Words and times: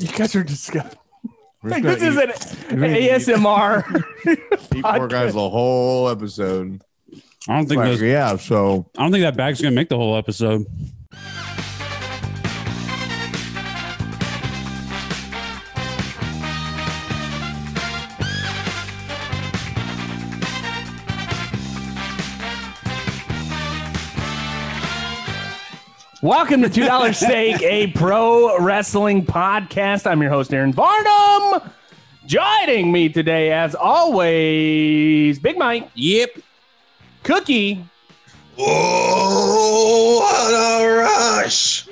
You 0.00 0.08
guys 0.08 0.34
are 0.34 0.42
disgusting. 0.44 0.98
Like, 1.62 1.82
just 1.82 2.00
this 2.00 2.02
is 2.02 2.16
gonna 2.16 2.84
an 2.84 2.90
ASMR. 2.94 4.04
eat 4.74 4.82
four 4.82 5.08
guys 5.08 5.34
the 5.34 5.50
whole 5.50 6.08
episode. 6.08 6.82
I 7.48 7.56
don't 7.56 7.66
think 7.66 7.78
Like, 7.80 7.90
those, 7.90 8.02
yeah, 8.02 8.36
so 8.36 8.88
I 8.96 9.02
don't 9.02 9.12
think 9.12 9.22
that 9.22 9.36
bag's 9.36 9.60
gonna 9.60 9.74
make 9.74 9.88
the 9.90 9.96
whole 9.96 10.16
episode. 10.16 10.64
Welcome 26.22 26.60
to 26.62 26.68
Two 26.68 26.84
Dollar 26.84 27.12
Steak, 27.14 27.62
a 27.62 27.86
pro 27.88 28.58
wrestling 28.58 29.24
podcast. 29.24 30.06
I'm 30.06 30.20
your 30.20 30.30
host, 30.30 30.52
Aaron 30.52 30.72
Varnum. 30.72 31.62
Joining 32.26 32.92
me 32.92 33.08
today, 33.08 33.50
as 33.52 33.74
always, 33.74 35.38
Big 35.38 35.56
Mike, 35.56 35.88
Yep. 35.94 36.30
Cookie, 37.22 37.84
Oh, 38.58 40.18
what 40.20 40.52
a 40.52 40.98
rush! 40.98 41.88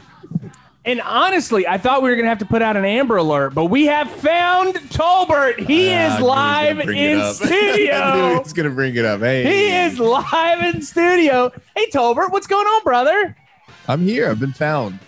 and 0.84 1.00
honestly, 1.00 1.66
I 1.66 1.78
thought 1.78 2.02
we 2.02 2.10
were 2.10 2.16
gonna 2.16 2.28
have 2.28 2.38
to 2.40 2.44
put 2.46 2.60
out 2.60 2.76
an 2.76 2.84
Amber 2.84 3.16
Alert, 3.16 3.54
but 3.54 3.66
we 3.66 3.86
have 3.86 4.10
found 4.10 4.74
Tolbert. 4.90 5.58
He 5.66 5.90
I 5.94 6.06
is 6.06 6.10
knew 6.12 6.16
he 6.18 6.22
was 6.22 6.28
live 6.28 6.76
gonna 6.76 6.84
bring 6.84 6.98
it 6.98 7.10
in 7.12 7.20
up. 7.20 7.36
I 7.40 7.44
knew 7.46 7.46
studio. 7.46 8.42
He's 8.42 8.52
gonna 8.52 8.70
bring 8.70 8.94
it 8.96 9.04
up. 9.06 9.20
Hey, 9.20 9.42
he 9.44 9.74
is 9.86 9.98
live 9.98 10.62
in 10.74 10.82
studio. 10.82 11.50
Hey, 11.74 11.88
Tolbert, 11.90 12.30
what's 12.30 12.46
going 12.46 12.66
on, 12.66 12.82
brother? 12.84 13.34
I'm 13.88 14.02
here. 14.02 14.30
I've 14.30 14.40
been 14.40 14.52
found. 14.52 14.98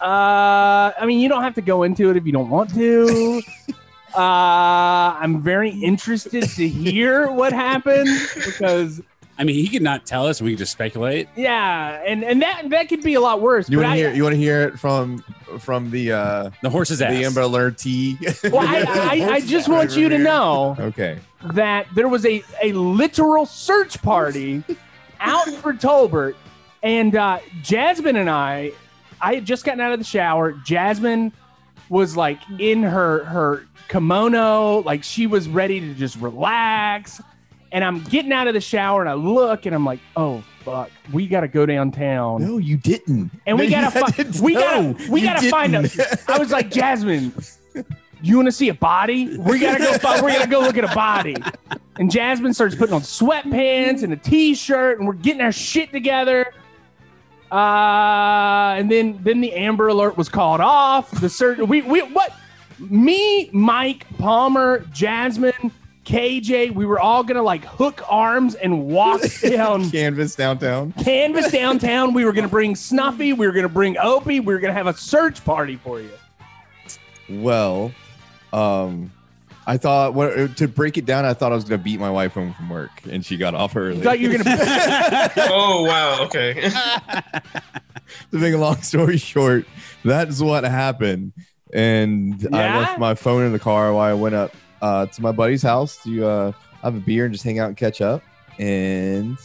Uh, 0.00 0.92
I 0.98 1.04
mean, 1.06 1.18
you 1.20 1.28
don't 1.28 1.42
have 1.42 1.54
to 1.54 1.62
go 1.62 1.82
into 1.82 2.10
it 2.10 2.16
if 2.16 2.24
you 2.26 2.32
don't 2.32 2.50
want 2.50 2.72
to. 2.74 3.42
uh, 4.14 4.18
I'm 4.18 5.42
very 5.42 5.70
interested 5.70 6.44
to 6.44 6.68
hear 6.68 7.30
what 7.30 7.52
happened 7.52 8.08
because, 8.34 9.00
I 9.38 9.44
mean, 9.44 9.56
he 9.56 9.68
could 9.68 9.82
not 9.82 10.06
tell 10.06 10.26
us. 10.26 10.40
We 10.42 10.50
could 10.52 10.58
just 10.58 10.72
speculate. 10.72 11.28
yeah, 11.36 12.02
and 12.06 12.22
and 12.24 12.42
that 12.42 12.68
that 12.70 12.88
could 12.88 13.02
be 13.02 13.14
a 13.14 13.20
lot 13.20 13.40
worse. 13.40 13.68
You 13.68 13.78
want 13.78 13.90
to 13.90 13.94
hear? 13.96 14.12
You 14.12 14.22
want 14.22 14.34
to 14.34 14.38
hear 14.40 14.62
it 14.62 14.78
from 14.78 15.24
from 15.58 15.90
the 15.90 16.12
uh 16.12 16.50
The 16.62 16.70
horse's 16.70 17.00
ass. 17.02 17.12
the 17.12 17.24
Amber 17.24 17.40
Alert 17.42 17.78
T? 17.78 18.18
well, 18.44 18.58
I, 18.58 18.84
I, 19.22 19.30
I 19.34 19.40
just 19.40 19.68
want 19.68 19.96
you 19.96 20.08
to 20.08 20.18
know 20.18 20.76
Okay. 20.78 21.18
that 21.54 21.86
there 21.94 22.08
was 22.08 22.24
a, 22.26 22.42
a 22.62 22.72
literal 22.72 23.46
search 23.46 24.00
party 24.02 24.62
out 25.20 25.48
for 25.54 25.72
Tolbert, 25.72 26.34
and 26.82 27.14
uh, 27.14 27.38
Jasmine 27.62 28.16
and 28.16 28.30
I, 28.30 28.72
I 29.20 29.34
had 29.36 29.44
just 29.44 29.64
gotten 29.64 29.80
out 29.80 29.92
of 29.92 29.98
the 29.98 30.04
shower. 30.04 30.52
Jasmine 30.52 31.32
was 31.88 32.16
like 32.16 32.38
in 32.58 32.82
her 32.82 33.24
her 33.24 33.66
kimono, 33.88 34.78
like 34.80 35.02
she 35.02 35.26
was 35.26 35.48
ready 35.48 35.80
to 35.80 35.94
just 35.94 36.16
relax. 36.16 37.20
And 37.70 37.84
I'm 37.84 38.02
getting 38.04 38.32
out 38.32 38.48
of 38.48 38.54
the 38.54 38.62
shower, 38.62 39.02
and 39.02 39.10
I 39.10 39.12
look, 39.12 39.66
and 39.66 39.74
I'm 39.74 39.84
like, 39.84 40.00
"Oh 40.16 40.42
fuck, 40.64 40.90
we 41.12 41.26
got 41.26 41.40
to 41.40 41.48
go 41.48 41.66
downtown." 41.66 42.40
No, 42.42 42.56
you 42.56 42.78
didn't. 42.78 43.30
And 43.46 43.58
we 43.58 43.68
gotta 43.68 43.98
you 43.98 44.06
fi- 44.24 44.40
we 44.42 44.54
No, 44.54 44.92
gotta 44.94 45.10
we 45.12 45.20
gotta 45.20 45.50
find 45.50 45.76
a 45.76 45.82
didn't. 45.82 46.30
I 46.30 46.38
was 46.38 46.50
like, 46.50 46.70
Jasmine, 46.70 47.30
you 48.22 48.38
wanna 48.38 48.52
see 48.52 48.70
a 48.70 48.74
body? 48.74 49.36
We 49.36 49.58
gotta 49.58 49.84
go 50.02 50.22
we're 50.22 50.32
gonna 50.32 50.46
go 50.46 50.60
look 50.60 50.78
at 50.78 50.84
a 50.90 50.94
body. 50.94 51.36
And 51.98 52.10
Jasmine 52.10 52.54
starts 52.54 52.74
putting 52.74 52.94
on 52.94 53.02
sweatpants 53.02 54.02
and 54.02 54.14
a 54.14 54.16
t-shirt, 54.16 54.98
and 54.98 55.06
we're 55.06 55.12
getting 55.14 55.42
our 55.42 55.52
shit 55.52 55.92
together. 55.92 56.54
Uh 57.50 58.74
and 58.76 58.90
then 58.90 59.18
then 59.22 59.40
the 59.40 59.52
Amber 59.54 59.88
Alert 59.88 60.16
was 60.16 60.28
called 60.28 60.60
off. 60.60 61.10
The 61.20 61.28
search 61.28 61.58
we 61.58 61.82
we 61.82 62.00
what 62.02 62.32
me, 62.78 63.50
Mike, 63.52 64.06
Palmer, 64.18 64.84
Jasmine, 64.92 65.72
KJ, 66.04 66.72
we 66.74 66.86
were 66.86 66.98
all 66.98 67.22
gonna 67.22 67.42
like 67.42 67.64
hook 67.64 68.02
arms 68.08 68.54
and 68.54 68.86
walk 68.86 69.20
down 69.42 69.90
Canvas 69.90 70.34
downtown. 70.34 70.92
Canvas 70.92 71.50
downtown. 71.50 72.14
We 72.14 72.24
were 72.24 72.32
to 72.32 72.48
bring 72.48 72.74
Snuffy. 72.76 73.32
We 73.32 73.46
were 73.46 73.52
to 73.64 73.68
bring 73.68 73.98
Opie. 73.98 74.40
We 74.40 74.54
were 74.54 74.60
to 74.60 74.72
have 74.72 74.86
a 74.86 74.94
search 74.94 75.44
party 75.44 75.76
for 75.76 76.00
you. 76.00 76.10
Well, 77.28 77.92
um, 78.52 79.12
I 79.68 79.76
thought 79.76 80.14
what 80.14 80.56
to 80.56 80.66
break 80.66 80.96
it 80.96 81.04
down. 81.04 81.26
I 81.26 81.34
thought 81.34 81.52
I 81.52 81.54
was 81.54 81.64
gonna 81.64 81.82
beat 81.82 82.00
my 82.00 82.10
wife 82.10 82.32
home 82.32 82.54
from 82.54 82.70
work, 82.70 82.90
and 83.10 83.24
she 83.24 83.36
got 83.36 83.54
off 83.54 83.76
early. 83.76 83.98
You 83.98 84.02
thought 84.02 84.18
you 84.18 84.30
were 84.30 84.38
going 84.38 84.44
to. 84.56 85.48
Oh 85.50 85.84
wow, 85.84 86.24
okay. 86.24 86.54
to 88.30 88.38
make 88.38 88.54
a 88.54 88.56
long 88.56 88.80
story 88.80 89.18
short, 89.18 89.66
that's 90.02 90.40
what 90.40 90.64
happened. 90.64 91.34
And 91.74 92.48
I 92.50 92.78
left 92.78 92.98
my 92.98 93.14
phone 93.14 93.44
in 93.44 93.52
the 93.52 93.58
car 93.58 93.92
while 93.92 94.10
I 94.10 94.14
went 94.14 94.34
up 94.34 94.56
uh, 94.80 95.04
to 95.04 95.22
my 95.22 95.32
buddy's 95.32 95.62
house 95.62 96.02
to 96.04 96.24
uh, 96.24 96.52
have 96.82 96.96
a 96.96 97.00
beer 97.00 97.26
and 97.26 97.34
just 97.34 97.44
hang 97.44 97.58
out 97.58 97.68
and 97.68 97.76
catch 97.76 98.00
up. 98.00 98.22
And 98.58 99.36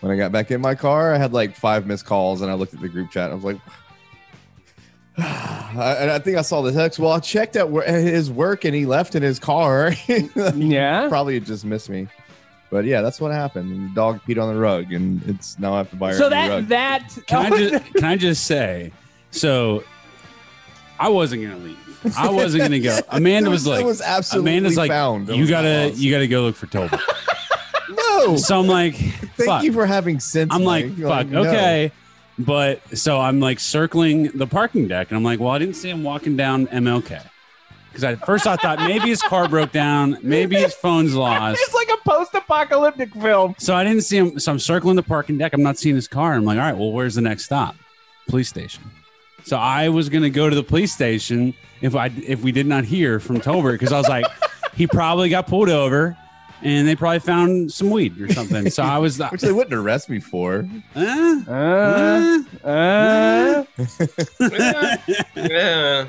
when 0.00 0.10
I 0.10 0.16
got 0.16 0.32
back 0.32 0.50
in 0.50 0.62
my 0.62 0.74
car, 0.74 1.12
I 1.14 1.18
had 1.18 1.34
like 1.34 1.54
five 1.54 1.86
missed 1.86 2.06
calls, 2.06 2.40
and 2.40 2.50
I 2.50 2.54
looked 2.54 2.72
at 2.72 2.80
the 2.80 2.88
group 2.88 3.10
chat. 3.10 3.30
And 3.30 3.32
I 3.32 3.34
was 3.34 3.44
like, 3.44 3.60
I, 3.66 3.85
and 5.18 6.10
I 6.10 6.18
think 6.18 6.36
I 6.36 6.42
saw 6.42 6.60
the 6.62 6.72
text. 6.72 6.98
Well, 6.98 7.12
I 7.12 7.20
checked 7.20 7.56
at, 7.56 7.68
wor- 7.70 7.84
at 7.84 7.94
his 8.02 8.30
work, 8.30 8.64
and 8.64 8.74
he 8.74 8.84
left 8.86 9.14
in 9.14 9.22
his 9.22 9.38
car. 9.38 9.92
yeah. 10.54 11.08
Probably 11.08 11.40
just 11.40 11.64
missed 11.64 11.88
me. 11.88 12.08
But 12.70 12.84
yeah, 12.84 13.00
that's 13.00 13.20
what 13.20 13.32
happened. 13.32 13.90
The 13.90 13.94
dog 13.94 14.20
peed 14.26 14.42
on 14.42 14.52
the 14.52 14.60
rug, 14.60 14.92
and 14.92 15.22
it's 15.26 15.58
now 15.58 15.74
I 15.74 15.78
have 15.78 15.90
to 15.90 15.96
buy 15.96 16.12
her 16.12 16.18
So 16.18 16.26
a 16.26 16.30
new 16.30 16.36
rug. 16.50 16.66
that 16.68 17.08
that 17.10 17.26
Can 17.26 17.52
I 17.52 17.56
just 17.70 17.94
can 17.94 18.04
I 18.04 18.16
just 18.16 18.44
say? 18.44 18.92
So, 19.30 19.84
I 20.98 21.08
wasn't 21.08 21.42
gonna 21.42 21.56
leave. 21.58 21.78
I 22.18 22.28
wasn't 22.30 22.62
gonna 22.64 22.80
go. 22.80 22.98
Amanda 23.10 23.48
It 23.50 23.52
was 23.52 23.66
like, 23.66 23.84
was 23.84 24.00
absolutely 24.00 24.50
Amanda's 24.52 24.76
like, 24.76 24.90
found. 24.90 25.28
You 25.28 25.46
gotta 25.46 25.86
lost. 25.88 25.98
you 25.98 26.10
gotta 26.10 26.26
go 26.28 26.42
look 26.42 26.56
for 26.56 26.66
Toby. 26.66 26.96
no. 27.90 28.36
So 28.36 28.58
I'm 28.60 28.66
like, 28.66 28.94
Thank 28.96 29.48
fuck. 29.48 29.62
you 29.62 29.72
for 29.72 29.86
having 29.86 30.20
sense. 30.20 30.52
I'm 30.52 30.62
like, 30.64 30.86
Mike. 30.86 30.98
You're 30.98 31.08
fuck, 31.08 31.26
no. 31.28 31.40
okay. 31.42 31.92
But 32.38 32.96
so 32.96 33.18
I'm 33.18 33.40
like 33.40 33.60
circling 33.60 34.24
the 34.36 34.46
parking 34.46 34.88
deck, 34.88 35.10
and 35.10 35.16
I'm 35.16 35.24
like, 35.24 35.40
well, 35.40 35.50
I 35.50 35.58
didn't 35.58 35.76
see 35.76 35.90
him 35.90 36.02
walking 36.02 36.36
down 36.36 36.66
MLK. 36.66 37.22
Because 37.88 38.04
at 38.04 38.26
first 38.26 38.46
I 38.46 38.56
thought 38.56 38.78
maybe 38.80 39.08
his 39.08 39.22
car 39.22 39.48
broke 39.48 39.72
down, 39.72 40.18
maybe 40.22 40.56
his 40.56 40.74
phone's 40.74 41.14
lost. 41.14 41.58
it's 41.62 41.72
like 41.72 41.88
a 41.88 41.96
post-apocalyptic 42.06 43.14
film. 43.14 43.54
So 43.58 43.74
I 43.74 43.84
didn't 43.84 44.02
see 44.02 44.18
him. 44.18 44.38
So 44.38 44.52
I'm 44.52 44.58
circling 44.58 44.96
the 44.96 45.02
parking 45.02 45.38
deck. 45.38 45.54
I'm 45.54 45.62
not 45.62 45.78
seeing 45.78 45.94
his 45.94 46.06
car. 46.06 46.34
I'm 46.34 46.44
like, 46.44 46.58
all 46.58 46.64
right, 46.64 46.76
well, 46.76 46.92
where's 46.92 47.14
the 47.14 47.22
next 47.22 47.46
stop? 47.46 47.74
Police 48.28 48.50
station. 48.50 48.82
So 49.44 49.56
I 49.56 49.88
was 49.88 50.10
gonna 50.10 50.28
go 50.28 50.50
to 50.50 50.54
the 50.54 50.62
police 50.62 50.92
station 50.92 51.54
if 51.80 51.94
I 51.94 52.10
if 52.26 52.42
we 52.42 52.52
did 52.52 52.66
not 52.66 52.84
hear 52.84 53.18
from 53.18 53.40
Tolbert 53.40 53.72
because 53.72 53.92
I 53.92 53.98
was 53.98 54.08
like, 54.08 54.26
he 54.74 54.86
probably 54.86 55.30
got 55.30 55.46
pulled 55.46 55.70
over, 55.70 56.18
and 56.62 56.88
they 56.88 56.96
probably 56.96 57.20
found 57.20 57.72
some 57.72 57.90
weed 57.90 58.20
or 58.20 58.32
something. 58.32 58.70
So 58.70 58.82
I 58.82 58.98
was, 58.98 59.18
Which 59.30 59.42
they 59.42 59.52
wouldn't 59.52 59.74
arrest 59.74 60.08
me 60.08 60.20
for. 60.20 60.68
Uh, 60.94 61.00
eh. 61.48 62.42
uh, 62.64 63.64
yeah. 64.38 64.96
yeah. 65.36 66.06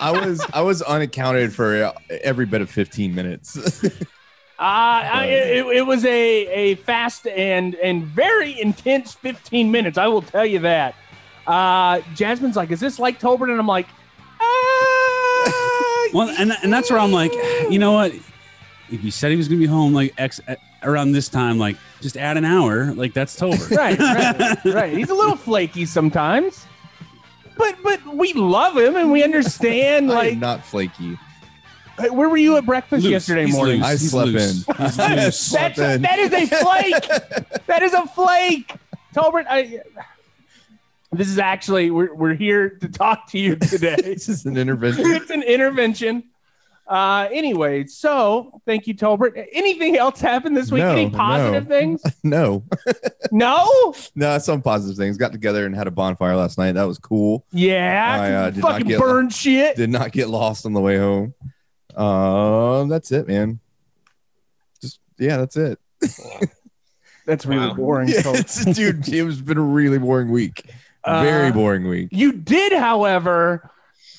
I 0.00 0.10
was 0.12 0.44
I 0.52 0.60
was 0.60 0.82
unaccounted 0.82 1.54
for 1.54 1.92
every 2.10 2.46
bit 2.46 2.60
of 2.60 2.70
15 2.70 3.14
minutes. 3.14 3.84
Uh, 4.60 5.06
I, 5.12 5.24
it, 5.26 5.66
it 5.66 5.86
was 5.86 6.04
a, 6.04 6.10
a 6.48 6.74
fast 6.74 7.28
and 7.28 7.76
and 7.76 8.02
very 8.02 8.60
intense 8.60 9.14
15 9.14 9.70
minutes. 9.70 9.96
I 9.96 10.08
will 10.08 10.22
tell 10.22 10.44
you 10.44 10.58
that. 10.58 10.96
Uh, 11.46 12.00
Jasmine's 12.16 12.56
like, 12.56 12.72
"Is 12.72 12.80
this 12.80 12.98
like 12.98 13.20
Tolbert?" 13.20 13.52
And 13.52 13.60
I'm 13.60 13.68
like, 13.68 13.86
uh, 13.86 13.92
Well, 16.12 16.28
and 16.38 16.52
and 16.62 16.72
that's 16.72 16.90
where 16.90 16.98
I'm 17.00 17.12
like, 17.12 17.32
you 17.70 17.78
know 17.78 17.92
what? 17.92 18.12
If 18.90 19.00
he 19.00 19.10
said 19.10 19.30
he 19.30 19.36
was 19.36 19.48
gonna 19.48 19.60
be 19.60 19.66
home 19.66 19.92
like 19.92 20.14
X 20.18 20.40
uh, 20.48 20.54
around 20.82 21.12
this 21.12 21.28
time, 21.28 21.58
like 21.58 21.76
just 22.00 22.16
add 22.16 22.36
an 22.36 22.44
hour, 22.44 22.92
like 22.94 23.12
that's 23.14 23.38
Tolbert. 23.38 23.70
right, 23.76 23.98
right, 23.98 24.64
right. 24.74 24.96
He's 24.96 25.10
a 25.10 25.14
little 25.14 25.36
flaky 25.48 25.84
sometimes, 25.86 26.66
but 27.56 27.76
but 27.82 28.04
we 28.16 28.32
love 28.32 28.76
him 28.76 28.96
and 28.96 29.12
we 29.12 29.22
understand. 29.22 30.10
I 30.12 30.14
Like, 30.14 30.32
am 30.34 30.40
not 30.40 30.64
flaky. 30.64 31.18
Where 32.10 32.28
were 32.28 32.36
you 32.36 32.56
at 32.56 32.64
breakfast 32.64 33.02
Loose. 33.02 33.10
yesterday 33.10 33.46
He's 33.46 33.54
morning? 33.56 33.78
loose. 33.80 33.86
I 33.86 33.90
He's 33.90 34.10
slept 34.12 34.28
loose. 34.28 34.68
in. 34.68 34.74
He's 34.76 34.98
I 35.00 35.14
loose. 35.16 35.40
slept 35.40 35.76
That's 35.76 35.90
a, 35.90 35.94
in. 35.96 36.02
that 36.02 36.18
is 36.20 36.32
a 36.32 36.46
flake. 36.46 37.66
that 37.66 37.82
is 37.82 37.92
a 37.92 38.06
flake. 38.06 38.72
Tolbert, 39.14 39.46
I. 39.50 39.80
This 41.10 41.28
is 41.28 41.38
actually 41.38 41.90
we're 41.90 42.14
we're 42.14 42.34
here 42.34 42.68
to 42.68 42.88
talk 42.88 43.30
to 43.30 43.38
you 43.38 43.56
today. 43.56 43.96
This 44.04 44.28
is 44.28 44.44
an 44.46 44.56
intervention. 44.56 45.04
it's 45.10 45.30
an 45.30 45.42
intervention. 45.42 46.24
Uh, 46.86 47.28
anyway, 47.30 47.84
so 47.86 48.60
thank 48.64 48.86
you, 48.86 48.94
Tolbert. 48.94 49.46
Anything 49.52 49.96
else 49.98 50.20
happened 50.20 50.56
this 50.56 50.70
week? 50.72 50.82
No, 50.82 50.92
Any 50.92 51.10
positive 51.10 51.68
no. 51.68 51.68
things? 51.68 52.02
No, 52.24 52.64
No. 53.30 53.94
no, 54.14 54.38
some 54.38 54.62
positive 54.62 54.96
things. 54.96 55.18
Got 55.18 55.32
together 55.32 55.66
and 55.66 55.74
had 55.74 55.86
a 55.86 55.90
bonfire 55.90 56.34
last 56.34 56.56
night. 56.56 56.72
That 56.72 56.84
was 56.84 56.98
cool. 56.98 57.44
Yeah. 57.52 58.16
I, 58.20 58.32
uh, 58.32 58.50
did 58.50 58.62
not 58.62 58.72
fucking 58.72 58.86
get- 58.88 59.00
burn 59.00 59.28
shit. 59.28 59.76
Did 59.76 59.90
not 59.90 60.12
get 60.12 60.28
lost 60.30 60.64
on 60.64 60.72
the 60.72 60.80
way 60.80 60.96
home. 60.96 61.34
Um, 61.94 62.88
that's 62.88 63.12
it, 63.12 63.28
man. 63.28 63.60
Just 64.80 65.00
yeah, 65.18 65.36
that's 65.38 65.56
it. 65.58 65.78
That's 67.26 67.44
really 67.44 67.66
Wow. 67.68 67.74
boring. 67.74 68.08
Yeah, 68.08 68.22
Tolbert. 68.22 68.40
it's, 68.40 68.64
dude, 68.64 69.06
it 69.08 69.22
was 69.24 69.42
been 69.42 69.58
a 69.58 69.62
really 69.62 69.98
boring 69.98 70.30
week. 70.30 70.70
Uh, 71.08 71.22
Very 71.22 71.50
boring 71.52 71.88
week. 71.88 72.08
You 72.12 72.32
did, 72.32 72.72
however, 72.72 73.70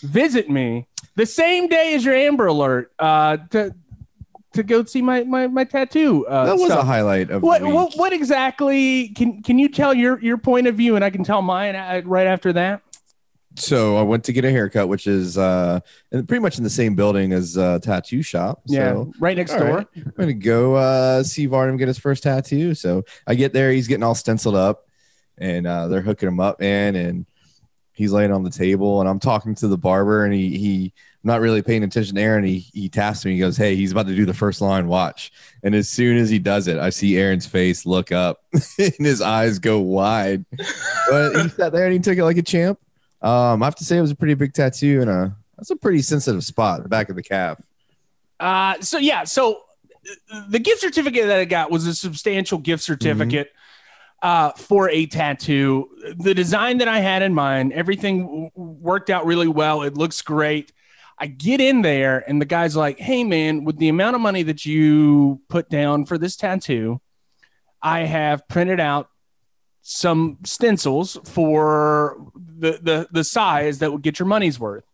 visit 0.02 0.50
me 0.50 0.88
the 1.16 1.26
same 1.26 1.68
day 1.68 1.94
as 1.94 2.04
your 2.06 2.16
Amber 2.16 2.48
Alert 2.48 2.92
uh, 3.00 3.38
to 3.52 3.74
to 4.54 4.64
go 4.64 4.84
see 4.84 5.02
my 5.02 5.24
my, 5.24 5.48
my 5.48 5.64
tattoo. 5.64 6.26
Uh, 6.28 6.46
That 6.46 6.58
was 6.58 6.72
stuff. 6.72 6.84
a 6.84 6.86
highlight 6.86 7.30
of 7.30 7.44
What, 7.44 7.60
the 7.62 7.68
week. 7.68 7.76
what 7.76 7.94
what 7.96 8.14
exactly 8.14 9.10
can 9.10 9.44
can 9.44 9.60
you 9.60 9.70
tell 9.70 9.94
your 9.94 10.20
your 10.22 10.38
point 10.38 10.68
of 10.68 10.76
view 10.76 10.96
and 10.96 11.06
I 11.06 11.10
can 11.12 11.24
tell 11.24 11.42
mine 11.42 11.76
uh, 11.76 12.02
right 12.06 12.28
after 12.28 12.52
that? 12.54 12.82
So 13.56 13.98
I 13.98 14.04
went 14.04 14.24
to 14.26 14.32
get 14.34 14.46
a 14.46 14.52
haircut, 14.52 14.88
which 14.88 15.06
is 15.06 15.38
uh, 15.38 15.82
pretty 16.12 16.40
much 16.40 16.58
in 16.58 16.64
the 16.64 16.70
same 16.70 16.96
building 16.96 17.34
as 17.34 17.58
uh, 17.58 17.80
tattoo 17.80 18.22
shop. 18.22 18.62
Yeah, 18.66 18.94
So 18.94 19.12
right 19.20 19.36
next 19.36 19.52
door. 19.54 19.64
right. 19.78 19.88
I'm 19.96 20.14
gonna 20.18 20.34
go 20.34 20.76
uh, 20.76 21.24
see 21.24 21.46
Varnum 21.46 21.76
get 21.78 21.88
his 21.90 21.98
first 22.00 22.24
tattoo. 22.24 22.74
So 22.74 23.04
I 23.28 23.36
get 23.36 23.52
there, 23.52 23.72
he's 23.72 23.88
getting 23.88 24.04
all 24.04 24.16
stenciled 24.16 24.56
up, 24.56 24.88
and 25.40 25.66
uh, 25.66 25.88
they're 25.88 26.02
hooking 26.02 26.28
him 26.28 26.40
up, 26.40 26.60
man, 26.60 26.96
and 26.96 27.26
he's 27.94 28.12
laying 28.12 28.32
on 28.32 28.44
the 28.44 28.50
table, 28.50 29.00
and 29.00 29.10
I'm 29.10 29.20
talking 29.20 29.56
to 29.56 29.68
the 29.68 29.78
barber, 29.78 30.26
and 30.26 30.34
he 30.34 30.58
he 30.58 30.94
not 31.24 31.42
really 31.42 31.62
paying 31.62 31.84
attention 31.84 32.16
to 32.16 32.22
Aaron. 32.22 32.44
He 32.44 32.60
he 32.74 32.90
taps 32.90 33.26
me, 33.26 33.34
he 33.34 33.40
goes, 33.40 33.58
"Hey, 33.58 33.76
he's 33.76 33.92
about 33.92 34.08
to 34.08 34.16
do 34.16 34.26
the 34.26 34.34
first 34.34 34.62
line. 34.62 34.88
Watch." 34.88 35.32
And 35.64 35.76
as 35.76 35.90
soon 35.90 36.18
as 36.18 36.30
he 36.30 36.40
does 36.40 36.68
it, 36.68 36.78
I 36.78 36.92
see 36.92 37.18
Aaron's 37.18 37.46
face 37.46 37.86
look 37.86 38.12
up, 38.12 38.44
and 38.54 38.94
his 39.00 39.22
eyes 39.22 39.60
go 39.60 39.80
wide. 39.80 40.46
But 41.10 41.42
he 41.42 41.50
sat 41.50 41.74
there 41.74 41.86
and 41.86 41.94
he 41.94 42.00
took 42.00 42.18
it 42.18 42.24
like 42.24 42.38
a 42.38 42.42
champ. 42.42 42.80
Um, 43.22 43.62
I 43.62 43.66
have 43.66 43.76
to 43.76 43.86
say 43.86 43.98
it 43.98 44.02
was 44.02 44.12
a 44.12 44.16
pretty 44.16 44.34
big 44.34 44.54
tattoo, 44.54 45.02
and 45.02 45.10
a 45.10 45.36
that's 45.58 45.72
a 45.72 45.76
pretty 45.76 46.02
sensitive 46.02 46.44
spot, 46.46 46.84
the 46.84 46.90
back 46.90 47.10
of 47.10 47.16
the 47.16 47.24
calf. 47.24 47.62
Uh, 48.40 48.80
so 48.80 48.98
yeah, 48.98 49.26
so 49.26 49.62
the 50.48 50.60
gift 50.60 50.80
certificate 50.80 51.28
that 51.28 51.40
I 51.40 51.46
got 51.46 51.70
was 51.70 51.86
a 51.86 51.94
substantial 51.94 52.58
gift 52.58 52.84
certificate 52.84 53.52
uh, 54.21 54.51
for 54.51 54.89
a 54.89 55.06
tattoo. 55.06 55.89
The 56.18 56.33
design 56.33 56.80
that 56.80 56.88
I 56.88 57.00
had 57.00 57.21
in 57.21 57.33
mind, 57.33 57.74
everything 57.74 58.21
w- 58.21 58.50
worked 58.56 59.10
out 59.10 59.25
really 59.25 59.48
well. 59.48 59.83
It 59.83 59.95
looks 59.95 60.21
great. 60.21 60.74
I 61.18 61.27
get 61.27 61.60
in 61.60 61.81
there, 61.81 62.24
and 62.27 62.42
the 62.42 62.45
guy's 62.45 62.75
like, 62.75 63.00
"Hey, 63.00 63.24
man, 63.24 63.66
with 63.66 63.77
the 63.77 63.89
amount 63.89 64.16
of 64.16 64.21
money 64.21 64.44
that 64.44 64.66
you 64.66 65.42
put 65.50 65.69
down 65.69 66.06
for 66.06 66.18
this 66.18 66.36
tattoo, 66.36 67.01
I 67.81 68.01
have 68.01 68.48
printed 68.48 68.80
out 68.80 69.10
some 69.81 70.38
stencils 70.44 71.18
for 71.25 72.31
the 72.36 72.80
the 72.81 73.07
the 73.12 73.24
size 73.24 73.80
that 73.80 73.92
would 73.92 74.01
get 74.01 74.19
your 74.19 74.27
money's 74.27 74.60
worth." 74.60 74.86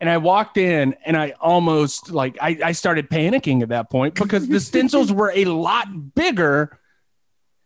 And 0.00 0.08
I 0.08 0.18
walked 0.18 0.56
in 0.56 0.94
and 1.04 1.16
I 1.16 1.34
almost 1.40 2.10
like 2.12 2.38
I, 2.40 2.58
I 2.64 2.72
started 2.72 3.10
panicking 3.10 3.62
at 3.62 3.70
that 3.70 3.90
point 3.90 4.14
because 4.14 4.46
the 4.46 4.60
stencils 4.70 5.12
were 5.12 5.32
a 5.34 5.44
lot 5.46 6.14
bigger 6.14 6.78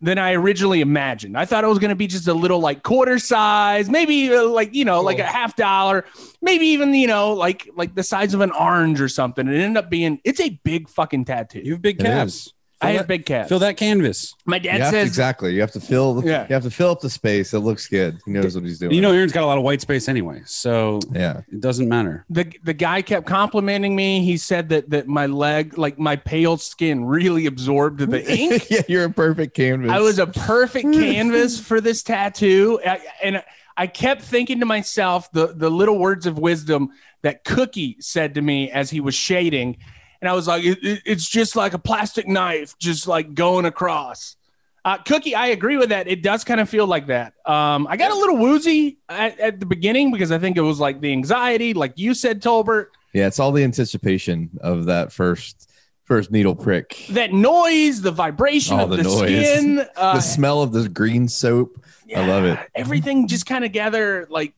than 0.03 0.19
I 0.19 0.33
originally 0.33 0.81
imagined. 0.81 1.39
I 1.39 1.45
thought 1.45 1.63
it 1.63 1.69
was 1.69 1.79
going 1.79 1.91
to 1.91 1.97
be 1.97 2.09
just 2.09 2.27
a 2.27 2.35
little 2.35 2.59
like 2.59 2.83
quarter 2.83 3.21
size, 3.21 3.89
maybe 3.89 4.35
uh, 4.35 4.45
like 4.49 4.75
you 4.75 4.85
know, 4.85 5.01
like 5.01 5.21
a 5.21 5.25
half 5.25 5.55
dollar, 5.57 6.05
maybe 6.43 6.67
even 6.67 6.93
you 6.93 7.07
know, 7.07 7.33
like 7.33 7.71
like 7.77 7.95
the 7.95 8.03
size 8.03 8.35
of 8.35 8.41
an 8.41 8.51
orange 8.51 9.01
or 9.01 9.09
something. 9.09 9.47
It 9.47 9.55
ended 9.55 9.83
up 9.83 9.89
being 9.89 10.21
it's 10.25 10.41
a 10.41 10.61
big 10.65 10.89
fucking 10.89 11.25
tattoo. 11.25 11.63
You 11.65 11.73
have 11.75 11.83
big 11.83 12.01
It 12.01 12.05
calves. 12.05 12.53
I 12.83 12.91
have 12.93 13.01
that- 13.03 13.09
big 13.09 13.27
calves. 13.27 13.49
Fill 13.49 13.59
that 13.61 13.77
canvas. 13.77 14.35
My 14.47 14.59
dad 14.59 14.75
You 14.77 14.81
have 14.83 14.91
to- 14.93 14.97
says 14.99 15.09
exactly. 15.09 15.55
You 15.55 15.61
have 15.61 15.73
to 15.73 15.81
fill. 15.81 16.15
The, 16.15 16.29
Yeah. 16.29 16.47
You 16.49 16.55
have 16.55 16.63
to 16.65 16.71
fill 16.71 16.91
up 16.91 17.01
the 17.01 17.11
space. 17.11 17.53
It 17.55 17.61
looks 17.61 17.87
good. 17.89 18.19
He 18.25 18.31
knows 18.33 18.55
what 18.55 18.65
he's 18.65 18.79
doing. 18.79 18.93
You 18.95 19.01
know, 19.01 19.13
Aaron's 19.13 19.33
got 19.33 19.43
a 19.45 19.47
lot 19.47 19.59
of 19.59 19.65
white 19.65 19.81
space 19.81 20.09
anyway, 20.09 20.43
so 20.47 21.01
Yeah. 21.15 21.41
it 21.53 21.61
doesn't 21.61 21.89
matter. 21.89 22.25
the 22.31 22.47
the 22.65 22.75
guy 22.75 23.03
kept 23.03 23.27
complimenting 23.27 23.95
me. 23.97 24.25
He 24.25 24.37
said 24.37 24.69
that 24.71 24.91
that 24.91 25.09
my 25.09 25.27
leg, 25.27 25.77
like 25.79 25.99
my 25.99 26.17
pale 26.17 26.57
skin, 26.57 27.05
really 27.05 27.47
absorbed 27.47 28.01
the 28.01 28.25
ink. 28.39 28.67
yeah. 28.71 28.83
You're 28.89 29.05
a 29.05 29.11
perfect 29.11 29.55
canvas. 29.55 29.91
I 29.91 30.01
was 30.01 30.19
a 30.19 30.27
perfect 30.27 30.93
canvas 30.93 31.61
for 31.61 31.81
this 31.81 32.03
tattoo, 32.03 32.81
I- 32.87 33.01
and 33.23 33.43
I 33.77 33.87
kept 33.87 34.21
thinking 34.23 34.61
to 34.61 34.67
myself 34.67 35.31
the 35.33 35.55
the 35.57 35.71
little 35.71 35.99
words 35.99 36.27
of 36.27 36.39
wisdom 36.39 36.91
that 37.23 37.45
Cookie 37.45 37.97
said 38.01 38.35
to 38.35 38.43
me 38.43 38.71
as 38.71 38.91
he 38.91 39.01
was 39.01 39.15
shading, 39.15 39.77
and 40.23 40.29
I 40.31 40.33
was 40.33 40.47
like, 40.49 40.65
"It- 40.65 40.83
it- 40.83 41.03
"It's 41.05 41.29
just 41.29 41.55
like 41.57 41.75
a 41.75 41.79
plastic 41.79 42.27
knife, 42.27 42.79
just 42.79 43.07
like 43.07 43.35
going 43.35 43.67
across." 43.67 44.37
Uh, 44.85 44.97
Cookie, 44.99 45.35
I 45.35 45.49
agree 45.49 45.77
with 45.77 45.91
that. 45.91 46.09
It 46.09 46.23
does 46.23 46.43
kind 46.43 46.61
of 46.61 46.69
feel 46.69 46.87
like 46.87 47.07
that. 47.09 47.35
Um, 47.47 47.87
I 47.91 47.97
got 47.97 48.11
a 48.11 48.15
little 48.17 48.37
woozy 48.39 48.99
at, 49.09 49.39
at 49.39 49.61
the 49.61 49.67
beginning 49.67 50.11
because 50.11 50.33
I 50.33 50.39
think 50.39 50.57
it 50.57 50.61
was 50.63 50.81
like 50.81 51.01
the 51.01 51.13
anxiety, 51.13 51.73
like 51.75 51.93
you 51.97 52.15
said, 52.15 52.41
Tolbert. 52.43 52.87
Yeah. 53.13 53.27
It's 53.27 53.39
all 53.39 53.53
the 53.53 53.63
anticipation 53.63 54.51
of 54.61 54.87
that 54.87 55.13
first 55.13 55.69
first 56.05 56.33
needle 56.33 56.57
prick. 56.57 57.07
That 57.11 57.33
noise, 57.33 58.01
the 58.03 58.11
vibration 58.11 58.81
Oh, 58.81 58.85
of 58.85 58.91
the 58.91 58.97
the, 58.97 59.11
skin, 59.11 59.87
uh, 59.97 60.15
the 60.15 60.21
smell 60.21 60.63
of 60.63 60.73
the 60.73 60.89
green 60.89 61.29
soap. 61.29 61.85
I 62.17 62.27
love 62.27 62.45
it. 62.45 62.59
Everything 62.75 63.29
just 63.29 63.47
kind 63.47 63.65
of 63.65 63.71
gather 63.73 64.27
like 64.31 64.53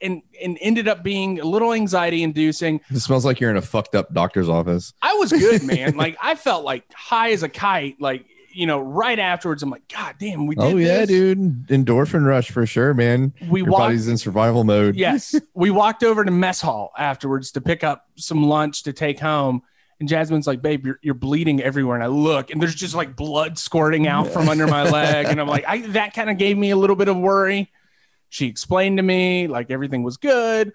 and 0.00 0.22
and 0.42 0.58
ended 0.60 0.88
up 0.88 1.02
being 1.02 1.40
a 1.40 1.44
little 1.44 1.72
anxiety 1.72 2.22
inducing. 2.22 2.80
It 2.90 3.00
smells 3.00 3.24
like 3.24 3.40
you're 3.40 3.50
in 3.50 3.56
a 3.56 3.62
fucked 3.62 3.94
up 3.94 4.12
doctor's 4.12 4.48
office. 4.48 4.92
I 5.02 5.14
was 5.14 5.32
good, 5.32 5.62
man. 5.66 5.96
like 5.96 6.16
I 6.20 6.34
felt 6.34 6.64
like 6.64 6.84
high 6.92 7.32
as 7.32 7.42
a 7.42 7.48
kite. 7.48 8.00
Like 8.00 8.26
you 8.52 8.66
know, 8.66 8.80
right 8.80 9.18
afterwards, 9.18 9.62
I'm 9.62 9.70
like, 9.70 9.86
God 9.88 10.16
damn, 10.18 10.46
we 10.46 10.54
did. 10.54 10.64
Oh 10.64 10.76
yeah, 10.76 11.00
this. 11.00 11.08
dude. 11.08 11.66
Endorphin 11.68 12.24
rush 12.24 12.50
for 12.50 12.66
sure, 12.66 12.94
man. 12.94 13.32
We 13.48 13.60
Your 13.60 13.70
walked. 13.70 13.80
body's 13.80 14.08
in 14.08 14.18
survival 14.18 14.64
mode. 14.64 14.96
Yes, 14.96 15.34
we 15.54 15.70
walked 15.70 16.02
over 16.02 16.24
to 16.24 16.30
mess 16.30 16.60
hall 16.60 16.92
afterwards 16.98 17.52
to 17.52 17.60
pick 17.60 17.84
up 17.84 18.06
some 18.16 18.44
lunch 18.44 18.82
to 18.84 18.92
take 18.92 19.20
home. 19.20 19.62
And 20.00 20.08
Jasmine's 20.08 20.46
like, 20.46 20.62
babe, 20.62 20.86
you're, 20.86 20.98
you're 21.02 21.14
bleeding 21.14 21.62
everywhere. 21.62 21.94
And 21.94 22.02
I 22.02 22.06
look, 22.06 22.50
and 22.50 22.60
there's 22.60 22.74
just 22.74 22.94
like 22.94 23.14
blood 23.16 23.58
squirting 23.58 24.08
out 24.08 24.28
from 24.28 24.48
under 24.48 24.66
my 24.66 24.88
leg. 24.90 25.26
And 25.26 25.38
I'm 25.38 25.46
like, 25.46 25.64
I, 25.68 25.82
that 25.88 26.14
kind 26.14 26.30
of 26.30 26.38
gave 26.38 26.56
me 26.56 26.70
a 26.70 26.76
little 26.76 26.96
bit 26.96 27.08
of 27.08 27.18
worry. 27.18 27.70
She 28.30 28.46
explained 28.46 28.96
to 28.96 29.02
me 29.02 29.46
like 29.46 29.70
everything 29.70 30.02
was 30.02 30.16
good. 30.16 30.72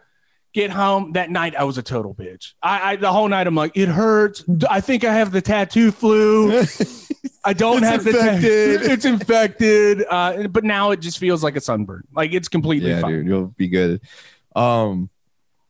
Get 0.54 0.72
home 0.72 1.14
that 1.14 1.30
night, 1.30 1.56
I 1.56 1.64
was 1.66 1.78
a 1.78 1.84
total 1.84 2.14
bitch. 2.14 2.54
I, 2.62 2.92
I 2.92 2.96
the 2.96 3.12
whole 3.12 3.28
night, 3.28 3.48
I'm 3.48 3.56
like, 3.56 3.76
it 3.76 3.90
hurts. 3.90 4.44
I 4.70 4.80
think 4.80 5.04
I 5.04 5.14
have 5.14 5.32
the 5.32 5.42
tattoo 5.42 5.92
flu. 5.92 6.64
I 7.44 7.54
don't 7.54 7.84
It's 7.84 7.86
have 7.88 8.04
the 8.04 8.12
infected. 8.12 8.82
It's 8.92 9.06
infected. 9.06 10.06
Uh, 10.10 10.48
but 10.48 10.64
now 10.64 10.92
it 10.92 11.02
just 11.02 11.18
feels 11.18 11.44
like 11.44 11.56
a 11.56 11.62
sunburn. 11.62 12.04
Like 12.14 12.34
it's 12.34 12.48
completely 12.48 12.90
yeah, 12.90 13.02
fine. 13.02 13.12
dude, 13.12 13.28
you'll 13.28 13.48
be 13.48 13.68
good. 13.68 14.02
Um, 14.56 15.10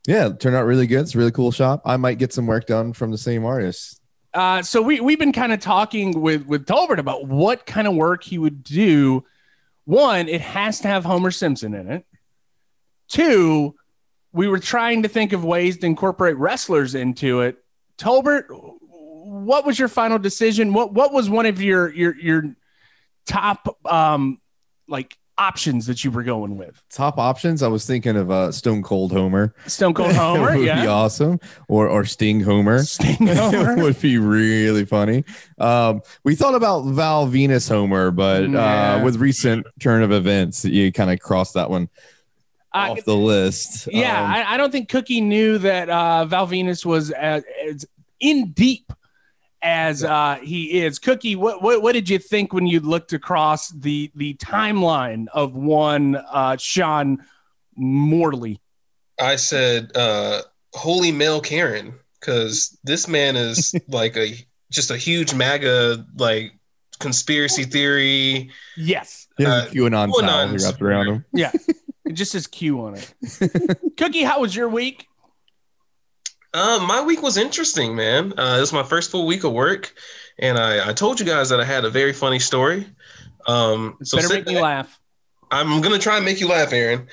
yeah, 0.08 0.30
turned 0.30 0.56
out 0.56 0.66
really 0.66 0.88
good. 0.88 1.02
It's 1.02 1.16
a 1.16 1.18
really 1.18 1.32
cool 1.32 1.52
shop. 1.52 1.82
I 1.86 1.98
might 1.98 2.20
get 2.20 2.32
some 2.32 2.46
work 2.46 2.68
done 2.68 2.94
from 2.94 3.12
the 3.12 3.18
same 3.18 3.44
artist. 3.44 4.02
Uh, 4.34 4.62
so 4.62 4.82
we 4.82 5.00
we've 5.00 5.18
been 5.18 5.32
kind 5.32 5.52
of 5.54 5.60
talking 5.62 6.22
with 6.22 6.46
with 6.46 6.66
Tolbert 6.66 7.00
about 7.00 7.26
what 7.26 7.66
kind 7.66 7.88
of 7.88 7.96
work 7.96 8.24
he 8.24 8.38
would 8.38 8.64
do. 8.64 9.24
One, 9.86 10.28
it 10.28 10.42
has 10.42 10.82
to 10.82 10.88
have 10.88 11.06
Homer 11.06 11.32
Simpson 11.32 11.74
in 11.74 11.90
it. 11.90 12.06
Two, 13.08 13.76
we 14.32 14.48
were 14.48 14.60
trying 14.60 15.04
to 15.04 15.10
think 15.10 15.32
of 15.32 15.46
ways 15.46 15.78
to 15.78 15.86
incorporate 15.86 16.38
wrestlers 16.38 16.96
into 16.96 17.42
it. 17.42 17.58
Tolbert, 17.98 18.46
what 18.50 19.66
was 19.66 19.80
your 19.80 19.88
final 19.88 20.20
decision? 20.20 20.74
What 20.74 20.94
what 20.94 21.14
was 21.14 21.30
one 21.30 21.46
of 21.46 21.62
your 21.62 21.94
your 21.94 22.16
your 22.20 22.56
top 23.26 23.78
um 23.86 24.40
like 24.88 25.18
options 25.38 25.86
that 25.88 26.04
you 26.04 26.12
were 26.12 26.24
going 26.24 26.58
with? 26.58 26.82
Top 26.90 27.18
options. 27.18 27.62
I 27.64 27.68
was 27.68 27.86
thinking 27.86 28.16
of 28.16 28.32
uh, 28.32 28.52
Stone 28.52 28.84
Cold 28.84 29.12
Homer. 29.12 29.54
Stone 29.68 29.94
Cold 29.94 30.12
Homer, 30.16 30.56
would 30.58 30.64
be 30.64 30.70
awesome. 30.88 31.40
Or 31.68 31.88
or 31.90 32.06
Sting 32.06 32.40
Homer. 32.42 32.84
Sting 32.84 33.28
Homer. 33.36 33.76
would 33.82 34.00
be 34.00 34.18
really 34.18 34.86
funny. 34.86 35.24
Um, 35.58 36.02
we 36.24 36.36
thought 36.36 36.56
about 36.56 36.86
Val 36.86 37.28
Venis 37.28 37.68
Homer, 37.70 38.12
but 38.12 38.50
Yeah. 38.50 38.96
uh, 38.96 39.04
with 39.04 39.18
recent 39.18 39.66
turn 39.80 40.04
of 40.04 40.12
events, 40.12 40.64
you 40.66 40.92
kind 40.92 41.12
of 41.12 41.20
crossed 41.20 41.54
that 41.56 41.70
one 41.70 41.90
Uh, 42.74 42.92
off 42.92 43.04
the 43.06 43.16
list. 43.16 43.88
Yeah, 43.92 44.22
Um, 44.24 44.32
I, 44.32 44.54
I 44.54 44.58
don't 44.58 44.72
think 44.72 44.90
Cookie 44.90 45.22
knew 45.22 45.58
that 45.60 45.90
uh, 45.90 46.26
Val 46.26 46.48
Venis 46.48 46.86
was 46.86 47.12
as, 47.12 47.44
as 47.70 47.86
in 48.20 48.52
deep 48.52 48.92
as 49.62 50.04
uh, 50.04 50.38
he 50.42 50.82
is. 50.82 51.00
Cookie, 51.00 51.36
what, 51.36 51.62
what 51.62 51.82
what 51.82 51.94
did 51.94 52.10
you 52.10 52.20
think 52.20 52.54
when 52.54 52.68
you 52.68 52.80
looked 52.80 53.14
across 53.14 53.70
the 53.70 54.12
the 54.16 54.36
timeline 54.36 55.28
of 55.34 55.56
one 55.56 56.16
uh, 56.16 56.58
Sean 56.58 57.24
Morley? 57.76 58.62
I 59.20 59.36
said, 59.36 59.92
uh, 59.96 60.42
"Holy 60.74 61.12
male 61.12 61.42
Karen," 61.42 61.94
because 62.20 62.78
this 62.84 63.08
man 63.08 63.36
is 63.36 63.74
like 63.88 64.16
a 64.18 64.36
just 64.72 64.92
a 64.92 64.98
huge 64.98 65.34
MAGA 65.34 66.06
like 66.18 66.54
conspiracy 67.00 67.64
theory. 67.64 68.52
Yes, 68.78 69.28
he 69.38 69.44
has 69.44 69.64
uh, 69.64 69.70
QAnon 69.72 70.12
towel 70.20 70.56
wrapped 70.56 70.82
around 70.82 71.08
him. 71.08 71.26
yeah, 71.34 71.52
it 72.06 72.14
just 72.14 72.32
says 72.32 72.48
Q 72.48 72.82
on 72.82 72.96
it. 72.96 73.14
Cookie, 73.98 74.24
how 74.24 74.42
was 74.42 74.56
your 74.56 74.70
week? 74.70 75.08
Uh, 76.56 76.80
my 76.88 77.02
week 77.02 77.22
was 77.22 77.36
interesting, 77.36 77.96
man. 77.98 78.32
Uh, 78.40 78.56
it 78.58 78.62
was 78.62 78.72
my 78.72 78.82
first 78.84 79.12
full 79.12 79.28
week 79.28 79.44
of 79.44 79.52
work, 79.52 79.94
and 80.40 80.58
I, 80.58 80.90
I 80.90 80.94
told 80.94 81.20
you 81.20 81.26
guys 81.26 81.50
that 81.50 81.60
I 81.60 81.66
had 81.66 81.84
a 81.84 81.90
very 81.90 82.14
funny 82.14 82.40
story. 82.40 82.88
Um, 83.46 83.98
so 84.04 84.16
Better 84.18 84.30
make 84.34 84.48
me 84.48 84.62
laugh. 84.62 84.98
I'm 85.52 85.82
gonna 85.82 86.00
try 86.00 86.16
and 86.16 86.24
make 86.24 86.40
you 86.40 86.48
laugh, 86.48 86.72
Aaron. 86.72 87.08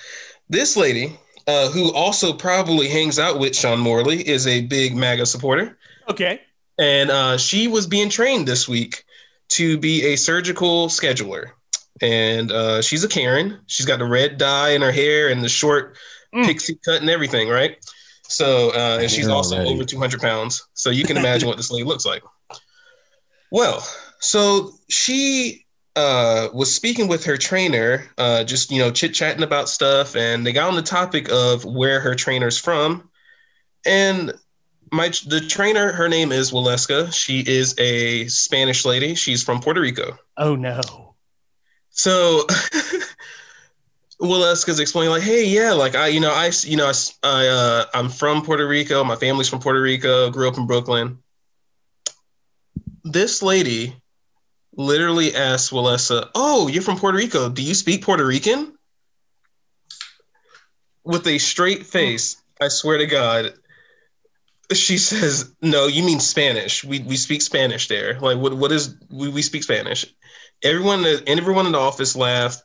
This 0.49 0.77
lady, 0.77 1.19
uh, 1.49 1.71
who 1.71 1.93
also 1.93 2.33
probably 2.33 2.89
hangs 2.89 3.19
out 3.19 3.41
with 3.41 3.57
Sean 3.57 3.81
Morley, 3.81 4.27
is 4.27 4.47
a 4.47 4.61
big 4.63 4.95
MAGA 4.95 5.27
supporter, 5.27 5.77
Okay. 6.09 6.41
and 6.79 7.11
uh, 7.11 7.37
she 7.37 7.67
was 7.67 7.89
being 7.89 8.09
trained 8.11 8.47
this 8.47 8.69
week 8.69 9.03
to 9.49 9.77
be 9.77 10.05
a 10.13 10.17
surgical 10.17 10.87
scheduler. 10.87 11.51
and 12.01 12.53
uh, 12.53 12.81
she's 12.81 13.03
a 13.03 13.09
Karen. 13.09 13.59
She's 13.67 13.87
got 13.87 13.99
the 13.99 14.05
red 14.07 14.39
dye 14.39 14.71
in 14.71 14.83
her 14.83 14.93
hair 14.93 15.29
and 15.31 15.43
the 15.43 15.49
short 15.49 15.97
Mm. 16.35 16.47
pixie 16.47 16.79
cut 16.83 17.03
and 17.03 17.11
everything, 17.11 17.51
right? 17.51 17.77
So, 18.33 18.71
uh, 18.71 18.99
and 19.03 19.11
she's 19.11 19.27
Hair 19.27 19.35
also 19.35 19.57
already. 19.57 19.75
over 19.75 19.85
200 19.85 20.21
pounds. 20.21 20.67
So 20.75 20.91
you 20.91 21.05
can 21.05 21.17
imagine 21.17 21.49
what 21.49 21.59
this 21.59 21.71
lady 21.71 21.85
looks 21.85 22.07
like. 22.07 22.23
Well, 23.51 23.87
so 24.21 24.73
she 24.89 25.67
uh, 25.97 26.49
was 26.55 26.75
speaking 26.75 27.09
with 27.09 27.25
her 27.25 27.37
trainer, 27.37 28.11
uh, 28.17 28.45
just 28.45 28.71
you 28.71 28.79
know, 28.79 28.91
chit 28.91 29.12
chatting 29.12 29.43
about 29.43 29.69
stuff, 29.69 30.17
and 30.17 30.47
they 30.47 30.53
got 30.53 30.69
on 30.69 30.77
the 30.77 30.83
topic 30.83 31.31
of 31.31 31.65
where 31.65 32.01
her 32.01 32.15
trainer's 32.15 32.59
from. 32.59 33.11
And 33.85 34.33
my 34.91 35.09
the 35.27 35.41
trainer, 35.41 35.93
her 35.93 36.09
name 36.09 36.33
is 36.33 36.53
Waleska. 36.53 37.12
She 37.12 37.41
is 37.41 37.75
a 37.79 38.27
Spanish 38.29 38.87
lady. 38.87 39.15
She's 39.15 39.43
from 39.43 39.61
Puerto 39.61 39.83
Rico. 39.83 40.17
Oh 40.39 40.57
no. 40.57 40.81
So 41.91 42.47
Waleska's 44.23 44.79
explaining 44.79 45.11
like, 45.11 45.23
hey, 45.23 45.45
yeah, 45.45 45.73
like 45.73 45.97
I, 45.97 46.07
you 46.07 46.21
know, 46.21 46.33
I, 46.33 46.52
you 46.62 46.76
know, 46.76 46.87
I, 46.87 46.93
I 47.25 47.49
uh, 47.49 47.85
I'm 47.93 48.09
from 48.09 48.43
Puerto 48.43 48.67
Rico. 48.67 49.02
My 49.02 49.17
family's 49.17 49.49
from 49.49 49.59
Puerto 49.59 49.83
Rico. 49.83 50.31
Grew 50.31 50.49
up 50.49 50.57
in 50.57 50.67
Brooklyn. 50.67 51.19
This 53.02 53.43
lady 53.43 53.97
literally 54.76 55.35
asked 55.35 55.73
Waleska, 55.73 56.31
"Oh, 56.37 56.69
you're 56.69 56.83
from 56.83 56.99
Puerto 56.99 57.19
Rico. 57.19 57.49
Do 57.49 57.62
you 57.62 57.75
speak 57.75 58.05
Puerto 58.05 58.25
Rican?" 58.25 58.79
With 61.05 61.26
a 61.26 61.38
straight 61.38 61.85
face, 61.85 62.37
I 62.61 62.69
swear 62.69 62.99
to 62.99 63.07
God, 63.07 63.55
she 64.73 64.99
says, 64.99 65.52
"No, 65.62 65.88
you 65.88 66.05
mean 66.05 66.21
Spanish. 66.21 66.85
We 66.85 67.00
we 67.00 67.17
speak 67.17 67.43
Spanish 67.43 67.88
there. 67.88 68.21
Like, 68.21 68.38
what 68.38 68.55
what 68.55 68.71
is 68.71 68.95
we 69.11 69.29
we 69.29 69.43
speak 69.43 69.64
Spanish." 69.64 70.07
Everyone 70.62 71.05
and 71.05 71.41
everyone 71.41 71.67
in 71.67 71.73
the 71.73 71.79
office 71.79 72.14
laughed, 72.14 72.62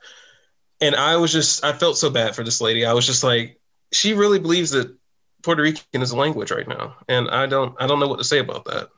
and 0.81 0.95
I 0.95 1.17
was 1.17 1.31
just 1.31 1.63
I 1.63 1.73
felt 1.73 1.97
so 1.97 2.09
bad 2.09 2.35
for 2.35 2.43
this 2.43 2.61
lady. 2.61 2.85
I 2.85 2.93
was 2.93 3.05
just 3.05 3.23
like, 3.23 3.59
she 3.91 4.13
really 4.13 4.39
believes 4.39 4.71
that 4.71 4.95
Puerto 5.43 5.61
Rican 5.61 6.01
is 6.01 6.11
a 6.11 6.17
language 6.17 6.51
right 6.51 6.67
now, 6.67 6.95
and 7.07 7.29
I 7.29 7.45
don't 7.45 7.75
I 7.79 7.87
don't 7.87 7.99
know 7.99 8.07
what 8.07 8.19
to 8.19 8.23
say 8.23 8.39
about 8.39 8.65
that. 8.65 8.89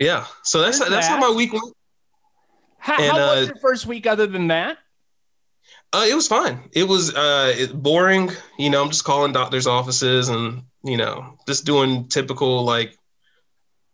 Yeah, 0.00 0.26
so 0.42 0.60
that's 0.60 0.78
There's 0.78 0.90
that's 0.90 1.06
how 1.06 1.18
my 1.18 1.30
week 1.30 1.52
went. 1.52 1.74
How, 2.78 2.94
And, 2.94 3.12
how 3.12 3.18
was 3.18 3.48
uh, 3.48 3.52
your 3.52 3.60
first 3.60 3.86
week 3.86 4.06
other 4.06 4.26
than 4.26 4.48
that? 4.48 4.78
Uh, 5.92 6.06
it 6.08 6.14
was 6.14 6.26
fine. 6.26 6.68
It 6.72 6.88
was 6.88 7.14
uh, 7.14 7.54
it, 7.56 7.82
boring. 7.82 8.30
You 8.58 8.68
know, 8.68 8.82
I'm 8.82 8.90
just 8.90 9.04
calling 9.04 9.32
doctors' 9.32 9.66
offices 9.66 10.28
and 10.28 10.62
you 10.82 10.96
know 10.96 11.38
just 11.46 11.64
doing 11.64 12.08
typical 12.08 12.64
like 12.64 12.96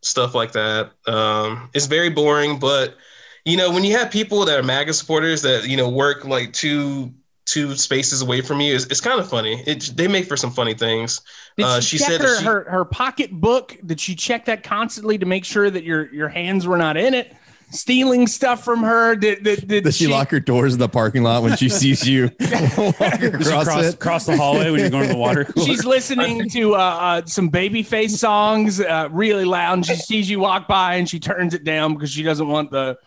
stuff 0.02 0.34
like 0.34 0.52
that. 0.52 0.92
Um, 1.06 1.70
it's 1.74 1.86
very 1.86 2.10
boring, 2.10 2.58
but 2.58 2.96
you 3.44 3.56
know 3.56 3.70
when 3.70 3.84
you 3.84 3.96
have 3.96 4.10
people 4.10 4.44
that 4.44 4.58
are 4.58 4.62
MAGA 4.62 4.92
supporters 4.94 5.42
that 5.42 5.66
you 5.68 5.76
know 5.76 5.88
work 5.88 6.24
like 6.24 6.52
two 6.52 7.12
two 7.46 7.74
spaces 7.74 8.22
away 8.22 8.40
from 8.40 8.60
you, 8.60 8.74
it's, 8.76 8.84
it's 8.86 9.00
kind 9.00 9.18
of 9.18 9.28
funny. 9.28 9.62
It 9.66 9.92
they 9.96 10.06
make 10.06 10.26
for 10.26 10.36
some 10.36 10.50
funny 10.50 10.74
things. 10.74 11.20
Did 11.56 11.66
uh, 11.66 11.80
she, 11.80 11.98
she 11.98 12.04
check 12.04 12.12
said 12.12 12.20
her, 12.20 12.38
she- 12.38 12.44
her 12.44 12.64
her 12.70 12.84
pocketbook? 12.84 13.76
Did 13.84 14.00
she 14.00 14.14
check 14.14 14.44
that 14.44 14.62
constantly 14.62 15.18
to 15.18 15.26
make 15.26 15.44
sure 15.44 15.70
that 15.70 15.84
your 15.84 16.12
your 16.14 16.28
hands 16.28 16.66
were 16.66 16.76
not 16.78 16.96
in 16.96 17.14
it? 17.14 17.34
Stealing 17.72 18.26
stuff 18.26 18.64
from 18.64 18.82
her? 18.82 19.14
Did 19.14 19.44
did, 19.44 19.68
did 19.68 19.84
Does 19.84 19.96
she, 19.96 20.08
lock 20.08 20.30
her 20.30 20.40
doors 20.40 20.72
in 20.72 20.80
the 20.80 20.88
parking 20.88 21.22
lot 21.22 21.44
when 21.44 21.56
she 21.56 21.68
sees 21.80 22.08
you 22.08 22.24
walk 22.24 22.38
Does 22.38 23.18
she 23.20 23.26
across 23.26 23.64
cross, 23.64 23.84
it? 23.84 24.00
cross 24.00 24.26
the 24.26 24.36
hallway 24.36 24.70
when 24.70 24.80
you're 24.80 24.90
going 24.90 25.06
to 25.06 25.12
the 25.12 25.16
water 25.18 25.44
cooler? 25.44 25.66
She's 25.66 25.84
listening 25.84 26.48
to 26.50 26.74
uh, 26.74 26.78
uh, 26.78 27.26
some 27.26 27.48
Babyface 27.48 28.10
songs 28.10 28.80
uh, 28.80 29.08
really 29.12 29.44
loud, 29.44 29.74
and 29.74 29.86
she 29.86 29.94
sees 29.94 30.28
you 30.28 30.40
walk 30.40 30.66
by, 30.66 30.96
and 30.96 31.08
she 31.08 31.20
turns 31.20 31.54
it 31.54 31.62
down 31.62 31.94
because 31.94 32.10
she 32.10 32.24
doesn't 32.24 32.48
want 32.48 32.72
the 32.72 32.98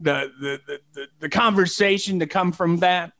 the 0.00 0.30
the 0.40 0.60
the, 0.66 0.80
the, 0.94 1.06
the 1.20 1.28
conversation 1.28 2.18
to 2.20 2.26
come 2.26 2.52
from 2.52 2.78
that. 2.78 3.12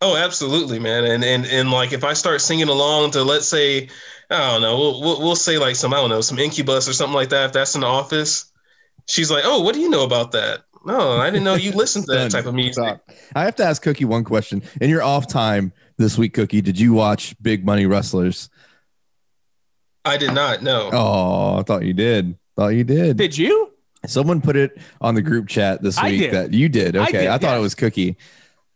Oh, 0.00 0.16
absolutely, 0.16 0.78
man. 0.78 1.04
And 1.04 1.24
and 1.24 1.46
and 1.46 1.70
like 1.70 1.92
if 1.92 2.04
I 2.04 2.12
start 2.12 2.40
singing 2.40 2.68
along 2.68 3.12
to 3.12 3.22
let's 3.22 3.46
say, 3.46 3.88
I 4.30 4.52
don't 4.52 4.62
know, 4.62 4.76
we'll 4.76 5.00
we'll, 5.00 5.20
we'll 5.20 5.36
say 5.36 5.58
like 5.58 5.76
some 5.76 5.94
I 5.94 5.96
don't 5.96 6.10
know 6.10 6.20
some 6.20 6.38
Incubus 6.38 6.88
or 6.88 6.92
something 6.92 7.14
like 7.14 7.28
that. 7.28 7.46
If 7.46 7.52
that's 7.52 7.74
in 7.74 7.82
the 7.82 7.86
office, 7.86 8.50
she's 9.06 9.30
like, 9.30 9.44
oh, 9.46 9.60
what 9.60 9.74
do 9.74 9.80
you 9.80 9.88
know 9.88 10.04
about 10.04 10.32
that? 10.32 10.62
No, 10.84 11.18
I 11.18 11.30
didn't 11.30 11.44
know 11.44 11.54
you 11.54 11.70
listened 11.72 12.06
to 12.06 12.12
that 12.12 12.32
type 12.32 12.46
of 12.46 12.54
music. 12.54 12.82
Stop. 12.82 13.08
I 13.36 13.44
have 13.44 13.54
to 13.56 13.64
ask 13.64 13.80
Cookie 13.82 14.04
one 14.04 14.24
question. 14.24 14.62
In 14.80 14.90
your 14.90 15.02
off 15.02 15.28
time 15.28 15.72
this 15.96 16.18
week, 16.18 16.34
Cookie, 16.34 16.60
did 16.60 16.78
you 16.78 16.92
watch 16.92 17.40
Big 17.40 17.64
Money 17.64 17.84
Rustlas? 17.84 18.48
I 20.04 20.16
did 20.16 20.34
not 20.34 20.62
know. 20.62 20.90
Oh, 20.92 21.58
I 21.58 21.62
thought 21.62 21.84
you 21.84 21.92
did. 21.92 22.36
Thought 22.56 22.68
you 22.68 22.82
did. 22.82 23.16
Did 23.16 23.38
you? 23.38 23.71
Someone 24.06 24.40
put 24.40 24.56
it 24.56 24.78
on 25.00 25.14
the 25.14 25.22
group 25.22 25.48
chat 25.48 25.82
this 25.82 25.96
I 25.98 26.10
week 26.10 26.20
did. 26.20 26.32
that 26.34 26.52
you 26.52 26.68
did. 26.68 26.96
I 26.96 27.02
Okay, 27.04 27.12
did, 27.12 27.26
I, 27.28 27.38
thought 27.38 27.50
yes. 27.52 27.58
it 27.58 27.62
was 27.62 27.74
Cookie, 27.74 28.16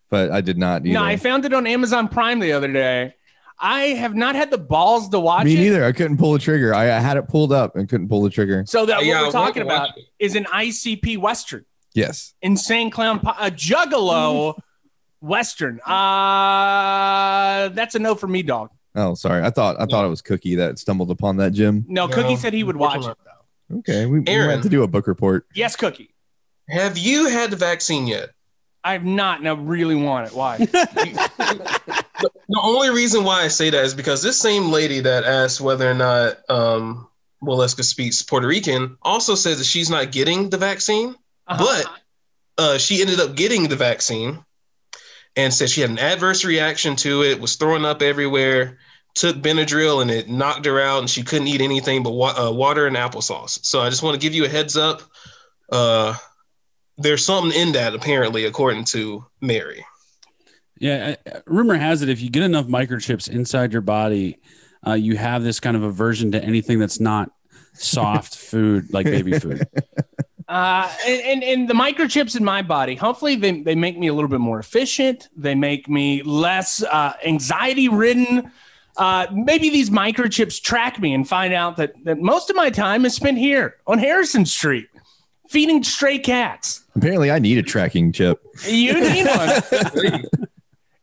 but 0.09 0.31
I 0.31 0.41
did 0.41 0.57
not. 0.59 0.87
Either. 0.87 0.95
No, 0.95 1.03
I 1.03 1.17
found 1.17 1.45
it 1.45 1.53
on 1.53 1.67
Amazon 1.67 2.09
Prime 2.09 2.39
the 2.39 2.53
other 2.53 2.73
day. 2.73 3.15
I 3.59 3.81
have 3.95 4.15
not 4.15 4.35
had 4.37 4.51
the 4.51 4.59
balls 4.59 5.09
to 5.09 5.19
watch 5.19 5.45
Me 5.47 5.55
it. 5.57 5.59
neither. 5.59 5.85
I 5.85 5.93
couldn't 5.93 6.19
pull 6.19 6.33
the 6.35 6.39
trigger. 6.39 6.75
I, 6.75 6.85
I 6.95 7.01
had 7.01 7.17
it 7.17 7.27
pulled 7.29 7.53
up 7.53 7.75
and 7.75 7.89
couldn't 7.89 8.09
pull 8.09 8.23
the 8.23 8.31
trigger. 8.31 8.65
So 8.67 8.85
that 8.87 9.05
Yeah, 9.05 9.21
what 9.23 9.27
we're 9.29 9.33
talking 9.33 9.63
about 9.63 9.97
it. 9.97 10.05
is 10.19 10.37
an 10.37 10.45
ICP 10.45 11.17
Western. 11.19 11.65
Yes. 11.95 12.35
Insane 12.43 12.91
Clown, 12.91 13.19
Po- 13.21 13.31
a 13.41 13.51
Juggalo 13.51 14.59
Western. 15.21 15.81
Uh, 16.47 17.69
that's 17.71 17.95
a 17.95 17.99
no 17.99 18.15
for 18.15 18.27
me, 18.29 18.43
dog. 18.43 18.71
Oh, 18.95 19.15
sorry. 19.15 19.43
I 19.43 19.51
thought 19.51 19.77
I 19.81 19.87
thought 19.87 20.05
it 20.05 20.09
was 20.09 20.23
Cookie 20.23 20.55
that 20.57 20.79
stumbled 20.79 21.11
upon 21.11 21.37
that, 21.39 21.53
Jim. 21.53 21.85
No, 21.89 22.07
No, 22.07 22.15
Cookie 22.15 22.37
said 22.37 22.53
he 22.53 22.63
would 22.65 22.77
watch 22.77 23.05
it. 23.07 23.17
though. 23.25 23.33
Okay, 23.73 24.07
we, 24.07 24.21
we 24.21 24.33
have 24.33 24.63
to 24.63 24.69
do 24.69 24.83
a 24.83 24.89
book 24.89 25.07
report. 25.07 25.47
Yes, 25.55 25.77
Cookie. 25.77 26.15
Have 26.69 26.99
you 26.99 27.29
had 27.29 27.51
the 27.51 27.57
vaccine 27.57 28.07
yet? 28.07 28.31
I've 28.85 29.05
not, 29.05 29.41
and 29.41 29.49
I 29.49 29.53
really 29.55 29.97
want 29.97 30.29
it. 30.29 30.35
Why? 30.35 30.67
The, 32.19 32.31
the 32.49 32.61
only 32.63 32.89
reason 32.89 33.25
why 33.25 33.43
I 33.43 33.49
say 33.49 33.69
that 33.69 33.85
is 33.85 33.95
because 33.95 34.23
this 34.23 34.41
same 34.41 34.71
lady 34.71 35.01
that 35.01 35.25
asked 35.25 35.61
whether 35.61 35.91
or 35.91 35.93
not 35.93 36.39
um, 36.49 37.07
Waleska 37.43 37.85
speaks 37.85 38.23
Puerto 38.23 38.47
Rican 38.47 38.97
also 39.03 39.35
says 39.35 39.59
that 39.59 39.65
she's 39.65 39.91
not 39.91 40.13
getting 40.13 40.49
the 40.49 40.57
vaccine. 40.57 41.15
Uh-huh. 41.47 41.63
But 41.63 42.63
uh, 42.63 42.79
she 42.79 43.01
ended 43.01 43.21
up 43.21 43.37
getting 43.37 43.69
the 43.69 43.77
vaccine 43.77 44.45
and 45.37 45.53
said 45.53 45.69
she 45.69 45.83
had 45.83 45.91
an 45.91 45.99
adverse 45.99 46.45
reaction 46.45 46.97
to 46.97 47.23
it, 47.23 47.41
was 47.41 47.57
throwing 47.57 47.85
up 47.85 48.01
everywhere, 48.01 48.79
took 49.17 49.37
Benadryl 49.37 50.03
and 50.03 50.11
it 50.11 50.29
knocked 50.29 50.67
her 50.67 50.79
out, 50.79 51.01
and 51.01 51.11
she 51.11 51.23
couldn't 51.25 51.49
eat 51.49 51.61
anything 51.61 52.03
but 52.03 52.13
wa- 52.13 52.35
uh, 52.37 52.53
water 52.53 52.87
and 52.87 52.97
applesauce. 52.97 53.65
So 53.65 53.81
I 53.81 53.89
just 53.89 54.03
want 54.03 54.15
to 54.15 54.21
give 54.21 54.35
you 54.35 54.45
a 54.45 54.49
heads 54.49 54.77
up. 54.77 55.03
Uh, 55.73 56.15
there's 56.99 57.25
something 57.25 57.59
in 57.59 57.73
that, 57.73 57.95
apparently, 57.95 58.45
according 58.45 58.85
to 58.85 59.25
Mary. 59.41 59.85
Yeah, 60.79 61.17
rumor 61.47 61.75
has 61.75 62.03
it 62.03 62.11
if 62.11 62.21
you 62.21 62.29
get 62.29 62.43
enough 62.43 62.67
microchips 62.67 63.29
inside 63.29 63.73
your 63.73 63.81
body, 63.81 64.39
uh, 64.87 64.93
you 64.93 65.17
have 65.17 65.43
this 65.43 65.59
kind 65.61 65.77
of 65.77 65.83
aversion 65.83 66.33
to 66.33 66.45
anything 66.45 66.79
that's 66.79 67.01
not 67.01 67.31
soft 67.73 68.37
food 68.37 68.93
like 68.93 69.07
baby 69.07 69.39
food. 69.39 69.67
Uh, 70.49 70.89
and, 71.05 71.23
and, 71.23 71.43
and 71.43 71.69
the 71.69 71.75
microchips 71.75 72.37
in 72.37 72.45
my 72.45 72.63
body, 72.63 72.95
hopefully 72.95 73.35
they, 73.35 73.63
they 73.63 73.75
make 73.75 73.99
me 73.99 74.07
a 74.07 74.15
little 74.15 74.31
bit 74.31 74.39
more 74.39 74.61
efficient. 74.61 75.29
They 75.37 75.57
make 75.57 75.89
me 75.89 76.23
less 76.23 76.85
uh, 76.85 77.15
anxiety 77.25 77.89
ridden. 77.89 78.53
Uh, 78.97 79.27
maybe 79.33 79.69
these 79.69 79.91
microchips 79.91 80.61
track 80.61 80.99
me 80.99 81.13
and 81.13 81.29
find 81.29 81.53
out 81.53 81.77
that, 81.77 81.93
that 82.05 82.19
most 82.19 82.49
of 82.51 82.57
my 82.57 82.71
time 82.71 83.05
is 83.05 83.15
spent 83.15 83.37
here 83.39 83.77
on 83.87 83.99
Harrison 83.99 84.47
Street 84.47 84.87
feeding 85.51 85.83
stray 85.83 86.19
cats. 86.19 86.85
Apparently, 86.95 87.31
I 87.31 87.39
need 87.39 87.59
a 87.59 87.63
tracking 87.63 88.11
chip. 88.13 88.41
You 88.67 88.95
need 88.95 89.27
one. 89.27 90.23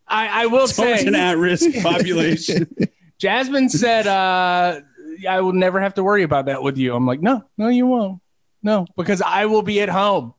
I, 0.08 0.44
I 0.44 0.46
will 0.48 0.68
So 0.68 0.84
much 0.90 1.02
say, 1.02 1.08
an 1.08 1.16
at-risk 1.16 1.82
population. 1.82 2.68
Jasmine 3.20 3.70
said, 3.70 4.06
uh, 4.08 4.82
I 5.28 5.42
will 5.42 5.54
never 5.54 5.80
have 5.80 5.94
to 5.96 6.04
worry 6.04 6.24
about 6.24 6.48
that 6.48 6.62
with 6.62 6.78
you. 6.78 6.96
I'm 6.96 7.06
like, 7.06 7.22
no, 7.22 7.44
no, 7.58 7.68
you 7.68 7.88
won't. 7.88 8.22
No, 8.62 8.86
because 8.98 9.22
I 9.22 9.46
will 9.46 9.62
be 9.62 9.82
at 9.82 9.90
home, 9.90 10.34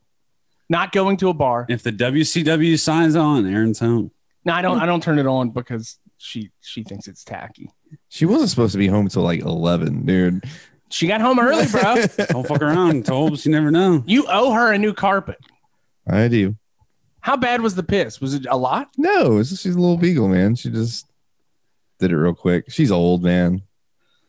not 0.69 0.91
going 0.91 1.17
to 1.17 1.29
a 1.29 1.33
bar. 1.33 1.65
if 1.69 1.83
the 1.83 1.91
WCW 1.91 2.77
signs 2.79 3.15
on, 3.15 3.45
Aaron's 3.45 3.79
home. 3.79 4.11
No, 4.43 4.53
I 4.53 4.61
don't. 4.61 4.79
I 4.79 4.85
don't 4.85 5.01
turn 5.01 5.19
it 5.19 5.25
on 5.25 5.49
because 5.49 5.97
she 6.17 6.51
she 6.61 6.83
thinks 6.83 7.07
it's 7.07 7.23
tacky. 7.23 7.69
She 8.09 8.25
wasn't 8.25 8.49
supposed 8.49 8.71
to 8.73 8.77
be 8.77 8.87
home 8.87 9.05
until 9.05 9.23
like 9.23 9.41
eleven, 9.41 10.05
dude. 10.05 10.43
She 10.89 11.07
got 11.07 11.21
home 11.21 11.39
early, 11.39 11.65
bro. 11.67 12.05
Don't 12.29 12.47
fuck 12.47 12.61
around, 12.61 13.05
Tolbs. 13.05 13.45
You 13.45 13.51
never 13.51 13.71
know. 13.71 14.03
you 14.05 14.25
owe 14.29 14.51
her 14.53 14.71
a 14.71 14.77
new 14.77 14.93
carpet. 14.93 15.37
I 16.07 16.27
do. 16.27 16.55
How 17.21 17.35
bad 17.35 17.61
was 17.61 17.73
the 17.73 17.83
piss? 17.83 18.21
Was 18.21 18.35
it 18.35 18.45
a 18.49 18.55
lot? 18.55 18.89
No, 18.97 19.39
it's 19.39 19.49
just, 19.49 19.63
she's 19.63 19.75
a 19.75 19.79
little 19.79 19.97
beagle, 19.97 20.27
man. 20.27 20.55
She 20.55 20.69
just 20.69 21.07
did 21.99 22.11
it 22.11 22.17
real 22.17 22.35
quick. 22.35 22.65
She's 22.69 22.91
old, 22.91 23.23
man. 23.23 23.63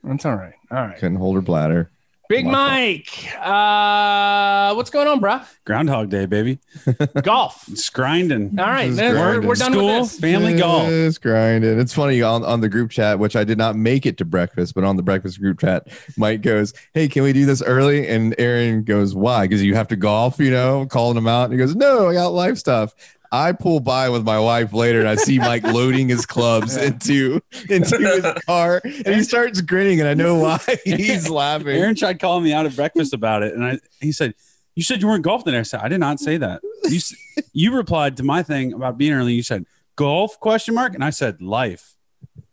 That's 0.02 0.24
all 0.24 0.34
right. 0.34 0.54
All 0.70 0.78
right. 0.78 0.96
Couldn't 0.96 1.18
hold 1.18 1.36
her 1.36 1.42
bladder. 1.42 1.90
Big 2.28 2.44
Mike, 2.44 3.32
uh, 3.40 4.74
what's 4.74 4.90
going 4.90 5.06
on, 5.06 5.20
bro? 5.20 5.40
Groundhog 5.64 6.10
Day, 6.10 6.26
baby. 6.26 6.58
Golf. 7.22 7.68
It's 7.68 7.88
grinding. 7.88 8.58
All 8.58 8.66
right, 8.66 8.86
Just 8.86 8.96
then 8.96 9.14
we're, 9.14 9.40
we're 9.46 9.54
done 9.54 9.72
School, 9.72 9.86
with 9.86 10.10
this. 10.10 10.18
family 10.18 10.56
golf. 10.56 10.88
Just 10.88 11.22
grinding. 11.22 11.78
It's 11.78 11.94
funny 11.94 12.22
on, 12.22 12.44
on 12.44 12.60
the 12.60 12.68
group 12.68 12.90
chat, 12.90 13.20
which 13.20 13.36
I 13.36 13.44
did 13.44 13.58
not 13.58 13.76
make 13.76 14.06
it 14.06 14.18
to 14.18 14.24
breakfast, 14.24 14.74
but 14.74 14.82
on 14.82 14.96
the 14.96 15.04
breakfast 15.04 15.40
group 15.40 15.60
chat, 15.60 15.86
Mike 16.16 16.42
goes, 16.42 16.74
Hey, 16.94 17.06
can 17.06 17.22
we 17.22 17.32
do 17.32 17.46
this 17.46 17.62
early? 17.62 18.08
And 18.08 18.34
Aaron 18.38 18.82
goes, 18.82 19.14
Why? 19.14 19.46
Because 19.46 19.62
you 19.62 19.76
have 19.76 19.86
to 19.88 19.96
golf, 19.96 20.40
you 20.40 20.50
know, 20.50 20.86
calling 20.86 21.16
him 21.16 21.28
out. 21.28 21.44
And 21.44 21.52
he 21.52 21.58
goes, 21.58 21.76
No, 21.76 22.08
I 22.08 22.14
got 22.14 22.28
life 22.28 22.58
stuff. 22.58 22.92
I 23.32 23.52
pull 23.52 23.80
by 23.80 24.08
with 24.08 24.24
my 24.24 24.38
wife 24.38 24.72
later 24.72 25.00
and 25.00 25.08
I 25.08 25.16
see 25.16 25.38
Mike 25.38 25.62
loading 25.64 26.08
his 26.08 26.26
clubs 26.26 26.76
into 26.76 27.40
into 27.68 27.98
his 27.98 28.42
car 28.44 28.80
and 28.84 29.08
he 29.08 29.22
starts 29.22 29.60
grinning 29.60 30.00
and 30.00 30.08
I 30.08 30.14
know 30.14 30.36
why 30.36 30.58
he's 30.84 31.28
laughing. 31.28 31.68
Aaron 31.68 31.94
tried 31.94 32.20
calling 32.20 32.44
me 32.44 32.52
out 32.52 32.66
at 32.66 32.76
breakfast 32.76 33.12
about 33.12 33.42
it, 33.42 33.54
and 33.54 33.64
I 33.64 33.78
he 34.00 34.12
said, 34.12 34.34
"You 34.74 34.82
said 34.82 35.02
you 35.02 35.08
weren't 35.08 35.24
golfing 35.24 35.46
today." 35.46 35.58
I 35.58 35.62
said, 35.62 35.80
"I 35.80 35.88
did 35.88 36.00
not 36.00 36.20
say 36.20 36.36
that." 36.38 36.60
You 36.84 37.00
you 37.52 37.74
replied 37.74 38.16
to 38.18 38.22
my 38.22 38.42
thing 38.42 38.72
about 38.72 38.98
being 38.98 39.12
early. 39.12 39.34
You 39.34 39.42
said 39.42 39.66
golf 39.96 40.38
question 40.40 40.74
mark, 40.74 40.94
and 40.94 41.04
I 41.04 41.10
said 41.10 41.42
life. 41.42 41.94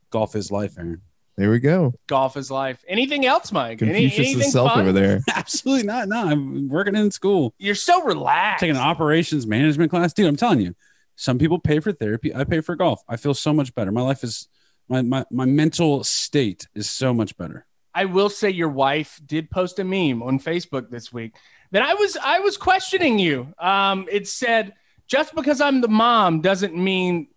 Golf 0.09 0.35
is 0.35 0.51
life, 0.51 0.77
Aaron. 0.77 1.01
There 1.35 1.49
we 1.49 1.59
go. 1.59 1.93
Golf 2.07 2.37
is 2.37 2.51
life. 2.51 2.83
Anything 2.87 3.25
else, 3.25 3.51
Mike? 3.51 3.81
Any, 3.81 3.91
Confucius 3.91 4.17
anything 4.19 4.41
himself 4.41 4.71
fun? 4.71 4.81
over 4.81 4.91
there. 4.91 5.19
Absolutely 5.35 5.87
not. 5.87 6.07
No, 6.07 6.27
I'm 6.27 6.69
working 6.69 6.95
in 6.95 7.09
school, 7.11 7.53
You're 7.57 7.73
so 7.75 8.03
relaxed. 8.03 8.59
taking 8.59 8.75
an 8.75 8.81
operations 8.81 9.47
management 9.47 9.89
class, 9.89 10.13
dude. 10.13 10.27
I'm 10.27 10.35
telling 10.35 10.61
you, 10.61 10.75
some 11.15 11.39
people 11.39 11.57
pay 11.59 11.79
for 11.79 11.91
therapy. 11.91 12.33
I 12.35 12.43
pay 12.43 12.61
for 12.61 12.75
golf. 12.75 13.01
I 13.09 13.17
feel 13.17 13.33
so 13.33 13.51
much 13.53 13.73
better. 13.73 13.91
My 13.91 14.01
life 14.01 14.23
is 14.23 14.47
my 14.89 15.01
my 15.01 15.25
my 15.31 15.45
mental 15.45 16.03
state 16.03 16.67
is 16.75 16.89
so 16.89 17.13
much 17.13 17.35
better. 17.37 17.65
I 17.95 18.05
will 18.05 18.29
say 18.29 18.49
your 18.49 18.69
wife 18.69 19.19
did 19.25 19.49
post 19.51 19.79
a 19.79 19.83
meme 19.83 20.21
on 20.23 20.39
Facebook 20.39 20.89
this 20.89 21.13
week 21.13 21.35
that 21.71 21.81
I 21.81 21.93
was 21.95 22.17
I 22.17 22.39
was 22.39 22.57
questioning 22.57 23.17
you. 23.19 23.53
Um, 23.59 24.07
it 24.11 24.27
said 24.27 24.73
just 25.07 25.33
because 25.35 25.61
I'm 25.61 25.81
the 25.81 25.87
mom 25.87 26.41
doesn't 26.41 26.75
mean 26.75 27.27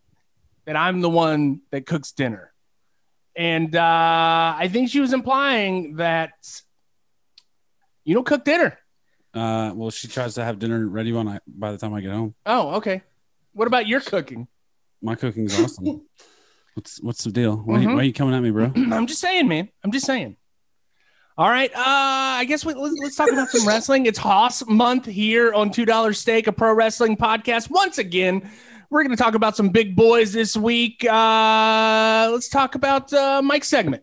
that 0.64 0.76
I'm 0.76 1.00
the 1.00 1.10
one 1.10 1.60
that 1.70 1.86
cooks 1.86 2.12
dinner, 2.12 2.52
and 3.36 3.74
uh, 3.76 4.54
I 4.58 4.68
think 4.72 4.90
she 4.90 5.00
was 5.00 5.12
implying 5.12 5.96
that 5.96 6.32
you 8.04 8.14
don't 8.14 8.26
cook 8.26 8.44
dinner. 8.44 8.78
Uh, 9.34 9.72
well, 9.74 9.90
she 9.90 10.08
tries 10.08 10.34
to 10.34 10.44
have 10.44 10.58
dinner 10.58 10.86
ready 10.86 11.12
when 11.12 11.28
I 11.28 11.40
by 11.46 11.72
the 11.72 11.78
time 11.78 11.92
I 11.94 12.00
get 12.00 12.12
home. 12.12 12.34
Oh, 12.46 12.76
okay. 12.76 13.02
What 13.52 13.66
about 13.66 13.86
your 13.86 14.00
cooking? 14.00 14.48
My 15.02 15.14
cooking's 15.14 15.58
awesome. 15.60 16.02
what's 16.74 17.02
what's 17.02 17.24
the 17.24 17.32
deal? 17.32 17.56
Why, 17.56 17.78
Mhm. 17.80 17.94
why 17.94 18.00
are 18.00 18.04
you 18.04 18.12
coming 18.12 18.34
at 18.34 18.40
me, 18.42 18.50
bro? 18.50 18.72
I'm 18.76 19.06
just 19.06 19.20
saying, 19.20 19.46
man. 19.48 19.68
I'm 19.84 19.92
just 19.92 20.06
saying. 20.06 20.36
All 21.38 21.50
right. 21.50 21.70
Uh, 21.70 21.82
I 22.40 22.46
guess 22.46 22.64
we, 22.64 22.72
let's, 22.72 22.96
let's 23.02 23.14
talk 23.16 23.30
about 23.30 23.50
some 23.50 23.68
wrestling. 23.68 24.06
It's 24.06 24.18
Hoss 24.18 24.66
month 24.66 25.04
here 25.04 25.52
on 25.52 25.70
Two 25.70 25.84
Dollar 25.84 26.14
Steak, 26.14 26.46
a 26.46 26.52
pro 26.52 26.72
wrestling 26.72 27.16
podcast. 27.18 27.68
Once 27.68 27.98
again, 27.98 28.50
we're 28.90 29.02
going 29.02 29.16
to 29.16 29.22
talk 29.22 29.34
about 29.34 29.56
some 29.56 29.70
big 29.70 29.96
boys 29.96 30.32
this 30.32 30.56
week. 30.56 31.04
Uh, 31.04 32.28
let's 32.32 32.48
talk 32.48 32.74
about 32.74 33.12
uh, 33.12 33.42
Mike's 33.42 33.68
segment. 33.68 34.02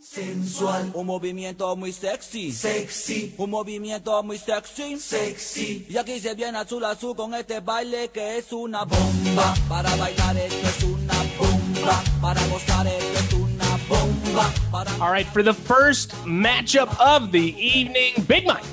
Sensual, 0.00 0.90
un 0.94 1.06
movimiento 1.06 1.74
muy 1.76 1.90
sexy, 1.92 2.52
sexy, 2.52 3.34
un 3.38 3.48
movimiento 3.48 4.22
muy 4.22 4.36
sexy, 4.36 4.98
sexy. 4.98 5.86
Y 5.88 5.96
aquí 5.96 6.18
se 6.20 6.34
viene 6.34 6.58
azul 6.58 6.84
azul 6.84 7.16
con 7.16 7.32
este 7.32 7.60
baile 7.60 8.08
que 8.08 8.36
es 8.36 8.52
una 8.52 8.84
bomba. 8.84 9.54
Para 9.68 9.94
bailar 9.96 10.36
esto 10.36 10.68
es 10.68 10.82
una 10.82 11.14
bomba, 11.38 12.02
para 12.20 12.46
gozar 12.48 12.86
esto 12.88 13.20
es 13.20 13.32
una 13.32 13.78
bomba. 13.88 14.52
Para 14.70 14.90
All 15.00 15.10
right, 15.10 15.26
for 15.26 15.42
the 15.42 15.54
first 15.54 16.12
matchup 16.26 16.94
of 17.00 17.32
the 17.32 17.54
evening, 17.56 18.12
Big 18.26 18.44
Mike. 18.44 18.64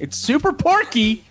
It's 0.00 0.16
Super 0.16 0.52
Porky 0.52 1.22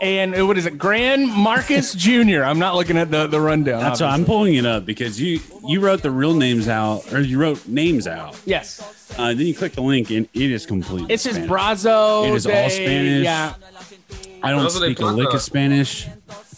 and 0.00 0.34
uh, 0.38 0.46
what 0.46 0.56
is 0.58 0.66
it? 0.66 0.78
Grand 0.78 1.28
Marcus 1.28 1.94
Jr. 2.04 2.42
I'm 2.42 2.58
not 2.58 2.74
looking 2.74 2.96
at 2.96 3.10
the, 3.10 3.26
the 3.26 3.40
rundown. 3.40 3.80
That's 3.80 4.00
why 4.00 4.08
I'm 4.08 4.24
pulling 4.24 4.54
it 4.54 4.66
up 4.66 4.84
because 4.86 5.20
you 5.20 5.40
you 5.66 5.80
wrote 5.80 6.02
the 6.02 6.10
real 6.10 6.34
names 6.34 6.68
out 6.68 7.12
or 7.12 7.20
you 7.20 7.38
wrote 7.38 7.66
names 7.68 8.06
out. 8.06 8.38
Yes. 8.44 8.80
Uh, 9.18 9.28
then 9.28 9.46
you 9.46 9.54
click 9.54 9.72
the 9.72 9.80
link 9.82 10.10
and 10.10 10.28
it 10.34 10.50
is 10.50 10.66
complete. 10.66 11.06
It's 11.08 11.24
his 11.24 11.34
Spanish. 11.34 11.50
brazo. 11.50 12.28
It 12.28 12.34
is 12.34 12.46
all. 12.46 12.70
Spanish. 12.70 13.24
Yeah, 13.24 13.54
I 14.42 14.50
don't 14.50 14.62
Those 14.62 14.76
are 14.76 14.84
speak 14.86 15.00
a 15.00 15.06
lick 15.06 15.26
of 15.26 15.30
plata. 15.30 15.40
Spanish. 15.40 16.06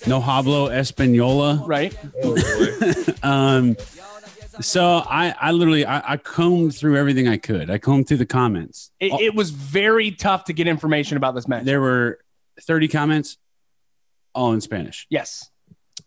No 0.06 0.20
hablo 0.20 0.70
española. 0.70 1.66
right. 1.66 1.96
Oh. 2.22 2.36
Um, 3.22 3.76
so 4.60 5.02
I 5.06 5.34
I 5.40 5.52
literally 5.52 5.84
I, 5.84 6.12
I 6.12 6.16
combed 6.16 6.74
through 6.74 6.96
everything 6.96 7.28
I 7.28 7.36
could. 7.36 7.70
I 7.70 7.76
combed 7.78 8.08
through 8.08 8.16
the 8.16 8.26
comments. 8.26 8.90
It, 8.98 9.12
it 9.20 9.34
was 9.34 9.50
very 9.50 10.10
tough 10.10 10.44
to 10.44 10.52
get 10.54 10.66
information 10.66 11.16
about 11.18 11.34
this 11.34 11.46
match. 11.46 11.64
There 11.64 11.80
were 11.82 12.18
30 12.62 12.88
comments, 12.88 13.36
all 14.34 14.52
in 14.52 14.60
Spanish. 14.60 15.06
yes. 15.10 15.50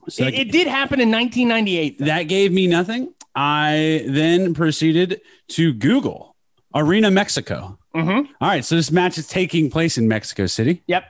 So 0.10 0.26
It, 0.26 0.34
it 0.34 0.52
did 0.52 0.68
happen 0.68 1.00
in 1.00 1.10
1998. 1.12 2.00
though. 2.00 2.06
that 2.06 2.24
gave 2.24 2.52
me 2.52 2.68
nothing. 2.68 3.14
I 3.36 4.04
then 4.08 4.54
proceeded 4.54 5.22
to 5.50 5.72
Google 5.74 6.36
Arena 6.76 7.10
Mexico. 7.10 7.78
Mhm. 7.96 8.28
All 8.42 8.48
right, 8.50 8.66
so 8.66 8.76
this 8.76 8.92
match 8.92 9.18
is 9.18 9.28
taking 9.28 9.70
place 9.70 9.98
in 9.98 10.08
Mexico 10.10 10.46
City. 10.46 10.84
Yep. 10.88 11.06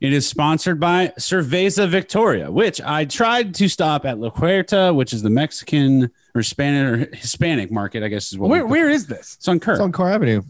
It 0.00 0.14
is 0.14 0.26
sponsored 0.26 0.80
by 0.80 1.12
Cerveza 1.18 1.86
Victoria, 1.86 2.50
which 2.50 2.80
I 2.80 3.04
tried 3.04 3.54
to 3.56 3.68
stop 3.68 4.06
at 4.06 4.18
La 4.18 4.30
Huerta, 4.30 4.94
which 4.94 5.12
is 5.12 5.22
the 5.22 5.28
Mexican 5.28 6.10
or 6.34 6.42
Spanish 6.42 7.10
or 7.10 7.14
Hispanic 7.16 7.70
market, 7.70 8.02
I 8.02 8.08
guess 8.08 8.32
is 8.32 8.38
what. 8.38 8.48
Where, 8.48 8.66
where 8.66 8.88
is 8.88 9.06
this? 9.08 9.34
It's 9.36 9.48
on 9.48 9.60
Kirk. 9.60 9.74
It's 9.74 9.80
on 9.82 9.92
Car 9.92 10.10
Avenue. 10.12 10.40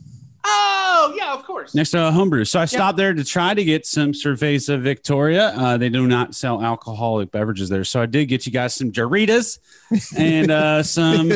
Oh, 0.45 1.13
yeah, 1.17 1.35
of 1.35 1.45
course. 1.45 1.75
next 1.75 1.91
to 1.91 2.07
a 2.09 2.11
homebrew. 2.11 2.45
So 2.45 2.59
I 2.61 2.65
stopped 2.65 2.97
there 2.97 3.13
to 3.15 3.25
try 3.25 3.53
to 3.55 3.65
get 3.65 3.87
some 3.87 4.13
Cerveza 4.13 4.81
Victoria. 4.81 5.49
Uh, 5.57 5.77
they 5.77 5.89
do 5.89 6.07
not 6.07 6.35
sell 6.35 6.63
alcoholic 6.63 7.31
beverages 7.31 7.69
there. 7.69 7.85
So 7.85 8.01
I 8.01 8.07
did 8.07 8.27
get 8.27 8.47
you 8.47 8.53
guys 8.53 8.75
some 8.75 8.91
Jarritas 8.93 9.59
and 10.17 10.51
uh, 10.51 10.83
some 10.83 11.33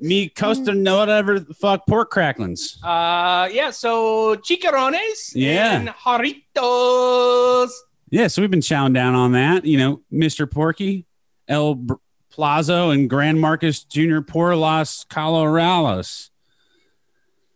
me 0.00 0.28
Costa, 0.28 0.72
no 0.74 0.98
whatever 0.98 1.40
the 1.40 1.52
fuck, 1.54 1.84
pork 1.88 2.10
cracklings. 2.10 2.78
Uh, 2.84 3.48
yeah, 3.52 3.70
so 3.70 4.36
chicharrones 4.36 5.32
Yeah. 5.34 5.80
and 5.80 5.88
jarritos. 5.88 7.70
Yeah, 8.10 8.28
so 8.28 8.40
we've 8.42 8.50
been 8.50 8.60
chowing 8.60 8.94
down 8.94 9.14
on 9.14 9.32
that. 9.32 9.64
You 9.64 9.78
know, 9.78 10.00
Mr. 10.12 10.50
Porky, 10.50 11.04
El 11.48 11.84
Plazo, 12.32 12.94
and 12.94 13.10
Grand 13.10 13.40
Marcus 13.40 13.82
Jr. 13.84 14.20
por 14.20 14.54
las 14.54 15.04
Colorados. 15.10 16.30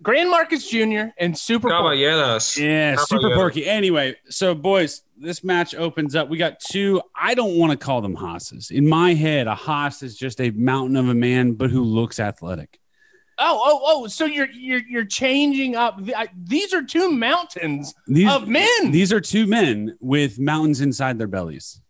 Grand 0.03 0.31
Marcus 0.31 0.69
Jr. 0.69 1.07
and 1.19 1.37
Super 1.37 1.69
Bowl. 1.69 1.79
Caballeras. 1.83 2.59
Yeah, 2.59 2.97
How 2.97 3.05
super 3.05 3.35
porky. 3.35 3.67
Anyway, 3.67 4.17
so 4.29 4.55
boys, 4.55 5.03
this 5.17 5.45
match 5.45 5.75
opens 5.75 6.15
up. 6.17 6.29
We 6.29 6.39
got 6.39 6.59
two. 6.61 7.01
I 7.15 7.35
don't 7.35 7.57
want 7.57 7.71
to 7.73 7.79
call 7.79 8.01
them 8.01 8.15
hosses. 8.15 8.71
In 8.71 8.89
my 8.89 9.15
head, 9.15 9.47
a 9.47 9.55
hoss 9.55 10.03
is 10.03 10.17
just 10.17 10.41
a 10.41 10.51
mountain 10.51 10.97
of 10.97 11.09
a 11.09 11.15
man, 11.15 11.53
but 11.53 11.71
who 11.71 11.83
looks 11.85 12.19
athletic. 12.19 12.79
Oh, 13.39 13.61
oh, 13.65 13.81
oh! 13.83 14.07
So 14.09 14.25
you're 14.27 14.51
you're 14.51 14.83
you're 14.89 15.05
changing 15.05 15.75
up. 15.75 15.99
These 16.47 16.75
are 16.75 16.83
two 16.83 17.11
mountains 17.11 17.95
These 18.07 18.31
of 18.31 18.47
men. 18.47 18.91
these 18.91 19.13
are 19.13 19.21
two 19.21 19.47
men 19.47 19.97
with 20.01 20.39
mountains 20.39 20.81
inside 20.81 21.19
their 21.19 21.27
bellies. 21.29 21.81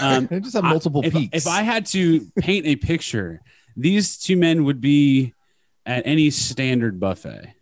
Um, 0.00 0.26
They 0.30 0.40
just 0.40 0.54
have 0.54 0.64
I- 0.64 0.70
multiple 0.70 1.02
if, 1.04 1.12
peaks. 1.12 1.36
If 1.36 1.46
I 1.46 1.62
had 1.62 1.86
to 1.86 2.20
paint 2.38 2.66
a 2.66 2.76
picture, 2.76 3.40
these 3.76 4.18
two 4.18 4.36
men 4.36 4.64
would 4.64 4.80
be 4.80 5.32
at 5.86 6.06
any 6.06 6.30
standard 6.30 6.98
buffet. 7.00 7.54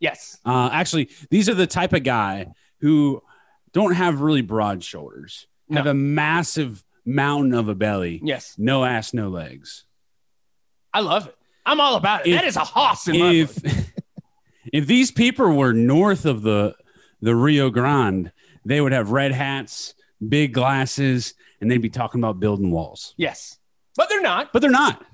yes. 0.00 0.38
Uh, 0.44 0.68
actually, 0.72 1.08
these 1.30 1.48
are 1.48 1.54
the 1.54 1.66
type 1.66 1.92
of 1.92 2.02
guy 2.02 2.46
who 2.80 3.22
don't 3.72 3.94
have 3.94 4.20
really 4.20 4.42
broad 4.42 4.82
shoulders, 4.84 5.46
No. 5.68 5.78
have 5.78 5.86
a 5.86 5.94
massive 5.94 6.84
mountain 7.06 7.54
of 7.54 7.68
a 7.68 7.74
belly, 7.74 8.20
Yes. 8.22 8.54
no 8.58 8.84
ass, 8.84 9.14
no 9.14 9.28
legs. 9.28 9.84
I 10.92 11.00
love 11.00 11.28
it. 11.28 11.36
I'm 11.64 11.80
all 11.80 11.96
about 11.96 12.26
it. 12.26 12.30
If- 12.30 12.40
that 12.40 12.46
is 12.46 12.56
a 12.56 12.60
hoss 12.64 13.08
in 13.08 13.18
my 13.18 13.44
book. 13.44 13.56
If 13.64 13.90
if 14.72 14.86
these 14.86 15.10
people 15.10 15.50
were 15.52 15.72
north 15.72 16.24
of 16.26 16.42
the 16.42 16.74
the 17.20 17.34
Rio 17.36 17.70
Grande, 17.70 18.32
they 18.64 18.80
would 18.80 18.92
have 18.92 19.10
red 19.12 19.32
hats, 19.32 19.94
big 20.28 20.52
glasses, 20.52 21.34
and 21.60 21.70
they'd 21.70 21.78
be 21.80 21.88
talking 21.88 22.20
about 22.20 22.40
building 22.40 22.70
walls. 22.72 23.14
Yes. 23.16 23.58
But 23.96 24.08
they're 24.08 24.20
not. 24.22 24.52
but 24.52 24.60
they're 24.60 24.70
not. 24.70 25.04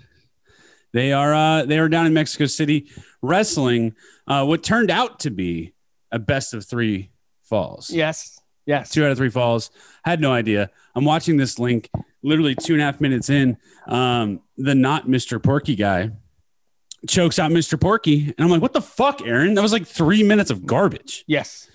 They 0.92 1.12
are 1.12 1.34
uh, 1.34 1.64
they 1.64 1.78
are 1.78 1.88
down 1.88 2.06
in 2.06 2.14
Mexico 2.14 2.46
City 2.46 2.88
wrestling 3.22 3.94
uh, 4.26 4.44
what 4.44 4.62
turned 4.62 4.90
out 4.90 5.20
to 5.20 5.30
be 5.30 5.74
a 6.10 6.18
best 6.18 6.54
of 6.54 6.64
three 6.64 7.10
falls. 7.42 7.90
Yes. 7.90 8.40
Yes. 8.66 8.90
Two 8.90 9.04
out 9.04 9.10
of 9.10 9.18
three 9.18 9.30
falls. 9.30 9.70
Had 10.04 10.20
no 10.20 10.32
idea. 10.32 10.70
I'm 10.94 11.04
watching 11.04 11.36
this 11.36 11.58
link 11.58 11.90
literally 12.22 12.54
two 12.54 12.74
and 12.74 12.82
a 12.82 12.84
half 12.84 13.00
minutes 13.00 13.30
in. 13.30 13.56
Um, 13.86 14.40
the 14.56 14.74
not 14.74 15.06
Mr. 15.06 15.42
Porky 15.42 15.74
guy 15.74 16.10
chokes 17.06 17.38
out 17.38 17.50
Mr. 17.50 17.80
Porky. 17.80 18.24
And 18.24 18.34
I'm 18.38 18.50
like, 18.50 18.62
what 18.62 18.72
the 18.72 18.82
fuck, 18.82 19.22
Aaron? 19.22 19.54
That 19.54 19.62
was 19.62 19.72
like 19.72 19.86
three 19.86 20.22
minutes 20.22 20.50
of 20.50 20.66
garbage. 20.66 21.24
Yes. 21.26 21.70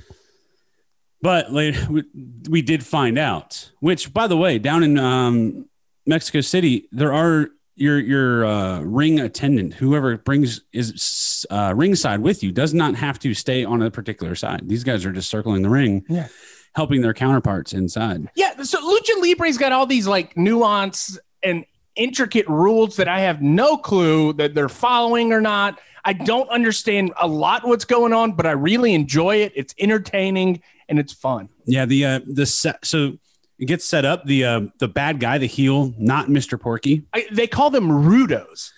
But 1.21 1.52
later, 1.54 1.88
we, 1.89 2.04
we 2.49 2.62
did 2.62 2.86
find 2.86 3.17
out, 3.17 3.71
which, 3.80 4.13
by 4.13 4.28
the 4.28 4.36
way, 4.36 4.60
down 4.60 4.84
in 4.84 4.99
um, 4.99 5.69
Mexico 6.06 6.41
City, 6.41 6.89
there 6.91 7.13
are 7.13 7.49
your 7.76 8.00
your 8.00 8.46
uh, 8.46 8.80
ring 8.82 9.20
attendant, 9.20 9.74
whoever 9.74 10.18
brings 10.18 10.62
is 10.74 11.46
uh, 11.50 11.74
ringside 11.76 12.20
with 12.22 12.44
you, 12.44 12.52
does 12.52 12.74
not 12.74 12.96
have 12.96 13.20
to 13.20 13.34
stay 13.34 13.64
on 13.66 13.82
a 13.82 13.90
particular 13.92 14.36
side. 14.36 14.68
These 14.68 14.84
guys 14.84 15.06
are 15.06 15.12
just 15.12 15.30
circling 15.30 15.62
the 15.64 15.70
ring, 15.70 16.06
Yeah. 16.10 16.28
helping 16.76 17.02
their 17.02 17.14
counterparts 17.14 17.74
inside. 17.74 18.30
Yeah. 18.36 18.62
So 18.64 18.80
Lucha 18.80 19.20
Libre's 19.22 19.58
got 19.58 19.72
all 19.72 19.86
these 19.86 20.08
like 20.08 20.38
nuance 20.38 21.18
and 21.42 21.66
intricate 21.96 22.48
rules 22.48 22.96
that 22.96 23.08
I 23.08 23.20
have 23.22 23.42
no 23.42 23.78
clue 23.78 24.34
that 24.34 24.54
they're 24.56 24.70
following 24.70 25.32
or 25.34 25.42
not. 25.42 25.80
I 26.06 26.14
don't 26.14 26.50
understand 26.50 27.14
a 27.22 27.28
lot 27.28 27.66
what's 27.68 27.86
going 27.86 28.14
on, 28.14 28.34
but 28.34 28.46
I 28.46 28.52
really 28.52 28.94
enjoy 28.94 29.38
it. 29.38 29.54
It's 29.56 29.74
entertaining 29.80 30.62
and 30.90 31.00
it's 31.00 31.14
fun. 31.14 31.50
Yeah, 31.66 31.86
the 31.86 32.06
uh, 32.06 32.20
the 32.26 32.46
set. 32.46 32.86
So 32.86 33.18
gets 33.65 33.86
set 33.86 34.06
up. 34.06 34.26
The 34.26 34.45
uh, 34.45 34.62
the 34.80 34.88
bad 34.88 35.19
guy, 35.19 35.38
the 35.38 35.47
heel, 35.47 35.93
not 35.97 36.28
Mr. 36.28 36.60
Porky, 36.60 37.06
I, 37.13 37.26
they 37.32 37.47
call 37.47 37.69
them 37.69 37.89
Rudos. 37.89 38.71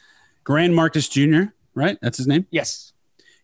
Grand 0.44 0.76
Marcus 0.76 1.10
Jr. 1.10 1.44
Right, 1.74 1.98
that's 2.02 2.18
his 2.18 2.28
name. 2.28 2.46
Yes. 2.52 2.94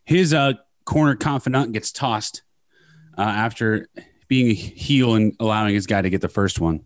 His 0.04 0.32
uh, 0.32 0.54
corner 0.84 1.16
confidant 1.16 1.72
gets 1.72 1.92
tossed 1.92 2.42
uh, 3.18 3.22
after 3.22 3.88
being 4.28 4.50
a 4.50 4.54
heel 4.54 5.14
and 5.14 5.34
allowing 5.38 5.74
his 5.74 5.86
guy 5.86 6.00
to 6.00 6.08
get 6.08 6.20
the 6.20 6.28
first 6.28 6.60
one. 6.60 6.84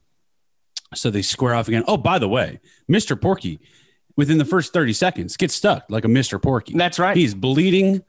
So 0.95 1.11
they 1.11 1.23
square 1.23 1.55
off 1.55 1.69
again. 1.69 1.85
Oh, 1.87 1.97
by 1.97 2.19
the 2.19 2.29
way, 2.29 2.61
Mr. 2.91 3.21
Porky, 3.21 3.61
within 4.17 4.39
the 4.39 4.45
first 4.45 4.73
30 4.73 4.93
seconds, 4.93 5.37
gets 5.37 5.55
stuck 5.55 5.85
like 5.89 6.05
a 6.05 6.09
Mr. 6.09 6.43
Porky. 6.43 6.75
That's 6.77 6.99
right. 6.99 7.17
He's 7.17 7.35
bleeding 7.35 8.03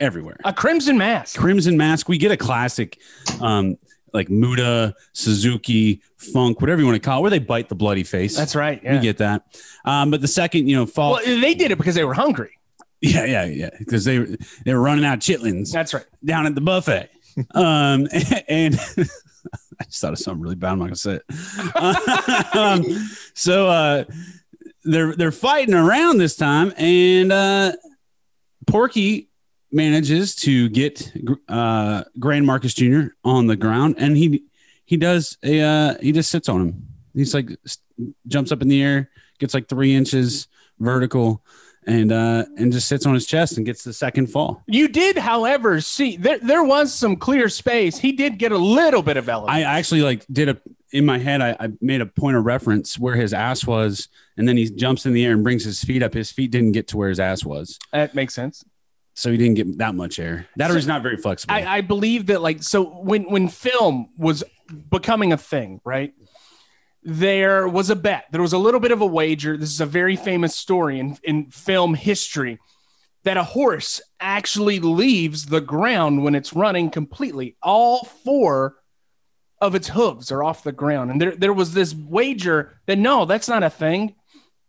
everywhere. 0.00 0.36
A 0.44 0.52
crimson 0.52 0.98
mask. 0.98 1.38
Crimson 1.38 1.76
Mask. 1.76 2.08
We 2.08 2.18
get 2.18 2.32
a 2.32 2.36
classic, 2.36 2.98
um, 3.40 3.76
like 4.14 4.30
Muta, 4.30 4.94
Suzuki, 5.12 6.00
Funk, 6.16 6.60
whatever 6.60 6.80
you 6.80 6.86
want 6.86 6.94
to 7.02 7.04
call 7.06 7.18
it, 7.18 7.22
where 7.22 7.30
they 7.30 7.40
bite 7.40 7.68
the 7.68 7.74
bloody 7.74 8.04
face. 8.04 8.36
That's 8.36 8.54
right. 8.54 8.82
We 8.82 8.88
Yeah. 8.90 9.00
get 9.00 9.18
that. 9.18 9.42
Um, 9.84 10.10
but 10.10 10.20
the 10.22 10.28
second, 10.28 10.68
you 10.68 10.76
know, 10.76 10.86
fall. 10.86 11.12
well, 11.14 11.24
they 11.26 11.54
did 11.54 11.72
it 11.72 11.76
because 11.76 11.96
they 11.96 12.04
were 12.04 12.14
hungry. 12.14 12.58
yeah, 13.02 13.24
yeah, 13.24 13.44
yeah. 13.44 13.70
Because 13.78 14.04
they, 14.04 14.18
they 14.64 14.72
were 14.72 14.80
running 14.80 15.04
out 15.04 15.14
of 15.14 15.20
chitlins 15.20 15.72
That's 15.72 15.92
right. 15.92 16.06
down 16.24 16.46
at 16.46 16.54
the 16.54 16.60
buffet. 16.62 17.10
um, 17.54 18.06
and 18.48 18.76
I 19.80 19.84
just 19.84 20.00
thought 20.00 20.12
of 20.12 20.18
something 20.20 20.40
really 20.42 20.54
bad. 20.54 20.70
I'm 20.72 20.78
not 20.78 20.84
gonna 20.84 20.96
say 20.96 21.20
it. 21.28 22.56
um, 22.56 22.84
so 23.34 23.68
uh, 23.68 24.04
they're 24.84 25.16
they're 25.16 25.32
fighting 25.32 25.74
around 25.74 26.18
this 26.18 26.36
time, 26.36 26.72
and 26.76 27.32
uh, 27.32 27.72
Porky 28.68 29.28
manages 29.74 30.34
to 30.36 30.68
get 30.68 31.12
uh, 31.48 32.04
Grand 32.18 32.46
Marcus 32.46 32.74
Jr. 32.74 33.08
on 33.24 33.46
the 33.46 33.56
ground, 33.56 33.96
and 33.98 34.16
he 34.16 34.44
he 34.84 34.96
does 34.96 35.36
a 35.42 35.60
uh, 35.60 35.94
he 36.00 36.12
just 36.12 36.30
sits 36.30 36.48
on 36.48 36.60
him. 36.60 36.88
He's 37.12 37.34
like 37.34 37.50
jumps 38.26 38.52
up 38.52 38.62
in 38.62 38.68
the 38.68 38.82
air, 38.82 39.10
gets 39.38 39.54
like 39.54 39.68
three 39.68 39.94
inches 39.94 40.48
vertical, 40.78 41.42
and 41.86 42.12
uh, 42.12 42.44
and 42.56 42.72
just 42.72 42.88
sits 42.88 43.06
on 43.06 43.14
his 43.14 43.26
chest 43.26 43.56
and 43.56 43.66
gets 43.66 43.84
the 43.84 43.92
second 43.92 44.28
fall. 44.28 44.62
You 44.66 44.88
did, 44.88 45.18
however, 45.18 45.80
see 45.80 46.16
there 46.16 46.38
there 46.38 46.64
was 46.64 46.92
some 46.92 47.16
clear 47.16 47.48
space. 47.48 47.98
He 47.98 48.12
did 48.12 48.38
get 48.38 48.52
a 48.52 48.58
little 48.58 49.02
bit 49.02 49.16
of 49.16 49.28
elevation. 49.28 49.54
I 49.54 49.62
actually 49.62 50.02
like 50.02 50.24
did 50.32 50.48
a 50.48 50.60
in 50.92 51.04
my 51.04 51.18
head. 51.18 51.42
I, 51.42 51.56
I 51.58 51.68
made 51.80 52.00
a 52.00 52.06
point 52.06 52.36
of 52.36 52.44
reference 52.44 52.98
where 52.98 53.16
his 53.16 53.32
ass 53.32 53.66
was, 53.66 54.08
and 54.36 54.48
then 54.48 54.56
he 54.56 54.70
jumps 54.70 55.06
in 55.06 55.12
the 55.12 55.24
air 55.24 55.32
and 55.32 55.42
brings 55.42 55.64
his 55.64 55.82
feet 55.82 56.02
up. 56.02 56.14
His 56.14 56.30
feet 56.30 56.50
didn't 56.50 56.72
get 56.72 56.88
to 56.88 56.96
where 56.96 57.08
his 57.08 57.20
ass 57.20 57.44
was, 57.44 57.78
that 57.92 58.14
makes 58.14 58.34
sense. 58.34 58.64
So 59.14 59.30
he 59.30 59.36
didn't 59.36 59.54
get 59.54 59.78
that 59.78 59.94
much 59.94 60.18
air. 60.18 60.46
That 60.56 60.70
So- 60.70 60.88
not 60.88 61.02
very 61.02 61.16
flexible. 61.16 61.54
I, 61.54 61.64
I 61.76 61.80
believe 61.80 62.26
that 62.26 62.42
like 62.42 62.62
so 62.62 62.82
when 62.84 63.24
when 63.30 63.48
film 63.48 64.10
was 64.18 64.44
becoming 64.90 65.32
a 65.32 65.36
thing, 65.36 65.80
right? 65.84 66.12
There 67.02 67.68
was 67.68 67.90
a 67.90 67.96
bet. 67.96 68.26
There 68.32 68.40
was 68.40 68.54
a 68.54 68.58
little 68.58 68.80
bit 68.80 68.90
of 68.90 69.02
a 69.02 69.06
wager. 69.06 69.56
This 69.56 69.70
is 69.70 69.80
a 69.80 69.86
very 69.86 70.16
famous 70.16 70.56
story 70.56 70.98
in, 70.98 71.18
in 71.22 71.50
film 71.50 71.94
history 71.94 72.58
that 73.24 73.36
a 73.36 73.44
horse 73.44 74.00
actually 74.20 74.80
leaves 74.80 75.46
the 75.46 75.60
ground 75.60 76.24
when 76.24 76.34
it's 76.34 76.54
running 76.54 76.90
completely. 76.90 77.56
All 77.62 78.04
four 78.04 78.76
of 79.60 79.74
its 79.74 79.88
hooves 79.88 80.32
are 80.32 80.42
off 80.42 80.62
the 80.62 80.72
ground. 80.72 81.10
And 81.10 81.20
there, 81.20 81.36
there 81.36 81.52
was 81.52 81.74
this 81.74 81.94
wager 81.94 82.80
that 82.86 82.98
no, 82.98 83.24
that's 83.24 83.48
not 83.48 83.62
a 83.62 83.70
thing. 83.70 84.14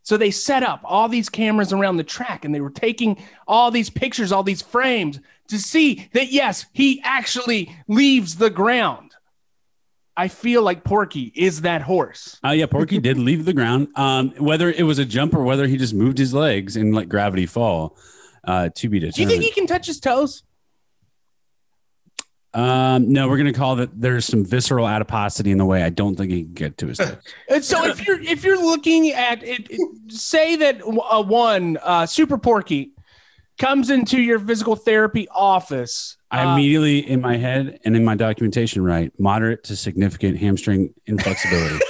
So 0.06 0.18
they 0.18 0.30
set 0.30 0.62
up 0.62 0.82
all 0.84 1.10
these 1.10 1.30
cameras 1.30 1.74
around 1.74 1.98
the 1.98 2.04
track 2.04 2.46
and 2.46 2.54
they 2.54 2.62
were 2.62 2.70
taking 2.70 3.18
all 3.48 3.72
these 3.72 3.90
pictures, 3.90 4.32
all 4.32 4.44
these 4.44 4.62
frames 4.62 5.20
to 5.48 5.58
see 5.58 6.08
that 6.14 6.32
yes, 6.32 6.68
he 6.74 7.02
actually 7.04 7.76
leaves 7.88 8.36
the 8.36 8.52
ground. 8.52 9.16
I 10.16 10.28
feel 10.28 10.62
like 10.62 10.84
Porky 10.84 11.34
is 11.36 11.62
that 11.62 11.82
horse. 11.82 12.40
Oh 12.44 12.52
yeah, 12.52 12.68
Porky 12.68 13.00
did 13.00 13.18
leave 13.18 13.46
the 13.46 13.54
ground. 13.54 13.88
Um, 13.96 14.30
whether 14.38 14.72
it 14.72 14.84
was 14.84 15.00
a 15.00 15.06
jump 15.06 15.34
or 15.34 15.44
whether 15.44 15.66
he 15.66 15.76
just 15.76 15.96
moved 15.96 16.20
his 16.20 16.36
legs 16.36 16.78
and 16.78 16.94
let 16.94 17.10
gravity 17.10 17.48
fall, 17.48 17.98
uh, 18.44 18.70
to 18.76 18.88
be 18.88 19.00
Do 19.00 19.08
you 19.08 19.28
think 19.28 19.44
he 19.44 19.52
can 19.52 19.66
touch 19.66 19.88
his 19.88 20.00
toes? 20.00 20.44
Um, 22.56 23.12
no, 23.12 23.28
we're 23.28 23.38
gonna 23.38 23.52
call 23.52 23.76
that. 23.76 23.90
There's 24.00 24.26
some 24.26 24.46
visceral 24.46 24.88
adiposity 24.88 25.52
in 25.52 25.58
the 25.58 25.66
way. 25.66 25.84
I 25.84 25.90
don't 25.90 26.16
think 26.16 26.32
he 26.32 26.44
can 26.44 26.54
get 26.54 26.78
to 26.80 26.88
his. 26.88 27.00
And 27.50 27.64
so 27.64 27.86
if 27.86 28.06
you're 28.08 28.20
if 28.22 28.44
you're 28.44 28.62
looking 28.62 29.12
at 29.12 29.44
it, 29.44 29.70
say 30.08 30.56
that 30.56 30.82
a 30.82 31.22
one 31.22 31.78
uh, 31.84 32.06
Super 32.06 32.38
Porky 32.38 32.94
comes 33.58 33.90
into 33.90 34.22
your 34.22 34.40
physical 34.40 34.78
therapy 34.78 35.28
office. 35.30 36.16
I 36.32 36.44
uh, 36.44 36.54
immediately 36.54 37.00
in 37.00 37.20
my 37.20 37.36
head 37.36 37.80
and 37.84 37.96
in 37.96 38.06
my 38.06 38.16
documentation 38.16 38.84
write 38.84 39.20
moderate 39.20 39.66
to 39.66 39.76
significant 39.76 40.38
hamstring 40.38 40.94
inflexibility. 41.06 41.76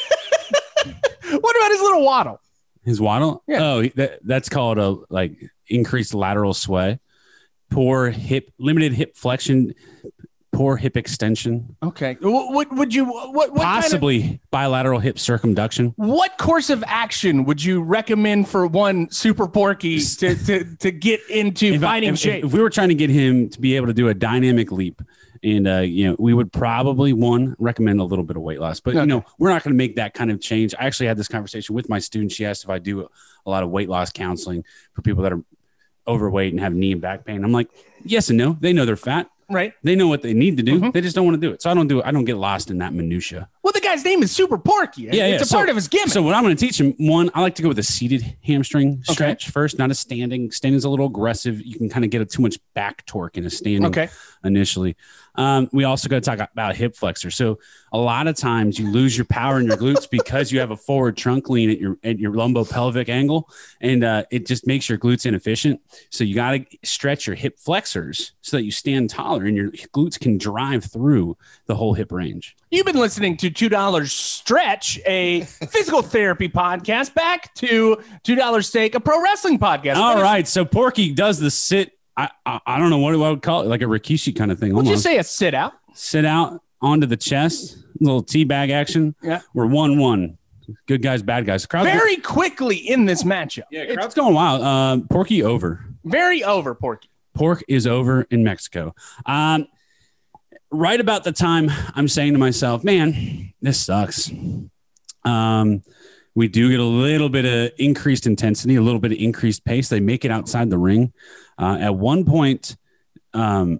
what 1.29 1.55
about 1.55 1.71
his 1.71 1.81
little 1.81 2.03
waddle? 2.03 2.41
His 2.83 2.99
waddle? 2.99 3.43
Yeah. 3.47 3.63
Oh, 3.63 3.83
that, 3.95 4.19
that's 4.23 4.49
called 4.49 4.79
a 4.79 4.97
like 5.09 5.39
increased 5.67 6.13
lateral 6.13 6.53
sway, 6.53 6.99
poor 7.71 8.09
hip, 8.09 8.51
limited 8.59 8.93
hip 8.93 9.15
flexion, 9.15 9.73
poor 10.55 10.77
hip 10.77 10.95
extension, 10.97 11.75
Okay. 11.83 12.17
What 12.21 12.53
would, 12.53 12.77
would 12.77 12.93
you 12.93 13.05
what 13.05 13.31
what 13.33 13.47
kind 13.61 13.77
of- 13.77 13.83
possibly 13.83 14.39
bilateral 14.51 14.99
hip 14.99 15.19
circumduction. 15.19 15.93
what 15.97 16.37
course 16.37 16.69
of 16.69 16.83
action 16.87 17.45
would 17.45 17.63
you 17.63 17.81
recommend 17.81 18.47
for 18.47 18.65
one 18.67 19.09
Super 19.11 19.47
Porky 19.47 19.99
to 19.99 20.35
to, 20.35 20.63
to 20.77 20.91
get 20.91 21.19
into 21.29 21.67
If 21.73 21.83
I- 21.83 21.87
fighting 21.87 22.13
if- 22.13 22.19
shape? 22.19 22.45
If 22.45 22.53
we 22.53 22.61
were 22.61 22.69
trying 22.69 22.89
to 22.89 22.95
get 22.95 23.09
him 23.09 23.49
to 23.49 23.59
be 23.59 23.75
able 23.75 23.87
to 23.87 23.93
do 23.93 24.07
a 24.07 24.13
dynamic 24.13 24.71
leap, 24.71 25.01
and 25.43 25.67
uh, 25.67 25.79
you 25.79 26.07
know, 26.09 26.15
we 26.17 26.33
would 26.33 26.51
probably 26.51 27.13
one 27.13 27.55
recommend 27.59 27.99
a 27.99 28.03
little 28.03 28.25
bit 28.25 28.37
of 28.37 28.41
weight 28.43 28.59
loss, 28.59 28.79
but 28.79 28.91
Okay. 28.91 29.01
you 29.01 29.05
know, 29.07 29.25
we're 29.37 29.49
not 29.49 29.63
going 29.63 29.73
to 29.73 29.77
make 29.77 29.97
that 29.97 30.13
kind 30.13 30.31
of 30.31 30.39
change. 30.41 30.73
I 30.79 30.85
actually 30.85 31.07
had 31.07 31.17
this 31.17 31.27
conversation 31.27 31.75
with 31.75 31.89
my 31.89 31.99
student. 31.99 32.31
She 32.31 32.45
asked 32.45 32.63
if 32.63 32.69
I 32.69 32.79
do 32.79 33.01
a 33.45 33.49
lot 33.49 33.61
of 33.61 33.69
weight 33.69 33.89
loss 33.89 34.11
counseling 34.11 34.63
for 34.93 35.01
people 35.01 35.21
that 35.23 35.33
are 35.33 35.43
overweight 36.07 36.53
and 36.53 36.59
have 36.59 36.73
knee 36.73 36.91
and 36.93 37.01
back 37.01 37.25
pain. 37.25 37.43
I'm 37.43 37.51
like, 37.51 37.69
yes 38.03 38.29
and 38.29 38.37
no. 38.37 38.57
They 38.59 38.73
know 38.73 38.85
they're 38.85 38.95
fat. 38.95 39.29
Right. 39.49 39.73
They 39.83 39.95
know 39.95 40.07
what 40.07 40.21
they 40.21 40.33
need 40.33 40.57
to 40.57 40.63
do. 40.63 40.79
Mhm. 40.79 40.93
They 40.93 41.01
just 41.01 41.15
don't 41.15 41.25
want 41.25 41.39
to 41.39 41.47
do 41.47 41.53
it. 41.53 41.61
So 41.61 41.69
I 41.69 41.73
don't 41.73 41.87
do 41.87 41.99
it. 41.99 42.05
I 42.05 42.11
don't 42.11 42.25
get 42.25 42.37
lost 42.37 42.69
in 42.71 42.77
that 42.79 42.93
minutia. 42.93 43.49
Well, 43.63 43.71
the 43.73 43.79
guy's 43.81 44.03
name 44.03 44.21
is 44.23 44.31
Super 44.31 44.57
Porky. 44.57 45.03
Yeah, 45.03 45.09
it's 45.09 45.17
yeah. 45.17 45.35
a 45.41 45.45
So- 45.45 45.55
part 45.57 45.69
of 45.69 45.75
his 45.75 45.87
gimmick. 45.87 46.09
So 46.09 46.21
what 46.21 46.33
I'm 46.35 46.43
going 46.43 46.55
to 46.55 46.59
teach 46.65 46.79
him, 46.79 46.93
one, 46.97 47.29
I 47.33 47.41
like 47.41 47.55
to 47.55 47.61
go 47.61 47.67
with 47.67 47.79
a 47.79 47.83
seated 47.83 48.35
hamstring 48.43 49.03
stretch 49.03 49.49
first, 49.49 49.77
not 49.79 49.91
a 49.91 49.95
standing. 49.95 50.51
Standing 50.51 50.77
is 50.77 50.83
a 50.83 50.89
little 50.89 51.07
aggressive. 51.07 51.61
You 51.65 51.77
can 51.77 51.89
kind 51.89 52.05
of 52.05 52.11
get 52.11 52.21
a 52.21 52.25
too 52.25 52.41
much 52.41 52.57
back 52.73 53.05
torque 53.05 53.37
in 53.37 53.45
a 53.45 53.49
standing 53.49 53.85
okay. 53.85 54.09
initially. 54.43 54.95
Um, 55.37 55.69
we 55.73 55.83
also 55.83 56.09
got 56.09 56.23
to 56.23 56.35
talk 56.35 56.49
about 56.51 56.75
hip 56.75 56.95
flexor. 56.95 57.31
So 57.31 57.59
a 57.91 57.97
lot 57.97 58.27
of 58.27 58.35
times 58.35 58.79
you 58.79 58.91
lose 58.91 59.17
your 59.17 59.25
power 59.25 59.59
in 59.59 59.67
your 59.67 59.77
glutes 59.77 60.09
because 60.09 60.51
you 60.51 60.59
have 60.59 60.71
a 60.71 60.77
forward 60.77 61.17
trunk 61.17 61.49
lean 61.49 61.69
at 61.69 61.79
your 61.79 61.97
at 62.03 62.19
your 62.19 62.33
lumbo-pelvic 62.33 63.09
angle, 63.09 63.49
and 63.81 64.03
uh, 64.03 64.23
it 64.31 64.45
just 64.45 64.67
makes 64.67 64.89
your 64.89 64.97
glutes 64.97 65.25
inefficient. 65.25 65.81
So 66.09 66.23
you 66.23 66.35
got 66.35 66.51
to 66.51 66.65
stretch 66.83 67.27
your 67.27 67.35
hip 67.35 67.59
flexors 67.59 68.33
so 68.41 68.57
that 68.57 68.63
you 68.63 68.71
stand 68.71 69.09
taller 69.09 69.45
and 69.45 69.55
your 69.55 69.71
glutes 69.71 70.19
can 70.19 70.37
drive 70.37 70.85
through 70.85 71.37
the 71.67 71.75
whole 71.75 71.93
hip 71.93 72.11
range. 72.11 72.55
You've 72.71 72.85
been 72.85 72.97
listening 72.97 73.37
to 73.37 73.49
Two 73.49 73.69
Dollars 73.69 74.11
Stretch, 74.11 74.99
a 75.05 75.41
physical 75.41 76.01
therapy 76.01 76.49
podcast. 76.49 77.13
Back 77.13 77.53
to 77.55 78.01
Two 78.23 78.35
Dollars 78.35 78.67
Steak, 78.67 78.95
a 78.95 78.99
pro 78.99 79.21
wrestling 79.21 79.59
podcast. 79.59 79.95
All 79.95 80.21
right, 80.21 80.47
so 80.47 80.65
Porky 80.65 81.13
does 81.13 81.39
the 81.39 81.51
sit. 81.51 81.91
I, 82.17 82.29
I 82.45 82.59
I 82.65 82.79
don't 82.79 82.89
know 82.89 82.97
what 82.99 83.13
I 83.13 83.17
would 83.17 83.41
call 83.41 83.61
it, 83.61 83.67
like 83.67 83.81
a 83.81 83.85
Rikishi 83.85 84.35
kind 84.35 84.51
of 84.51 84.59
thing. 84.59 84.69
We'll 84.69 84.79
Almost 84.85 84.93
just 84.93 85.03
say 85.03 85.17
a 85.17 85.23
sit 85.23 85.53
out. 85.53 85.73
sit 85.93 86.25
out 86.25 86.61
onto 86.81 87.07
the 87.07 87.17
chest, 87.17 87.77
little 87.99 88.23
teabag 88.23 88.71
action. 88.71 89.15
Yeah. 89.21 89.41
we're 89.53 89.65
one 89.67 89.97
one. 89.99 90.37
Good 90.87 91.01
guys, 91.03 91.21
bad 91.21 91.45
guys. 91.45 91.65
Crowd's 91.65 91.89
Very 91.91 92.17
quickly 92.17 92.77
in 92.77 93.05
this 93.05 93.23
matchup. 93.23 93.63
yeah, 93.69 93.81
It's 93.83 93.95
crowd's 93.95 94.15
going 94.15 94.33
wild. 94.33 94.61
Um, 94.63 95.07
Porky 95.07 95.43
over. 95.43 95.85
very 96.03 96.43
over, 96.43 96.73
Porky. 96.73 97.09
Pork 97.35 97.63
is 97.67 97.85
over 97.85 98.25
in 98.31 98.43
Mexico. 98.43 98.95
Um, 99.27 99.67
right 100.71 100.99
about 100.99 101.23
the 101.23 101.31
time 101.31 101.69
I'm 101.93 102.07
saying 102.07 102.33
to 102.33 102.39
myself, 102.39 102.83
man, 102.83 103.53
this 103.61 103.79
sucks. 103.85 104.31
Um, 105.23 105.83
we 106.33 106.47
do 106.47 106.69
get 106.69 106.79
a 106.79 106.83
little 106.83 107.29
bit 107.29 107.45
of 107.45 107.71
increased 107.77 108.25
intensity, 108.27 108.75
a 108.75 108.81
little 108.81 108.99
bit 108.99 109.11
of 109.11 109.17
increased 109.19 109.63
pace. 109.65 109.89
They 109.89 109.99
make 109.99 110.25
it 110.25 110.31
outside 110.31 110.69
the 110.69 110.77
ring. 110.77 111.13
Uh, 111.57 111.77
at 111.79 111.95
one 111.95 112.25
point, 112.25 112.75
um, 113.33 113.79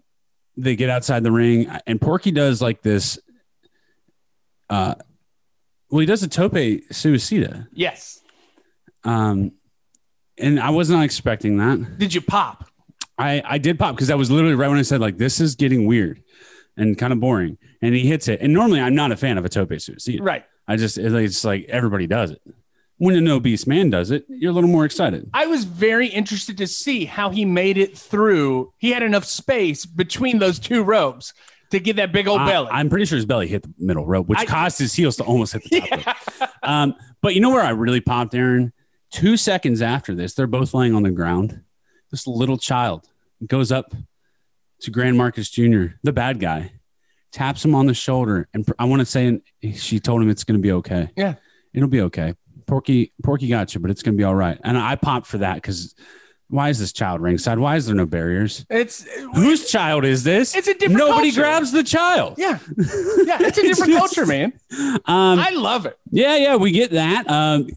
they 0.57 0.75
get 0.75 0.89
outside 0.89 1.23
the 1.23 1.31
ring, 1.31 1.69
and 1.85 1.99
Porky 1.99 2.31
does 2.31 2.61
like 2.61 2.81
this. 2.81 3.19
Uh, 4.69 4.95
well, 5.89 5.99
he 5.99 6.05
does 6.05 6.23
a 6.23 6.27
tope 6.27 6.53
suicida. 6.53 7.67
Yes. 7.73 8.21
Um, 9.03 9.51
and 10.37 10.59
I 10.59 10.71
was 10.71 10.89
not 10.89 11.03
expecting 11.03 11.57
that. 11.57 11.97
Did 11.97 12.13
you 12.13 12.21
pop? 12.21 12.69
I, 13.17 13.41
I 13.45 13.57
did 13.57 13.79
pop 13.79 13.95
because 13.95 14.07
that 14.09 14.17
was 14.17 14.29
literally 14.29 14.55
right 14.55 14.67
when 14.67 14.77
I 14.77 14.81
said 14.81 14.99
like 14.99 15.17
this 15.17 15.39
is 15.39 15.55
getting 15.55 15.85
weird 15.85 16.21
and 16.75 16.97
kind 16.97 17.13
of 17.13 17.19
boring. 17.19 17.57
And 17.81 17.93
he 17.95 18.07
hits 18.07 18.27
it. 18.27 18.41
And 18.41 18.53
normally 18.53 18.81
I'm 18.81 18.95
not 18.95 19.11
a 19.11 19.15
fan 19.15 19.37
of 19.37 19.45
a 19.45 19.49
tope 19.49 19.69
suicida. 19.69 20.19
Right. 20.21 20.43
I 20.67 20.75
just 20.75 20.97
it's 20.97 21.45
like 21.45 21.65
everybody 21.69 22.07
does 22.07 22.31
it. 22.31 22.41
When 22.97 23.15
an 23.15 23.27
obese 23.27 23.67
man 23.67 23.89
does 23.89 24.09
it, 24.11 24.25
you're 24.29 24.51
a 24.51 24.53
little 24.53 24.69
more 24.69 24.85
excited. 24.85 25.29
I 25.33 25.47
was 25.47 25.65
very 25.65 26.07
interested 26.07 26.57
to 26.59 26.67
see 26.67 27.03
how 27.05 27.29
he 27.29 27.43
made 27.43 27.77
it 27.77 27.97
through. 27.97 28.71
He 28.77 28.91
had 28.91 29.03
enough 29.03 29.25
space 29.25 29.85
between 29.85 30.39
those 30.39 30.59
two 30.59 30.81
ropes 30.83 31.33
to 31.71 31.79
get 31.81 31.97
that 31.97 32.13
big 32.13 32.27
old 32.27 32.41
I- 32.41 32.45
belly. 32.45 32.69
I'm 32.71 32.89
pretty 32.89 33.05
sure 33.05 33.17
his 33.17 33.25
belly 33.25 33.47
hit 33.47 33.63
the 33.63 33.73
middle 33.79 34.05
rope, 34.05 34.27
which 34.27 34.39
I- 34.39 34.45
caused 34.45 34.79
his 34.79 34.93
heels 34.93 35.17
to 35.17 35.23
almost 35.23 35.53
hit 35.53 35.63
the 35.69 35.81
top 35.81 36.07
rope. 36.39 36.49
Um, 36.63 36.95
but 37.21 37.35
you 37.35 37.41
know 37.41 37.51
where 37.51 37.61
I 37.61 37.69
really 37.71 38.01
popped, 38.01 38.33
Aaron? 38.33 38.73
Two 39.11 39.37
seconds 39.37 39.81
after 39.83 40.15
this, 40.15 40.33
they're 40.33 40.47
both 40.47 40.73
laying 40.73 40.95
on 40.95 41.03
the 41.03 41.11
ground. 41.11 41.61
This 42.11 42.25
little 42.25 42.57
child 42.57 43.07
goes 43.45 43.71
up 43.71 43.93
to 44.81 44.89
Grand 44.91 45.15
Marcus 45.17 45.49
Jr., 45.49 45.85
the 46.01 46.11
bad 46.13 46.39
guy, 46.39 46.71
taps 47.31 47.63
him 47.63 47.75
on 47.75 47.85
the 47.85 47.93
shoulder, 47.93 48.47
and 48.53 48.65
I 48.79 48.85
want 48.85 49.01
to 49.01 49.05
say 49.05 49.27
and 49.27 49.41
she 49.75 49.99
told 49.99 50.21
him 50.23 50.29
it's 50.29 50.43
going 50.43 50.57
to 50.59 50.61
be 50.61 50.71
okay. 50.71 51.11
Yeah. 51.15 51.35
it'll 51.73 51.87
be 51.89 52.01
okay. 52.01 52.33
Porky, 52.67 53.11
Porky 53.23 53.47
got 53.47 53.73
you, 53.75 53.81
but 53.81 53.91
it's 53.91 54.01
going 54.03 54.15
to 54.15 54.17
be 54.17 54.23
all 54.23 54.35
right. 54.35 54.59
And 54.63 54.77
I 54.77 54.95
popped 54.95 55.27
for 55.27 55.37
that 55.39 55.55
because 55.55 55.95
why 56.47 56.69
is 56.69 56.79
this 56.79 56.93
child 56.93 57.21
ringside? 57.21 57.57
Why 57.59 57.75
is 57.75 57.87
there 57.87 57.95
no 57.95 58.05
barriers? 58.05 58.65
it's 58.69 59.03
Whose 59.33 59.69
child 59.69 60.05
is 60.05 60.23
this? 60.23 60.55
It's 60.55 60.67
a 60.67 60.73
different 60.73 60.97
Nobody 60.97 61.29
culture. 61.29 61.41
grabs 61.41 61.71
the 61.71 61.83
child. 61.83 62.35
yeah, 62.37 62.59
yeah. 63.25 63.37
It's 63.41 63.57
a 63.57 63.61
different 63.63 63.93
just- 63.93 64.15
culture, 64.15 64.25
man. 64.25 64.53
Um, 65.05 65.39
I 65.39 65.49
love 65.51 65.85
it. 65.85 65.97
yeah, 66.11 66.35
yeah, 66.37 66.55
we 66.55 66.71
get 66.71 66.91
that. 66.91 67.29
Um, 67.29 67.67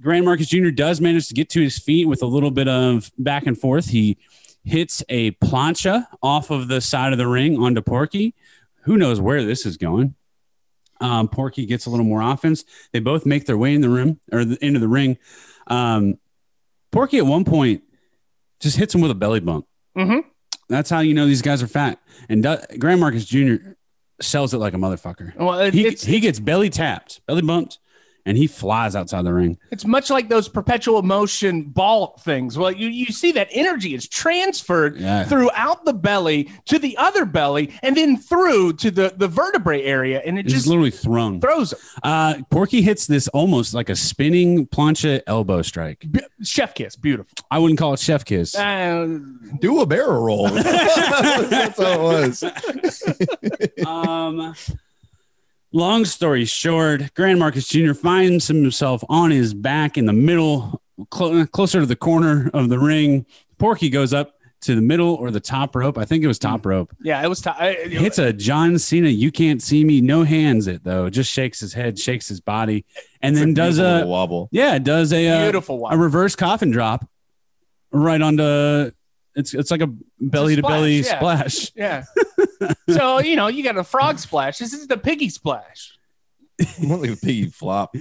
Grand 0.00 0.24
Marcus 0.24 0.46
Jr. 0.48 0.70
does 0.70 1.00
manage 1.00 1.28
to 1.28 1.34
get 1.34 1.48
to 1.50 1.60
his 1.60 1.78
feet 1.78 2.06
with 2.06 2.22
a 2.22 2.26
little 2.26 2.50
bit 2.52 2.68
of 2.68 3.10
back 3.18 3.46
and 3.46 3.58
forth. 3.58 3.88
He 3.88 4.16
hits 4.64 5.02
a 5.08 5.30
plancha 5.32 6.06
off 6.22 6.50
of 6.50 6.68
the 6.68 6.80
side 6.80 7.12
of 7.12 7.18
the 7.18 7.26
ring 7.26 7.58
onto 7.58 7.80
Porky. 7.82 8.34
Who 8.82 8.96
knows 8.96 9.20
where 9.20 9.42
this 9.44 9.64
is 9.66 9.76
going? 9.76 10.14
Um, 11.00 11.28
Porky 11.28 11.64
gets 11.66 11.86
a 11.86 11.90
little 11.90 12.04
more 12.06 12.20
offense. 12.22 12.64
They 12.92 12.98
both 13.00 13.24
make 13.26 13.46
their 13.46 13.56
way 13.58 13.74
in 13.74 13.80
the 13.80 13.88
rim 13.88 14.20
or 14.32 14.44
the, 14.44 14.64
into 14.64 14.80
the 14.80 14.88
ring. 14.88 15.18
Um, 15.68 16.18
Porky 16.90 17.18
at 17.18 17.26
one 17.26 17.44
point 17.44 17.82
just 18.60 18.76
hits 18.76 18.94
him 18.94 19.00
with 19.00 19.10
a 19.10 19.14
belly 19.14 19.40
bump. 19.40 19.66
Mhm. 19.96 20.22
That's 20.68 20.90
how 20.90 21.00
you 21.00 21.14
know 21.14 21.26
these 21.26 21.42
guys 21.42 21.62
are 21.62 21.66
fat. 21.68 22.00
And 22.28 22.42
Du- 22.42 22.62
Grand 22.78 23.00
Marcus 23.00 23.24
Jr. 23.24 23.54
sells 24.20 24.52
it 24.54 24.58
like 24.58 24.74
a 24.74 24.76
motherfucker. 24.76 25.34
Well, 25.36 25.58
it, 25.60 25.72
He, 25.74 25.90
he 25.90 26.20
gets 26.20 26.40
belly 26.40 26.68
tapped, 26.70 27.24
belly 27.26 27.42
bumped, 27.42 27.78
and 28.26 28.36
he 28.36 28.46
flies 28.46 28.94
outside 28.96 29.22
the 29.24 29.32
ring. 29.32 29.58
it's 29.70 29.84
much 29.84 30.10
like 30.10 30.28
those 30.28 30.48
perpetual 30.48 31.02
motion 31.02 31.62
ball 31.64 32.18
things. 32.24 32.58
Well, 32.58 32.70
you 32.70 32.88
you 32.88 33.06
see 33.06 33.32
that 33.32 33.48
energy 33.50 33.94
is 33.94 34.06
transferred 34.08 34.96
Yeah. 34.98 35.24
throughout 35.24 35.84
the 35.84 35.92
belly 35.94 36.50
to 36.66 36.78
the 36.78 36.96
other 36.96 37.24
belly, 37.24 37.72
and 37.82 37.96
then 37.96 38.16
through 38.16 38.74
to 38.74 38.90
the 38.90 39.14
the 39.16 39.28
vertebrae 39.28 39.82
area, 39.82 40.20
and 40.26 40.38
it 40.38 40.44
It's 40.46 40.54
just 40.54 40.66
literally 40.66 40.90
thrown. 40.90 41.40
throws 41.40 41.70
them. 41.70 41.80
Uh, 42.02 42.34
Porky 42.50 42.82
hits 42.82 43.06
this 43.06 43.28
almost 43.28 43.74
like 43.74 43.88
a 43.88 43.96
spinning 43.96 44.66
plancha 44.66 45.22
elbow 45.26 45.62
strike. 45.62 46.04
Be- 46.10 46.20
Chef 46.42 46.74
kiss, 46.74 46.96
beautiful. 46.96 47.32
I 47.50 47.58
wouldn't 47.58 47.78
call 47.78 47.94
it 47.94 48.00
chef 48.00 48.24
kiss. 48.24 48.54
Uh, 48.54 49.18
Do 49.60 49.80
a 49.80 49.86
barrel 49.86 50.22
roll. 50.22 50.48
That's 50.50 51.80
how 51.80 51.92
it 51.92 52.00
was. 52.00 52.44
um, 53.86 54.54
long 55.72 56.04
story 56.04 56.44
short, 56.44 57.14
Grand 57.14 57.38
Marcus 57.38 57.68
Jr. 57.68 57.92
finds 57.94 58.46
himself 58.48 59.02
on 59.08 59.30
his 59.30 59.54
back 59.54 59.96
in 59.98 60.06
the 60.06 60.12
middle, 60.12 60.80
clo- 61.10 61.46
closer 61.46 61.80
to 61.80 61.86
the 61.86 61.96
corner 61.96 62.50
of 62.54 62.68
the 62.68 62.78
ring. 62.78 63.26
Porky 63.58 63.90
goes 63.90 64.12
up 64.12 64.34
to 64.60 64.74
the 64.74 64.82
middle 64.82 65.14
or 65.14 65.30
the 65.30 65.40
top 65.40 65.76
rope. 65.76 65.96
I 65.98 66.04
think 66.04 66.24
it 66.24 66.26
was 66.26 66.38
top 66.38 66.66
rope. 66.66 66.92
yeah, 67.00 67.22
it 67.22 67.28
was. 67.28 67.40
T- 67.40 67.50
I, 67.50 67.74
Hits 67.74 68.18
a 68.18 68.32
John 68.32 68.78
Cena. 68.78 69.08
You 69.08 69.30
can't 69.30 69.62
see 69.62 69.84
me. 69.84 70.00
No 70.00 70.24
hands. 70.24 70.66
It 70.66 70.82
though. 70.82 71.08
Just 71.10 71.30
shakes 71.32 71.60
his 71.60 71.72
head, 71.72 71.98
shakes 71.98 72.26
his 72.28 72.40
body, 72.40 72.84
and 73.22 73.36
then 73.36 73.54
does 73.54 73.78
a 73.78 74.04
wobble. 74.06 74.48
yeah, 74.50 74.78
does 74.78 75.12
a 75.12 75.28
uh, 75.28 75.42
beautiful 75.44 75.76
a 75.76 75.78
one. 75.78 75.98
reverse 76.00 76.34
coffin 76.34 76.70
drop 76.70 77.08
right 77.92 78.20
onto. 78.20 78.90
It's 79.36 79.54
it's 79.54 79.70
like 79.70 79.82
a 79.82 79.94
belly 80.20 80.56
to 80.56 80.62
belly 80.62 81.04
splash, 81.04 81.54
splash. 81.54 81.72
yeah. 81.76 82.04
so 82.90 83.18
you 83.20 83.36
know 83.36 83.46
you 83.48 83.62
got 83.62 83.76
a 83.76 83.84
frog 83.84 84.18
splash. 84.18 84.58
This 84.58 84.72
is 84.72 84.86
the 84.86 84.96
piggy 84.98 85.28
splash. 85.28 85.98
More 86.80 86.98
like 86.98 87.10
a 87.10 87.16
piggy 87.16 87.46
flop. 87.48 87.94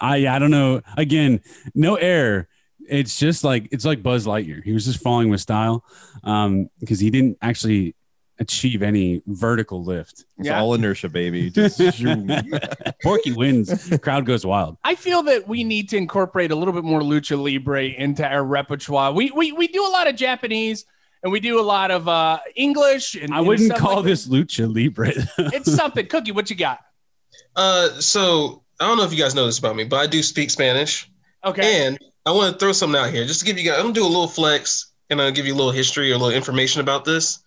I 0.00 0.26
I 0.28 0.38
don't 0.38 0.50
know. 0.50 0.82
Again, 0.96 1.40
no 1.74 1.96
air. 1.96 2.48
It's 2.88 3.18
just 3.18 3.42
like 3.42 3.68
it's 3.72 3.84
like 3.84 4.02
Buzz 4.02 4.26
Lightyear. 4.26 4.62
He 4.62 4.72
was 4.72 4.84
just 4.84 5.00
falling 5.00 5.28
with 5.28 5.40
style, 5.40 5.84
um, 6.22 6.68
because 6.78 7.00
he 7.00 7.10
didn't 7.10 7.36
actually 7.42 7.96
achieve 8.38 8.82
any 8.82 9.22
vertical 9.26 9.82
lift. 9.82 10.24
It's 10.38 10.46
Yeah. 10.48 10.60
all 10.60 10.74
inertia, 10.74 11.08
baby. 11.08 11.48
Just. 11.54 11.80
Porky 13.02 13.32
wins. 13.32 13.96
Crowd 14.02 14.26
goes 14.26 14.44
wild. 14.44 14.76
I 14.84 14.94
feel 14.94 15.22
that 15.24 15.48
we 15.48 15.64
need 15.64 15.88
to 15.88 15.96
incorporate 15.96 16.50
a 16.50 16.54
little 16.54 16.74
bit 16.74 16.84
more 16.84 17.00
lucha 17.00 17.42
libre 17.42 17.86
into 17.86 18.26
our 18.26 18.44
repertoire. 18.44 19.12
We 19.12 19.30
we, 19.30 19.52
we 19.52 19.68
do 19.68 19.84
a 19.84 19.88
lot 19.88 20.06
of 20.06 20.16
Japanese 20.16 20.84
and 21.26 21.32
we 21.32 21.40
do 21.40 21.58
a 21.58 21.62
lot 21.62 21.90
of 21.90 22.06
uh, 22.06 22.38
English. 22.54 23.16
And 23.16 23.34
I 23.34 23.40
wouldn't 23.40 23.66
stuff 23.66 23.80
call 23.80 23.96
like 23.96 24.04
this 24.04 24.28
lucha 24.28 24.72
libre. 24.72 25.12
It's 25.52 25.74
something. 25.74 26.06
Cookie, 26.06 26.30
what 26.30 26.48
you 26.50 26.54
got? 26.54 26.78
Uh, 27.56 27.88
so 28.00 28.62
I 28.78 28.86
don't 28.86 28.96
know 28.96 29.02
if 29.02 29.10
you 29.12 29.18
guys 29.18 29.34
know 29.34 29.44
this 29.44 29.58
about 29.58 29.74
me, 29.74 29.82
but 29.82 29.96
I 29.96 30.06
do 30.06 30.22
speak 30.22 30.50
Spanish, 30.50 31.10
Okay. 31.44 31.84
and 31.84 31.98
I 32.26 32.30
want 32.30 32.52
to 32.52 32.58
throw 32.60 32.70
something 32.70 33.00
out 33.00 33.10
here 33.10 33.24
just 33.26 33.40
to 33.40 33.46
give 33.46 33.58
you 33.58 33.64
guys. 33.64 33.74
I'm 33.78 33.86
gonna 33.86 33.94
do 33.94 34.04
a 34.04 34.06
little 34.06 34.28
flex, 34.28 34.92
and 35.10 35.20
I'll 35.20 35.32
give 35.32 35.46
you 35.46 35.54
a 35.54 35.56
little 35.56 35.72
history 35.72 36.12
or 36.12 36.14
a 36.14 36.18
little 36.18 36.32
information 36.32 36.80
about 36.80 37.04
this. 37.04 37.40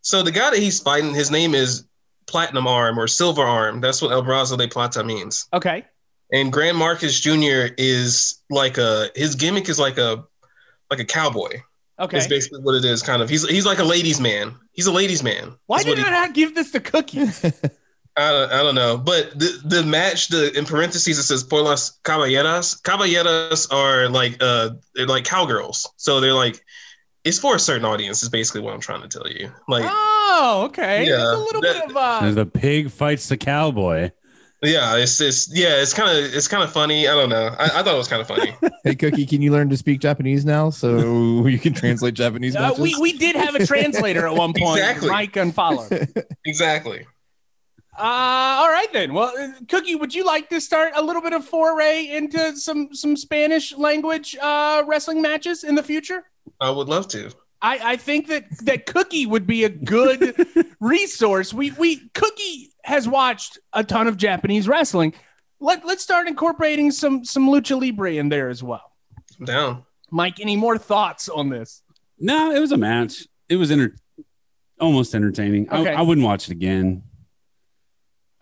So 0.00 0.24
the 0.24 0.32
guy 0.32 0.50
that 0.50 0.58
he's 0.58 0.80
fighting, 0.80 1.14
his 1.14 1.30
name 1.30 1.54
is 1.54 1.84
Platinum 2.26 2.66
Arm 2.66 2.98
or 2.98 3.06
Silver 3.06 3.42
Arm. 3.44 3.80
That's 3.80 4.02
what 4.02 4.10
El 4.10 4.24
Brazo 4.24 4.58
de 4.58 4.66
Plata 4.66 5.04
means. 5.04 5.46
Okay. 5.52 5.84
And 6.32 6.52
Grand 6.52 6.76
Marcus 6.76 7.20
Jr. 7.20 7.72
is 7.78 8.42
like 8.50 8.76
a 8.76 9.08
his 9.14 9.36
gimmick 9.36 9.68
is 9.68 9.78
like 9.78 9.98
a 9.98 10.24
like 10.90 10.98
a 10.98 11.04
cowboy. 11.04 11.60
Okay. 12.00 12.16
Is 12.18 12.26
basically 12.26 12.60
what 12.62 12.74
it 12.74 12.84
is. 12.84 13.02
Kind 13.02 13.22
of. 13.22 13.28
He's 13.28 13.46
he's 13.48 13.66
like 13.66 13.78
a 13.78 13.84
ladies' 13.84 14.20
man. 14.20 14.54
He's 14.72 14.86
a 14.86 14.92
ladies' 14.92 15.22
man. 15.22 15.54
Why 15.66 15.78
is 15.80 15.86
what 15.86 15.96
did 15.96 16.04
he- 16.04 16.08
I 16.08 16.10
not 16.10 16.34
give 16.34 16.54
this 16.54 16.70
to 16.72 16.80
Cookie? 16.80 17.20
I 18.16 18.32
don't, 18.32 18.52
I 18.52 18.62
don't 18.62 18.74
know, 18.74 18.96
but 18.98 19.38
the 19.38 19.60
the 19.64 19.82
match, 19.84 20.28
the 20.28 20.56
in 20.58 20.64
parentheses 20.66 21.18
it 21.18 21.22
says 21.22 21.44
por 21.44 21.62
las 21.62 22.00
caballeras. 22.02 22.80
Caballeras 22.82 23.72
are 23.72 24.08
like 24.08 24.36
uh 24.40 24.70
they're 24.94 25.06
like 25.06 25.24
cowgirls, 25.24 25.88
so 25.96 26.20
they're 26.20 26.34
like 26.34 26.62
it's 27.24 27.38
for 27.38 27.54
a 27.54 27.58
certain 27.58 27.84
audience. 27.84 28.22
Is 28.22 28.28
basically 28.28 28.62
what 28.62 28.74
I'm 28.74 28.80
trying 28.80 29.02
to 29.02 29.08
tell 29.08 29.30
you. 29.30 29.50
Like 29.68 29.84
oh, 29.86 30.62
okay. 30.66 31.06
Yeah, 31.06 31.16
That's 31.18 31.30
a 31.30 31.38
little 31.38 31.60
that- 31.62 31.86
bit 31.86 31.90
of 31.90 31.96
uh, 31.96 32.30
the 32.32 32.46
pig 32.46 32.90
fights 32.90 33.28
the 33.28 33.36
cowboy. 33.36 34.10
Yeah, 34.62 34.96
it's 34.96 35.20
it's 35.20 35.48
yeah, 35.56 35.80
it's 35.80 35.94
kind 35.94 36.10
of 36.10 36.34
it's 36.34 36.46
kind 36.46 36.62
of 36.62 36.70
funny. 36.70 37.08
I 37.08 37.14
don't 37.14 37.30
know. 37.30 37.54
I, 37.58 37.64
I 37.64 37.82
thought 37.82 37.94
it 37.94 37.96
was 37.96 38.08
kind 38.08 38.20
of 38.20 38.28
funny. 38.28 38.54
hey, 38.84 38.94
Cookie, 38.94 39.24
can 39.24 39.40
you 39.40 39.52
learn 39.52 39.70
to 39.70 39.76
speak 39.76 40.00
Japanese 40.00 40.44
now 40.44 40.68
so 40.68 41.46
you 41.46 41.58
can 41.58 41.72
translate 41.72 42.14
Japanese 42.14 42.54
uh, 42.56 42.74
we, 42.78 42.94
we 43.00 43.12
did 43.12 43.36
have 43.36 43.54
a 43.54 43.66
translator 43.66 44.26
at 44.26 44.34
one 44.34 44.52
point. 44.52 44.80
Exactly. 44.80 45.08
Mike 45.08 45.36
unfollowed. 45.36 46.12
exactly. 46.44 47.06
Uh, 47.98 48.02
all 48.60 48.68
right 48.68 48.92
then. 48.92 49.14
Well, 49.14 49.32
uh, 49.38 49.52
Cookie, 49.68 49.94
would 49.94 50.14
you 50.14 50.24
like 50.24 50.48
to 50.50 50.60
start 50.60 50.92
a 50.94 51.02
little 51.02 51.22
bit 51.22 51.32
of 51.32 51.44
foray 51.44 52.08
into 52.08 52.54
some 52.56 52.94
some 52.94 53.16
Spanish 53.16 53.74
language 53.76 54.36
uh, 54.42 54.84
wrestling 54.86 55.22
matches 55.22 55.64
in 55.64 55.74
the 55.74 55.82
future? 55.82 56.24
I 56.60 56.70
would 56.70 56.88
love 56.88 57.08
to. 57.08 57.30
I, 57.62 57.92
I 57.92 57.96
think 57.96 58.28
that 58.28 58.44
that 58.64 58.86
Cookie 58.86 59.26
would 59.26 59.46
be 59.46 59.64
a 59.64 59.68
good 59.68 60.34
resource. 60.80 61.52
We 61.52 61.72
we 61.72 62.08
Cookie 62.14 62.69
has 62.84 63.08
watched 63.08 63.58
a 63.72 63.84
ton 63.84 64.06
of 64.06 64.16
Japanese 64.16 64.68
wrestling. 64.68 65.14
Let 65.60 65.84
let's 65.84 66.02
start 66.02 66.26
incorporating 66.28 66.90
some 66.90 67.24
some 67.24 67.48
lucha 67.48 67.80
libre 67.80 68.12
in 68.14 68.28
there 68.28 68.48
as 68.48 68.62
well. 68.62 68.92
I'm 69.38 69.44
down. 69.46 69.84
Mike, 70.10 70.40
any 70.40 70.56
more 70.56 70.76
thoughts 70.78 71.28
on 71.28 71.48
this? 71.50 71.82
No, 72.18 72.50
it 72.50 72.58
was 72.58 72.72
a 72.72 72.76
match. 72.76 73.26
It 73.48 73.56
was 73.56 73.70
enter- 73.70 73.96
almost 74.80 75.14
entertaining. 75.14 75.70
Okay. 75.70 75.92
I, 75.94 76.00
I 76.00 76.02
wouldn't 76.02 76.24
watch 76.24 76.48
it 76.48 76.52
again. 76.52 77.02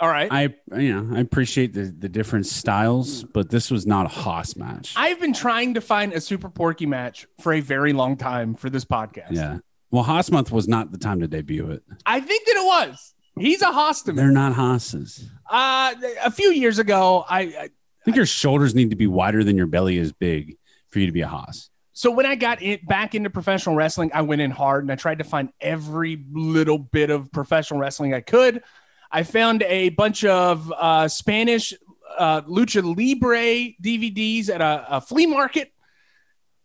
All 0.01 0.09
right. 0.09 0.29
I 0.31 0.55
you 0.79 0.95
know 1.03 1.17
I 1.17 1.21
appreciate 1.21 1.75
the 1.75 1.93
the 1.97 2.09
different 2.09 2.47
styles, 2.47 3.25
but 3.25 3.51
this 3.51 3.71
was 3.71 3.85
not 3.87 4.07
a 4.07 4.09
Hoss 4.09 4.55
match. 4.55 4.95
I've 4.97 5.21
been 5.21 5.33
trying 5.33 5.75
to 5.75 5.81
find 5.81 6.13
a 6.13 6.21
Super 6.21 6.49
Porky 6.49 6.87
match 6.87 7.27
for 7.41 7.53
a 7.53 7.61
very 7.61 7.93
long 7.93 8.17
time 8.17 8.55
for 8.55 8.71
this 8.71 8.85
podcast. 8.85 9.33
yeah. 9.33 9.59
Well, 9.91 10.03
Hoss 10.05 10.31
month 10.31 10.53
was 10.53 10.69
not 10.69 10.93
the 10.93 10.99
time 10.99 11.21
to 11.21 11.27
debut 11.29 11.71
it. 11.71 11.83
I 12.07 12.21
think 12.21 12.47
that 12.47 12.57
it 12.57 12.65
was. 12.65 13.15
He's 13.39 13.63
a 13.63 13.67
Hostaman. 13.67 14.17
They're 14.17 14.31
not 14.31 14.53
Haas's. 14.55 15.29
Uh, 15.49 15.95
a 16.25 16.31
few 16.31 16.51
years 16.53 16.79
ago, 16.79 17.25
I, 17.29 17.41
I 17.41 17.69
I 18.01 18.05
think 18.05 18.17
your 18.17 18.27
shoulders 18.27 18.75
need 18.75 18.91
to 18.91 18.97
be 18.97 19.07
wider 19.07 19.45
than 19.45 19.57
your 19.57 19.67
belly 19.67 19.99
is 19.99 20.13
big 20.13 20.57
for 20.89 20.99
you 20.99 21.07
to 21.07 21.13
be 21.13 21.21
a 21.21 21.29
Hoss. 21.29 21.71
so 21.93 22.11
when 22.11 22.27
I 22.27 22.37
got 22.37 22.63
it 22.63 22.87
back 22.87 23.15
into 23.15 23.29
professional 23.29 23.75
wrestling, 23.75 24.11
I 24.15 24.23
went 24.23 24.41
in 24.41 24.51
hard 24.51 24.85
and 24.85 24.93
I 24.93 24.95
tried 24.95 25.19
to 25.19 25.25
find 25.25 25.51
every 25.61 26.25
little 26.33 26.79
bit 26.79 27.11
of 27.11 27.31
professional 27.33 27.81
wrestling 27.81 28.15
I 28.15 28.21
could. 28.21 28.63
I 29.11 29.23
found 29.23 29.63
a 29.63 29.89
bunch 29.91 30.25
of 30.25 30.73
uh, 30.73 31.09
Spanish 31.09 31.75
uh, 32.17 32.43
lucha 32.43 32.83
libre 32.83 33.75
DVDs 33.83 34.49
at 34.49 34.61
a, 34.61 34.97
a 34.97 35.01
flea 35.01 35.27
market, 35.27 35.73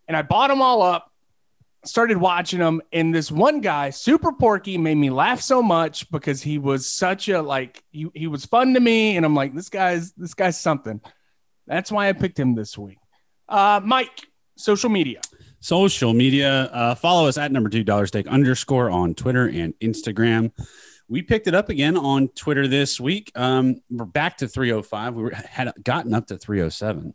and 0.08 0.16
I 0.16 0.22
bought 0.22 0.50
them 0.50 0.62
all 0.62 0.82
up. 0.82 1.12
Started 1.86 2.18
watching 2.18 2.60
them, 2.60 2.82
and 2.94 3.14
this 3.14 3.30
one 3.32 3.60
guy, 3.60 3.90
Super 3.90 4.32
Porky, 4.32 4.78
made 4.78 4.96
me 4.96 5.10
laugh 5.10 5.42
so 5.42 5.62
much 5.62 6.10
because 6.12 6.42
he 6.42 6.58
was 6.58 6.88
such 6.88 7.28
a 7.28 7.42
like 7.42 7.84
he, 7.92 8.08
he 8.14 8.28
was 8.28 8.46
fun 8.46 8.74
to 8.74 8.80
me, 8.80 9.18
and 9.18 9.26
I'm 9.26 9.36
like, 9.36 9.54
this 9.54 9.70
guy's 9.70 10.14
this 10.14 10.34
guy's 10.34 10.60
something. 10.60 11.02
That's 11.68 11.92
why 11.92 12.10
I 12.10 12.14
picked 12.14 12.40
him 12.40 12.56
this 12.56 12.78
week. 12.78 12.98
Uh, 13.50 13.82
Mike, 13.84 14.28
social 14.56 14.90
media. 14.90 15.22
Social 15.60 16.14
media. 16.14 16.64
Uh, 16.66 16.96
follow 16.96 17.28
us 17.28 17.38
at 17.38 17.52
number 17.52 17.70
two 17.70 17.84
dollar 17.84 18.08
steak 18.08 18.28
underscore 18.28 18.90
on 18.90 19.14
Twitter 19.14 19.48
and 19.48 19.74
Instagram. 19.80 20.52
we 21.08 21.22
picked 21.22 21.48
it 21.48 21.54
up 21.56 21.70
again 21.70 21.98
on 21.98 22.30
Twitter 22.30 22.68
this 22.68 23.00
week. 23.00 23.32
Um, 23.36 23.82
we're 23.90 24.06
back 24.06 24.38
to 24.38 24.48
305. 24.48 25.14
We 25.16 25.24
were, 25.24 25.32
had 25.32 25.72
gotten 25.84 26.14
up 26.14 26.28
to 26.28 26.38
307. 26.38 27.14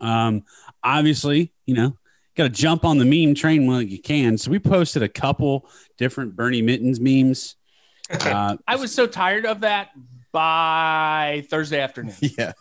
Um, 0.00 0.44
obviously, 0.82 1.52
you 1.66 1.74
know, 1.74 1.96
got 2.36 2.44
to 2.44 2.48
jump 2.48 2.84
on 2.84 2.98
the 2.98 3.04
meme 3.04 3.34
train 3.34 3.66
while 3.66 3.80
you 3.82 4.00
can. 4.00 4.36
So 4.38 4.50
we 4.50 4.58
posted 4.58 5.02
a 5.02 5.08
couple 5.08 5.68
different 5.98 6.34
Bernie 6.36 6.62
Mittens 6.62 7.00
memes. 7.00 7.56
Uh, 8.10 8.58
I 8.68 8.76
was 8.76 8.92
so 8.92 9.06
tired 9.06 9.46
of 9.46 9.60
that 9.60 9.88
by 10.30 11.42
Thursday 11.48 11.80
afternoon. 11.80 12.14
Yeah. 12.38 12.52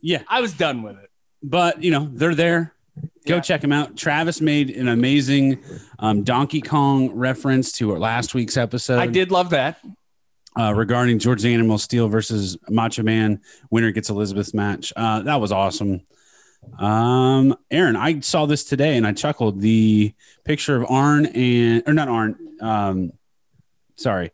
yeah, 0.00 0.22
I 0.26 0.40
was 0.40 0.52
done 0.52 0.82
with 0.82 0.98
it. 0.98 1.10
but 1.42 1.82
you 1.82 1.90
know 1.92 2.08
they're 2.12 2.34
there. 2.34 2.74
Go 3.26 3.36
Yeah. 3.36 3.40
check 3.40 3.60
them 3.60 3.70
out. 3.72 3.96
Travis 3.96 4.40
made 4.40 4.70
an 4.70 4.88
amazing 4.88 5.62
um, 6.00 6.24
Donkey 6.24 6.60
Kong 6.60 7.12
reference 7.14 7.70
to 7.72 7.92
our 7.92 7.98
last 8.00 8.34
week's 8.34 8.56
episode. 8.56 8.98
I 8.98 9.06
did 9.06 9.30
love 9.30 9.50
that. 9.50 9.78
uh, 10.58 10.72
regarding 10.74 11.18
George 11.20 11.42
the 11.42 11.52
Animal 11.54 11.78
Steel 11.78 12.08
versus 12.08 12.56
Macho 12.68 13.02
Man. 13.04 13.40
Winner 13.70 13.92
gets 13.92 14.10
Elizabeth's 14.10 14.54
match. 14.54 14.92
Uh, 14.96 15.20
that 15.22 15.40
was 15.40 15.52
awesome. 15.52 16.00
Um, 16.78 17.56
Aaron, 17.70 17.96
I 17.96 18.20
saw 18.20 18.46
this 18.46 18.64
today 18.64 18.96
and 18.96 19.06
I 19.06 19.12
chuckled. 19.12 19.60
The 19.60 20.14
picture 20.44 20.76
of 20.76 20.90
Arn 20.90 21.26
and 21.26 21.82
or 21.86 21.94
not 21.94 22.08
Arn. 22.08 22.36
Um, 22.60 23.12
sorry, 23.96 24.32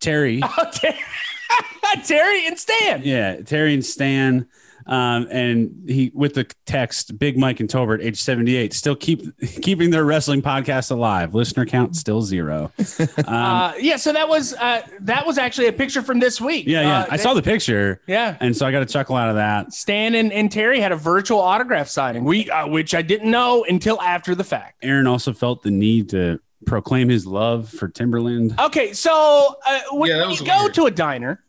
Terry. 0.00 0.40
Oh, 0.44 0.70
Ter- 0.72 0.94
Terry 2.04 2.46
and 2.46 2.58
Stan. 2.58 3.02
Yeah, 3.04 3.40
Terry 3.42 3.74
and 3.74 3.84
Stan. 3.84 4.48
Um, 4.86 5.28
and 5.30 5.84
he 5.88 6.10
with 6.14 6.34
the 6.34 6.50
text, 6.66 7.18
Big 7.18 7.36
Mike 7.38 7.60
and 7.60 7.68
Tolbert, 7.68 8.02
age 8.02 8.20
78, 8.20 8.72
still 8.72 8.96
keep 8.96 9.22
keeping 9.62 9.90
their 9.90 10.04
wrestling 10.04 10.42
podcast 10.42 10.90
alive. 10.90 11.34
Listener 11.34 11.66
count 11.66 11.96
still 11.96 12.22
zero. 12.22 12.72
Um, 13.00 13.24
Uh, 13.26 13.72
yeah, 13.78 13.96
so 13.96 14.12
that 14.12 14.28
was 14.28 14.54
uh, 14.54 14.82
that 15.00 15.26
was 15.26 15.38
actually 15.38 15.66
a 15.68 15.72
picture 15.72 16.02
from 16.02 16.18
this 16.18 16.40
week. 16.40 16.66
yeah, 16.66 16.80
yeah. 16.82 16.98
Uh, 17.00 17.06
I 17.10 17.16
saw 17.16 17.34
the 17.34 17.42
picture, 17.42 18.00
Yeah, 18.06 18.36
and 18.40 18.56
so 18.56 18.66
I 18.66 18.72
got 18.72 18.82
a 18.82 18.86
chuckle 18.86 19.16
out 19.16 19.28
of 19.28 19.36
that. 19.36 19.72
Stan 19.72 20.14
and, 20.14 20.32
and 20.32 20.50
Terry 20.50 20.80
had 20.80 20.92
a 20.92 20.96
virtual 20.96 21.38
autograph 21.40 21.88
signing. 21.88 22.24
We 22.24 22.50
uh, 22.50 22.66
which 22.66 22.94
I 22.94 23.02
didn't 23.02 23.30
know 23.30 23.64
until 23.68 24.00
after 24.00 24.34
the 24.34 24.44
fact. 24.44 24.82
Aaron 24.82 25.06
also 25.06 25.32
felt 25.32 25.62
the 25.62 25.70
need 25.70 26.08
to 26.10 26.40
proclaim 26.66 27.08
his 27.08 27.26
love 27.26 27.68
for 27.68 27.88
Timbaland. 27.88 28.58
Okay, 28.58 28.92
so 28.92 29.56
uh, 29.66 29.80
when, 29.92 30.10
Yeah, 30.10 30.18
when 30.20 30.28
was 30.30 30.40
you 30.40 30.46
go 30.46 30.62
weird. 30.62 30.74
to 30.74 30.86
a 30.86 30.90
diner 30.90 31.42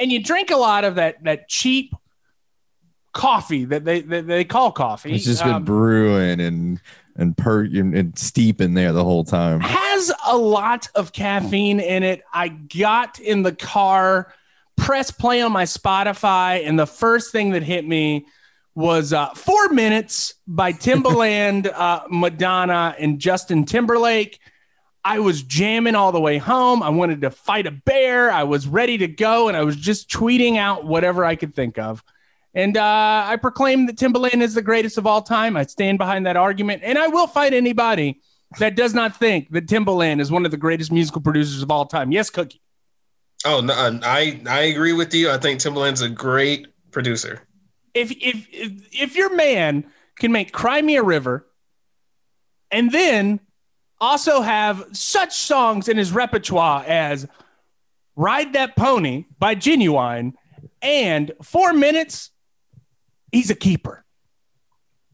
and 0.00 0.10
you 0.10 0.22
drink 0.22 0.50
a 0.50 0.56
lot 0.56 0.84
of 0.84 0.94
that 0.96 1.22
that 1.24 1.48
cheap 1.48 1.92
coffee 3.12 3.64
that 3.66 3.84
they 3.84 4.00
that 4.02 4.26
they 4.26 4.44
call 4.44 4.72
coffee, 4.72 5.14
It's 5.14 5.24
just 5.24 5.42
been 5.42 5.54
um, 5.54 5.64
brewing 5.64 6.40
and 6.40 6.80
and 7.16 7.36
per 7.36 7.64
and, 7.64 7.94
and 7.94 8.18
steeping 8.18 8.74
there 8.74 8.92
the 8.92 9.04
whole 9.04 9.24
time. 9.24 9.60
has 9.60 10.12
a 10.26 10.36
lot 10.36 10.88
of 10.94 11.12
caffeine 11.12 11.80
in 11.80 12.02
it. 12.02 12.22
I 12.32 12.48
got 12.48 13.18
in 13.18 13.42
the 13.42 13.52
car, 13.54 14.32
press 14.76 15.10
play 15.10 15.42
on 15.42 15.52
my 15.52 15.64
Spotify, 15.64 16.66
and 16.66 16.78
the 16.78 16.86
first 16.86 17.32
thing 17.32 17.50
that 17.50 17.62
hit 17.62 17.86
me 17.86 18.26
was 18.74 19.12
uh, 19.12 19.30
Four 19.30 19.70
Minutes 19.70 20.34
by 20.46 20.72
Timbaland, 20.86 21.66
uh, 21.72 22.02
Madonna, 22.10 22.94
and 22.98 23.18
Justin 23.18 23.64
Timberlake. 23.64 24.38
I 25.04 25.20
was 25.20 25.42
jamming 25.42 25.94
all 25.94 26.12
the 26.12 26.20
way 26.20 26.38
home. 26.38 26.82
I 26.82 26.90
wanted 26.90 27.22
to 27.22 27.30
fight 27.30 27.66
a 27.66 27.70
bear. 27.70 28.30
I 28.30 28.44
was 28.44 28.66
ready 28.68 28.98
to 28.98 29.08
go, 29.08 29.48
and 29.48 29.56
I 29.56 29.62
was 29.64 29.74
just 29.74 30.10
tweeting 30.10 30.58
out 30.58 30.84
whatever 30.84 31.24
I 31.24 31.34
could 31.34 31.54
think 31.54 31.78
of. 31.78 32.04
And 32.58 32.76
uh, 32.76 33.24
I 33.24 33.36
proclaim 33.36 33.86
that 33.86 33.94
Timbaland 33.94 34.42
is 34.42 34.54
the 34.54 34.62
greatest 34.62 34.98
of 34.98 35.06
all 35.06 35.22
time. 35.22 35.56
I 35.56 35.62
stand 35.62 35.96
behind 35.96 36.26
that 36.26 36.36
argument, 36.36 36.82
and 36.84 36.98
I 36.98 37.06
will 37.06 37.28
fight 37.28 37.54
anybody 37.54 38.20
that 38.58 38.74
does 38.74 38.94
not 38.94 39.16
think 39.16 39.52
that 39.52 39.68
Timbaland 39.68 40.20
is 40.20 40.32
one 40.32 40.44
of 40.44 40.50
the 40.50 40.56
greatest 40.56 40.90
musical 40.90 41.20
producers 41.20 41.62
of 41.62 41.70
all 41.70 41.86
time. 41.86 42.10
Yes, 42.10 42.30
Cookie. 42.30 42.60
Oh 43.44 43.60
no, 43.60 43.74
I 44.02 44.40
I 44.48 44.62
agree 44.62 44.92
with 44.92 45.14
you. 45.14 45.30
I 45.30 45.38
think 45.38 45.60
Timbaland's 45.60 46.00
a 46.00 46.08
great 46.08 46.66
producer. 46.90 47.42
If 47.94 48.10
if 48.10 48.48
if, 48.50 48.72
if 48.90 49.16
your 49.16 49.32
man 49.36 49.84
can 50.16 50.32
make 50.32 50.50
Cry 50.50 50.82
Me 50.82 50.96
a 50.96 51.02
River, 51.04 51.46
and 52.72 52.90
then 52.90 53.38
also 54.00 54.40
have 54.40 54.84
such 54.90 55.32
songs 55.32 55.88
in 55.88 55.96
his 55.96 56.10
repertoire 56.10 56.82
as 56.88 57.28
Ride 58.16 58.52
That 58.54 58.74
Pony 58.74 59.26
by 59.38 59.54
Ginuwine 59.54 60.32
and 60.82 61.30
Four 61.40 61.72
Minutes, 61.72 62.32
he's 63.32 63.50
a 63.50 63.54
keeper. 63.54 64.04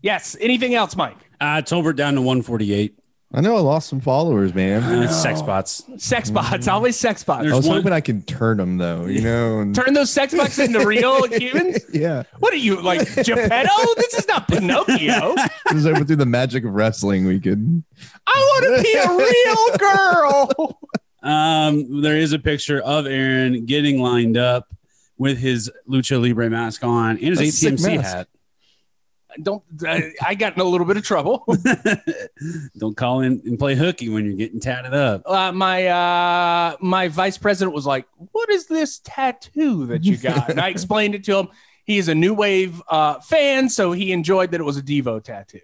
Yes. 0.03 0.37
Anything 0.40 0.74
else, 0.74 0.96
Mike? 0.96 1.16
Uh, 1.40 1.62
Tolbert 1.62 1.96
down 1.96 2.14
to 2.14 2.20
148. 2.20 2.98
I 3.37 3.40
know 3.40 3.57
I 3.57 3.61
lost 3.61 3.88
some 3.88 4.00
followers, 4.00 4.55
man. 4.55 4.85
And 4.85 5.03
it's 5.03 5.16
sex 5.16 5.42
bots. 5.42 5.83
Sex 5.96 6.31
bots, 6.31 6.68
always 6.68 6.94
sex 6.94 7.24
bots. 7.24 7.40
I 7.40 7.42
There's 7.44 7.55
was 7.57 7.66
one- 7.66 7.79
hoping 7.79 7.92
I 7.92 8.00
could 8.00 8.29
turn 8.29 8.59
them 8.59 8.79
though, 8.79 9.07
you 9.07 9.22
know. 9.22 9.59
And, 9.59 9.74
Turn 9.74 9.92
those 9.92 10.11
sex 10.12 10.33
bots 10.33 10.57
into 10.61 10.87
real 10.87 11.27
humans. 11.27 11.79
yeah, 11.92 12.22
What 12.38 12.53
are 12.53 12.59
you 12.59 12.81
like, 12.81 13.00
Geppetto? 13.24 13.70
This 13.96 14.14
is 14.14 14.29
not 14.29 14.46
Pinocchio. 14.46 15.35
I 15.37 15.72
was 15.74 15.85
hoping 15.85 16.07
through 16.07 16.16
the 16.16 16.27
magic 16.27 16.64
of 16.64 16.74
wrestling 16.74 17.27
we 17.27 17.40
could. 17.40 17.83
I 18.24 18.61
want 18.62 18.77
to 18.77 18.83
be 18.85 18.92
a 18.98 19.16
real 19.16 19.79
girl. 19.79 20.81
Um, 21.24 22.03
there 22.03 22.18
is 22.18 22.35
a 22.35 22.38
picture 22.38 22.81
of 22.83 23.07
Aaron 23.07 23.64
getting 23.64 23.98
lined 23.98 24.37
up 24.37 24.68
with 25.16 25.38
his 25.38 25.70
Lucha 25.88 26.20
Libre 26.20 26.50
mask 26.50 26.85
on 26.85 27.11
and 27.11 27.20
his 27.20 27.38
That's 27.38 27.62
a 27.62 27.70
ATMC 27.70 28.00
hat. 28.00 28.29
Don't. 29.42 29.62
I, 29.85 30.12
I 30.24 30.35
got 30.35 30.55
in 30.55 30.61
a 30.61 30.64
little 30.64 30.87
bit 30.87 30.96
of 30.96 31.03
trouble. 31.03 31.44
Don't 32.79 32.96
call 32.96 33.20
in 33.20 33.42
and 33.44 33.59
play 33.59 33.74
hooky 33.74 34.09
when 34.09 34.24
you're 34.24 34.37
getting 34.37 34.61
tatted 34.61 34.94
up. 34.94 35.22
Uh, 35.27 35.50
my 35.50 35.87
uh, 35.87 36.77
my 36.81 37.09
vice 37.09 37.37
president 37.37 37.74
was 37.74 37.85
like, 37.85 38.07
"What 38.33 38.48
is 38.50 38.66
this 38.66 39.00
tattoo 39.03 39.87
that 39.87 40.05
you 40.05 40.16
got?" 40.16 40.50
And 40.50 40.61
I 40.61 40.68
explained 40.68 41.16
it 41.16 41.24
to 41.24 41.37
him. 41.37 41.48
He 41.85 41.98
is 41.98 42.09
a 42.09 42.14
new 42.14 42.33
wave 42.33 42.81
uh, 42.88 43.20
fan, 43.20 43.68
so 43.68 43.92
he 43.92 44.12
enjoyed 44.12 44.53
that 44.53 44.61
it 44.61 44.64
was 44.64 44.77
a 44.77 44.83
Devo 44.83 45.22
tattoo. 45.22 45.61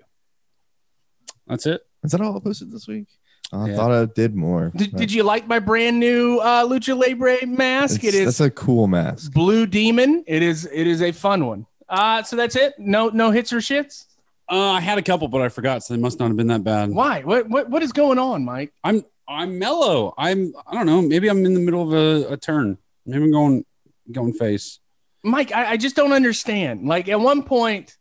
That's 1.47 1.67
it. 1.67 1.83
Is 2.03 2.13
that 2.13 2.21
all 2.21 2.37
I 2.37 2.41
posted 2.41 2.71
this 2.73 2.89
week? 2.89 3.07
I 3.53 3.69
Yeah. 3.71 3.77
thought 3.77 3.91
I 3.91 4.05
did 4.05 4.35
more. 4.37 4.71
Did, 4.77 4.95
did 4.95 5.13
you 5.13 5.23
like 5.25 5.49
my 5.49 5.59
brand 5.59 5.99
new 5.99 6.39
uh, 6.39 6.65
Lucha 6.67 6.97
Libre 6.97 7.45
mask? 7.47 8.05
It's- 8.05 8.15
It 8.15 8.19
is 8.21 8.25
That's 8.27 8.41
a 8.41 8.51
cool 8.51 8.87
mask. 8.87 9.33
Blue 9.33 9.67
Demon. 9.67 10.23
It 10.27 10.43
is 10.43 10.69
it 10.73 10.87
is 10.87 11.03
a 11.03 11.11
fun 11.13 11.47
one. 11.47 11.67
Uh, 11.89 12.23
so 12.23 12.37
that's 12.37 12.55
it. 12.55 12.75
No 12.79 13.09
no 13.09 13.31
hits 13.33 13.53
or 13.53 13.59
shits. 13.59 14.05
Uh, 14.49 14.71
I 14.73 14.81
had 14.81 14.99
a 14.99 15.03
couple, 15.03 15.29
but 15.29 15.43
I 15.43 15.49
forgot, 15.49 15.83
so 15.85 15.95
they 15.95 16.01
must 16.01 16.19
not 16.19 16.27
have 16.29 16.37
been 16.37 16.49
that 16.49 16.63
bad. 16.65 16.91
Why? 16.91 17.23
What 17.23 17.49
what 17.49 17.69
what 17.71 17.83
is 17.83 17.93
going 17.93 18.19
on, 18.19 18.45
Mike? 18.45 18.73
I'm 18.85 19.05
I'm 19.29 19.59
mellow. 19.59 20.15
I'm 20.17 20.53
I 20.67 20.75
don't 20.75 20.87
know. 20.87 21.03
Maybe 21.03 21.29
I'm 21.29 21.45
in 21.45 21.55
the 21.55 21.61
middle 21.61 21.83
of 21.83 21.93
a, 21.93 22.33
a 22.33 22.37
turn. 22.37 22.79
Maybe 23.07 23.25
I'm 23.25 23.33
going 23.33 23.65
going 24.13 24.33
face. 24.33 24.79
Mike, 25.25 25.53
I, 25.53 25.73
I 25.73 25.77
just 25.77 25.97
don't 25.97 26.13
understand. 26.13 26.87
Like 26.87 27.09
at 27.09 27.21
one 27.21 27.43
point, 27.43 27.97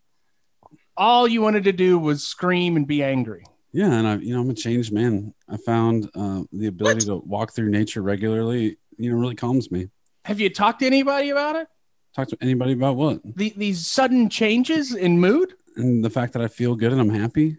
all 0.96 1.28
you 1.28 1.42
wanted 1.42 1.64
to 1.66 1.72
do 1.72 1.98
was 2.00 2.26
scream 2.26 2.76
and 2.78 2.86
be 2.88 3.04
angry. 3.04 3.44
Yeah, 3.72 3.92
and 3.94 4.08
I 4.08 4.16
you 4.18 4.34
know 4.34 4.42
I'm 4.42 4.50
a 4.50 4.54
changed 4.54 4.92
man. 4.92 5.34
I 5.48 5.58
found 5.58 6.10
uh, 6.16 6.44
the 6.52 6.68
ability 6.68 7.06
to 7.08 7.18
walk 7.18 7.54
through 7.54 7.70
nature 7.70 8.02
regularly. 8.02 8.78
You 8.98 9.12
know, 9.12 9.18
really 9.18 9.36
calms 9.36 9.72
me. 9.72 9.90
Have 10.26 10.40
you 10.40 10.50
talked 10.50 10.80
to 10.80 10.86
anybody 10.86 11.30
about 11.30 11.56
it? 11.56 11.68
Talk 12.16 12.28
to 12.30 12.38
anybody 12.42 12.74
about 12.74 12.96
what 12.98 13.22
The, 13.36 13.54
these 13.56 13.86
sudden 13.88 14.30
changes 14.30 14.94
in 14.96 15.20
mood? 15.20 15.54
and 15.76 16.04
the 16.04 16.10
fact 16.10 16.34
that 16.34 16.42
I 16.42 16.48
feel 16.50 16.76
good 16.76 16.92
and 16.92 17.00
I'm 17.00 17.10
happy. 17.12 17.58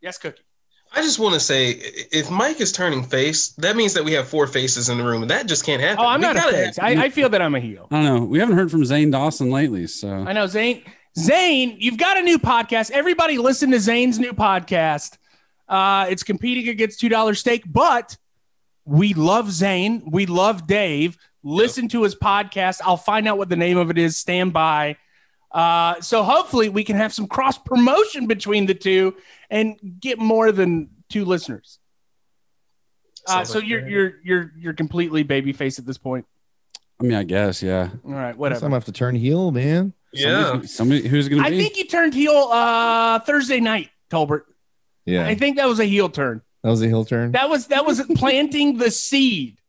Yes, 0.00 0.18
Cookie. 0.18 0.42
I 0.92 1.02
just 1.02 1.20
want 1.20 1.34
to 1.34 1.40
say, 1.40 1.70
if 2.10 2.30
Mike 2.32 2.60
is 2.60 2.72
turning 2.72 3.04
face, 3.04 3.50
that 3.58 3.76
means 3.76 3.94
that 3.94 4.04
we 4.04 4.12
have 4.14 4.26
four 4.26 4.48
faces 4.48 4.88
in 4.88 4.98
the 4.98 5.04
room, 5.04 5.22
and 5.22 5.30
that 5.30 5.46
just 5.46 5.64
can't 5.64 5.80
happen. 5.80 6.04
Oh, 6.04 6.08
I'm 6.08 6.18
We 6.20 6.26
not 6.26 6.36
a 6.36 6.40
face. 6.50 6.78
I, 6.80 7.04
I 7.04 7.10
feel 7.10 7.28
that 7.28 7.40
I'm 7.40 7.54
a 7.54 7.60
heel. 7.60 7.86
I 7.92 8.02
don't 8.02 8.04
know. 8.04 8.24
We 8.24 8.40
haven't 8.40 8.56
heard 8.56 8.72
from 8.72 8.84
Zane 8.84 9.12
Dawson 9.12 9.50
lately, 9.52 9.86
so 9.86 10.08
I 10.08 10.32
know 10.32 10.48
Zane. 10.48 10.82
Zane, 11.18 11.76
you've 11.78 11.96
got 11.98 12.16
a 12.18 12.22
new 12.22 12.38
podcast. 12.38 12.90
Everybody 12.90 13.38
listen 13.38 13.70
to 13.72 13.80
Zane's 13.80 14.18
new 14.18 14.32
podcast. 14.32 15.18
Uh, 15.68 16.06
it's 16.08 16.22
competing 16.22 16.68
against 16.68 17.00
two 17.00 17.08
dollar 17.08 17.34
steak, 17.34 17.64
but 17.66 18.16
we 18.84 19.14
love 19.14 19.50
Zane. 19.50 20.02
We 20.10 20.26
love 20.26 20.66
Dave. 20.66 21.16
Listen 21.42 21.88
to 21.88 22.02
his 22.02 22.14
podcast. 22.14 22.80
I'll 22.84 22.96
find 22.96 23.26
out 23.26 23.38
what 23.38 23.48
the 23.48 23.56
name 23.56 23.78
of 23.78 23.90
it 23.90 23.98
is. 23.98 24.16
Stand 24.16 24.52
by. 24.52 24.96
Uh, 25.52 26.00
so 26.00 26.22
hopefully 26.22 26.68
we 26.68 26.84
can 26.84 26.96
have 26.96 27.12
some 27.12 27.26
cross 27.26 27.58
promotion 27.58 28.26
between 28.26 28.66
the 28.66 28.74
two 28.74 29.16
and 29.48 29.76
get 29.98 30.18
more 30.18 30.52
than 30.52 30.90
two 31.08 31.24
listeners. 31.24 31.78
Uh, 33.28 33.44
so 33.44 33.58
like 33.58 33.68
you're 33.68 33.88
you're 33.88 34.12
you're 34.24 34.52
you're 34.56 34.72
completely 34.74 35.24
babyface 35.24 35.78
at 35.78 35.86
this 35.86 35.98
point. 35.98 36.24
I 37.00 37.04
mean, 37.04 37.14
I 37.14 37.24
guess, 37.24 37.62
yeah. 37.62 37.90
All 38.04 38.12
right, 38.12 38.26
Next 38.28 38.38
whatever. 38.38 38.60
time 38.60 38.72
I 38.72 38.76
have 38.76 38.84
to 38.86 38.92
turn 38.92 39.14
heel, 39.14 39.50
man. 39.50 39.92
Yeah. 40.12 40.44
Somebody, 40.44 40.66
somebody 40.68 41.08
who's 41.08 41.28
going 41.28 41.42
to 41.42 41.46
I 41.46 41.50
be? 41.50 41.58
think 41.58 41.76
you 41.76 41.86
turned 41.86 42.14
heel 42.14 42.32
uh, 42.50 43.20
Thursday 43.20 43.60
night, 43.60 43.90
Tolbert. 44.10 44.42
Yeah, 45.06 45.26
I 45.26 45.34
think 45.34 45.56
that 45.56 45.66
was 45.66 45.80
a 45.80 45.84
heel 45.84 46.08
turn. 46.08 46.42
that 46.62 46.70
was 46.70 46.82
a 46.82 46.86
heel 46.86 47.04
turn. 47.04 47.32
That 47.32 47.48
was 47.48 47.68
that 47.68 47.86
was 47.86 48.02
planting 48.16 48.78
the 48.78 48.90
seed. 48.90 49.59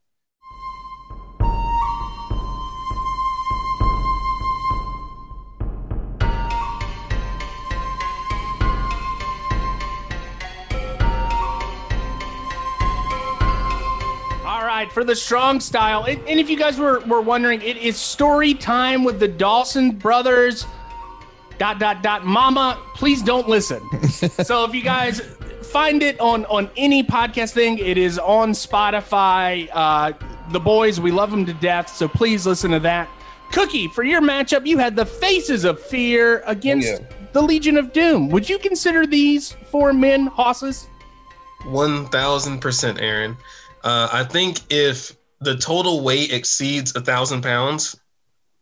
All 14.82 14.86
right, 14.88 14.88
right, 14.88 14.94
for 14.96 15.04
the 15.04 15.16
strong 15.16 15.60
style. 15.60 16.06
And, 16.06 16.28
and 16.28 16.40
if 16.40 16.50
you 16.50 16.58
guys 16.58 16.80
were, 16.80 17.02
were 17.02 17.22
wondering, 17.22 17.62
it 17.62 17.78
is 17.78 17.98
story 17.98 18.56
time 18.56 19.04
with 19.04 19.20
the 19.20 19.28
Dawson 19.28 19.92
brothers. 19.92 20.66
Dot 21.60 21.78
dot 21.78 22.02
dot. 22.02 22.26
Mama, 22.26 22.82
please 22.96 23.22
don't 23.22 23.48
listen. 23.48 23.80
so 24.44 24.64
if 24.66 24.74
you 24.74 24.82
guys 24.82 25.20
find 25.72 26.02
it 26.02 26.20
on 26.20 26.46
on 26.48 26.72
any 26.76 27.04
podcast 27.04 27.52
thing, 27.52 27.78
it 27.78 28.00
is 28.00 28.18
on 28.18 28.54
Spotify. 28.54 29.70
Uh, 29.72 30.14
the 30.50 30.60
boys, 30.60 31.00
we 31.00 31.12
love 31.12 31.30
them 31.30 31.46
to 31.46 31.54
death. 31.54 31.88
So 31.88 32.08
please 32.08 32.48
listen 32.48 32.72
to 32.72 32.80
that. 32.80 33.08
Cookie, 33.52 33.88
for 33.90 34.04
your 34.04 34.22
matchup, 34.22 34.66
you 34.66 34.80
had 34.80 34.96
the 34.96 35.06
Faces 35.06 35.64
of 35.64 35.80
Fear 35.80 36.42
against 36.48 36.88
Yeah. 36.88 37.08
the 37.34 37.44
Legion 37.44 37.78
of 37.78 37.94
Doom. 37.94 38.30
Would 38.30 38.50
you 38.50 38.58
consider 38.58 39.06
these 39.06 39.52
four 39.70 39.94
men 39.94 40.26
hosses? 40.26 40.88
One 41.66 42.08
thousand 42.08 42.60
percent, 42.62 43.00
Aaron. 43.00 43.38
Uh, 43.84 44.10
I 44.12 44.24
think 44.24 44.60
if 44.70 45.16
the 45.40 45.58
total 45.58 46.02
weight 46.02 46.32
exceeds 46.32 46.96
a 46.96 47.02
thousand 47.02 47.42
pounds, 47.42 48.00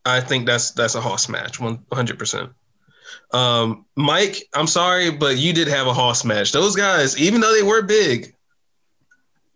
I 0.06 0.22
think 0.22 0.46
that's 0.46 0.72
that's 0.72 0.96
a 0.96 1.02
hoss 1.02 1.30
match. 1.30 1.60
One 1.60 1.80
hundred 1.92 2.18
percent. 2.18 2.52
Um, 3.32 3.86
Mike, 3.96 4.44
I'm 4.54 4.68
sorry, 4.68 5.12
but 5.12 5.38
you 5.38 5.54
did 5.54 5.68
have 5.68 5.88
a 5.88 5.94
hoss 5.94 6.24
match. 6.24 6.52
Those 6.52 6.76
guys, 6.76 7.18
even 7.20 7.42
though 7.42 7.54
they 7.54 7.64
were 7.64 7.82
big, 7.82 8.34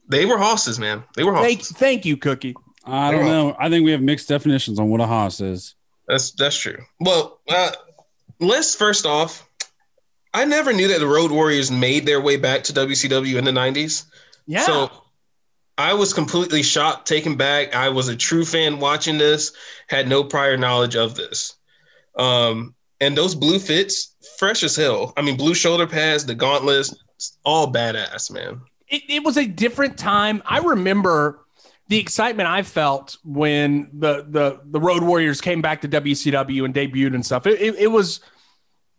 they 0.08 0.26
were 0.26 0.38
hosses, 0.38 0.80
man. 0.80 1.04
They 1.16 1.24
were 1.24 1.34
Thank, 1.34 1.60
hosses. 1.60 1.78
thank 1.78 2.06
you, 2.06 2.18
Cookie. 2.18 2.56
I 2.86 3.12
don't 3.12 3.26
know. 3.26 3.56
I 3.58 3.70
think 3.70 3.86
we 3.86 3.92
have 3.92 4.02
mixed 4.02 4.28
definitions 4.28 4.78
on 4.78 4.90
what 4.90 5.00
a 5.00 5.08
hoss 5.08 5.40
is. 5.40 5.76
That's 6.08 6.32
that's 6.32 6.58
true. 6.58 6.80
Well, 7.00 7.40
uh, 7.48 7.72
let's 8.40 8.76
first 8.76 9.06
off, 9.06 9.48
I 10.34 10.46
never 10.46 10.74
knew 10.74 10.90
that 10.90 11.00
the 11.00 11.08
Road 11.08 11.32
Warriors 11.32 11.72
made 11.72 12.06
their 12.06 12.20
way 12.20 12.36
back 12.36 12.64
to 12.66 12.74
WCW 12.74 13.38
in 13.38 13.46
the 13.46 13.52
'90s. 13.52 14.06
Yeah. 14.46 14.66
So 14.66 14.92
I 15.78 15.94
was 15.94 16.14
completely 16.14 16.62
shocked, 16.64 17.08
taken 17.08 17.36
back. 17.36 17.76
I 17.76 17.90
was 17.90 18.08
a 18.08 18.16
true 18.16 18.46
fan 18.46 18.80
watching 18.80 19.18
this, 19.18 19.54
had 19.88 20.08
no 20.08 20.24
prior 20.24 20.56
knowledge 20.58 20.96
of 20.96 21.16
this. 21.16 21.56
Um, 22.18 22.76
and 23.02 23.18
those 23.18 23.34
blue 23.36 23.60
fits, 23.60 24.16
fresh 24.38 24.64
as 24.64 24.76
hell. 24.76 25.14
I 25.18 25.22
mean, 25.22 25.36
blue 25.36 25.56
shoulder 25.56 25.88
pads, 25.88 26.26
the 26.26 26.36
gauntlets, 26.36 26.94
all 27.44 27.72
badass, 27.72 28.32
man. 28.32 28.62
it, 28.88 29.02
it 29.10 29.24
was 29.24 29.38
a 29.38 29.46
different 29.46 29.98
time. 29.98 30.44
I 30.46 30.60
remember 30.60 31.40
the 31.88 32.00
excitement 32.00 32.48
I 32.48 32.62
felt 32.64 33.18
when 33.24 33.90
the 33.94 34.26
the 34.30 34.62
the 34.66 34.80
Road 34.80 35.04
Warriors 35.04 35.42
came 35.42 35.62
back 35.62 35.82
to 35.82 35.88
WCW 35.88 36.66
and 36.66 36.74
debuted 36.74 37.14
and 37.16 37.26
stuff. 37.26 37.48
It, 37.48 37.62
it, 37.62 37.76
it 37.76 37.88
was 37.88 38.22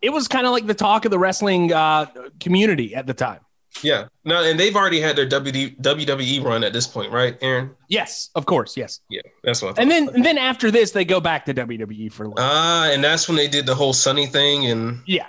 it 0.01 0.09
was 0.09 0.27
kind 0.27 0.45
of 0.45 0.51
like 0.51 0.67
the 0.67 0.73
talk 0.73 1.05
of 1.05 1.11
the 1.11 1.19
wrestling 1.19 1.73
uh, 1.73 2.05
community 2.39 2.93
at 2.95 3.07
the 3.07 3.13
time. 3.13 3.39
Yeah. 3.83 4.07
No, 4.23 4.43
and 4.43 4.59
they've 4.59 4.75
already 4.75 4.99
had 4.99 5.15
their 5.15 5.27
WD, 5.27 5.81
WWE 5.81 6.43
run 6.43 6.63
at 6.63 6.73
this 6.73 6.87
point, 6.87 7.11
right, 7.11 7.37
Aaron? 7.41 7.71
Yes, 7.87 8.29
of 8.35 8.45
course, 8.45 8.77
yes. 8.77 9.01
Yeah, 9.09 9.21
that's 9.43 9.61
what. 9.61 9.77
And 9.77 9.91
then 9.91 10.09
and 10.09 10.25
then 10.25 10.37
after 10.37 10.71
this, 10.71 10.91
they 10.91 11.05
go 11.05 11.19
back 11.19 11.45
to 11.45 11.53
WWE 11.53 12.11
for 12.11 12.23
a 12.23 12.27
little. 12.29 12.43
Ah, 12.43 12.89
and 12.89 13.03
that's 13.03 13.27
when 13.27 13.37
they 13.37 13.47
did 13.47 13.65
the 13.65 13.75
whole 13.75 13.93
Sunny 13.93 14.25
thing 14.25 14.65
and 14.67 15.01
yeah. 15.05 15.27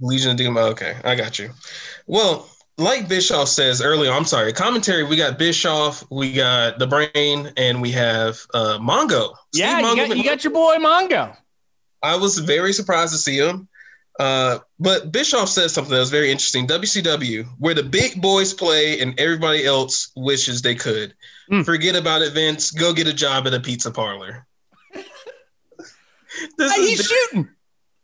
Legion 0.00 0.32
of 0.32 0.36
Doom. 0.36 0.56
Okay, 0.56 0.96
I 1.04 1.14
got 1.14 1.38
you. 1.38 1.50
Well, 2.06 2.48
like 2.80 3.08
Bischoff 3.08 3.48
says 3.48 3.82
earlier, 3.82 4.10
I'm 4.10 4.24
sorry, 4.24 4.52
commentary, 4.52 5.04
we 5.04 5.16
got 5.16 5.38
Bischoff, 5.38 6.04
we 6.10 6.32
got 6.32 6.78
The 6.78 6.86
Brain, 6.86 7.52
and 7.56 7.82
we 7.82 7.90
have 7.92 8.38
uh, 8.54 8.78
Mongo. 8.78 9.34
Steve 9.52 9.64
Yeah, 9.64 9.78
you 9.80 9.86
Mongo 9.86 10.08
got, 10.08 10.16
you 10.16 10.24
got 10.24 10.44
your 10.44 10.52
boy 10.52 10.76
Mongo. 10.76 11.36
I 12.02 12.16
was 12.16 12.38
very 12.38 12.72
surprised 12.72 13.12
to 13.12 13.18
see 13.18 13.36
him. 13.36 13.68
Uh, 14.20 14.58
but 14.78 15.12
Bischoff 15.12 15.48
said 15.48 15.70
something 15.70 15.94
that 15.94 15.98
was 15.98 16.10
very 16.10 16.30
interesting. 16.30 16.66
WCW, 16.66 17.46
where 17.58 17.72
the 17.72 17.82
big 17.82 18.20
boys 18.20 18.52
play 18.52 19.00
and 19.00 19.18
everybody 19.18 19.64
else 19.64 20.12
wishes 20.14 20.60
they 20.60 20.74
could. 20.74 21.14
Mm. 21.50 21.64
Forget 21.64 21.96
about 21.96 22.20
it, 22.20 22.34
Vince. 22.34 22.70
Go 22.70 22.92
get 22.92 23.06
a 23.06 23.14
job 23.14 23.46
at 23.46 23.54
a 23.54 23.60
pizza 23.60 23.90
parlor. 23.90 24.46
this 26.58 26.72
Hey, 26.74 26.86
he's 26.86 27.06
shooting. 27.06 27.48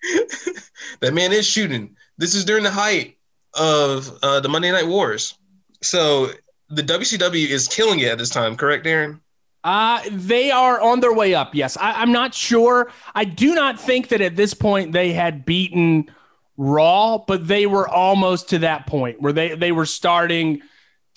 that 1.00 1.12
man 1.12 1.34
is 1.34 1.46
shooting. 1.46 1.94
This 2.16 2.34
is 2.34 2.46
during 2.46 2.64
the 2.64 2.70
height 2.70 3.18
of 3.52 4.18
uh, 4.22 4.40
the 4.40 4.48
Monday 4.48 4.72
Night 4.72 4.86
Wars. 4.86 5.34
So 5.82 6.30
the 6.70 6.82
WCW 6.82 7.46
is 7.46 7.68
killing 7.68 8.00
it 8.00 8.08
at 8.08 8.16
this 8.16 8.30
time, 8.30 8.56
correct, 8.56 8.86
Aaron? 8.86 9.20
Uh, 9.66 10.00
they 10.12 10.52
are 10.52 10.80
on 10.80 11.00
their 11.00 11.12
way 11.12 11.34
up. 11.34 11.52
Yes, 11.52 11.76
I, 11.76 12.00
I'm 12.00 12.12
not 12.12 12.32
sure. 12.32 12.88
I 13.16 13.24
do 13.24 13.52
not 13.52 13.80
think 13.80 14.10
that 14.10 14.20
at 14.20 14.36
this 14.36 14.54
point 14.54 14.92
they 14.92 15.12
had 15.12 15.44
beaten 15.44 16.08
Raw, 16.56 17.18
but 17.26 17.48
they 17.48 17.66
were 17.66 17.88
almost 17.88 18.48
to 18.50 18.60
that 18.60 18.86
point 18.86 19.20
where 19.20 19.32
they 19.32 19.56
they 19.56 19.72
were 19.72 19.84
starting 19.84 20.62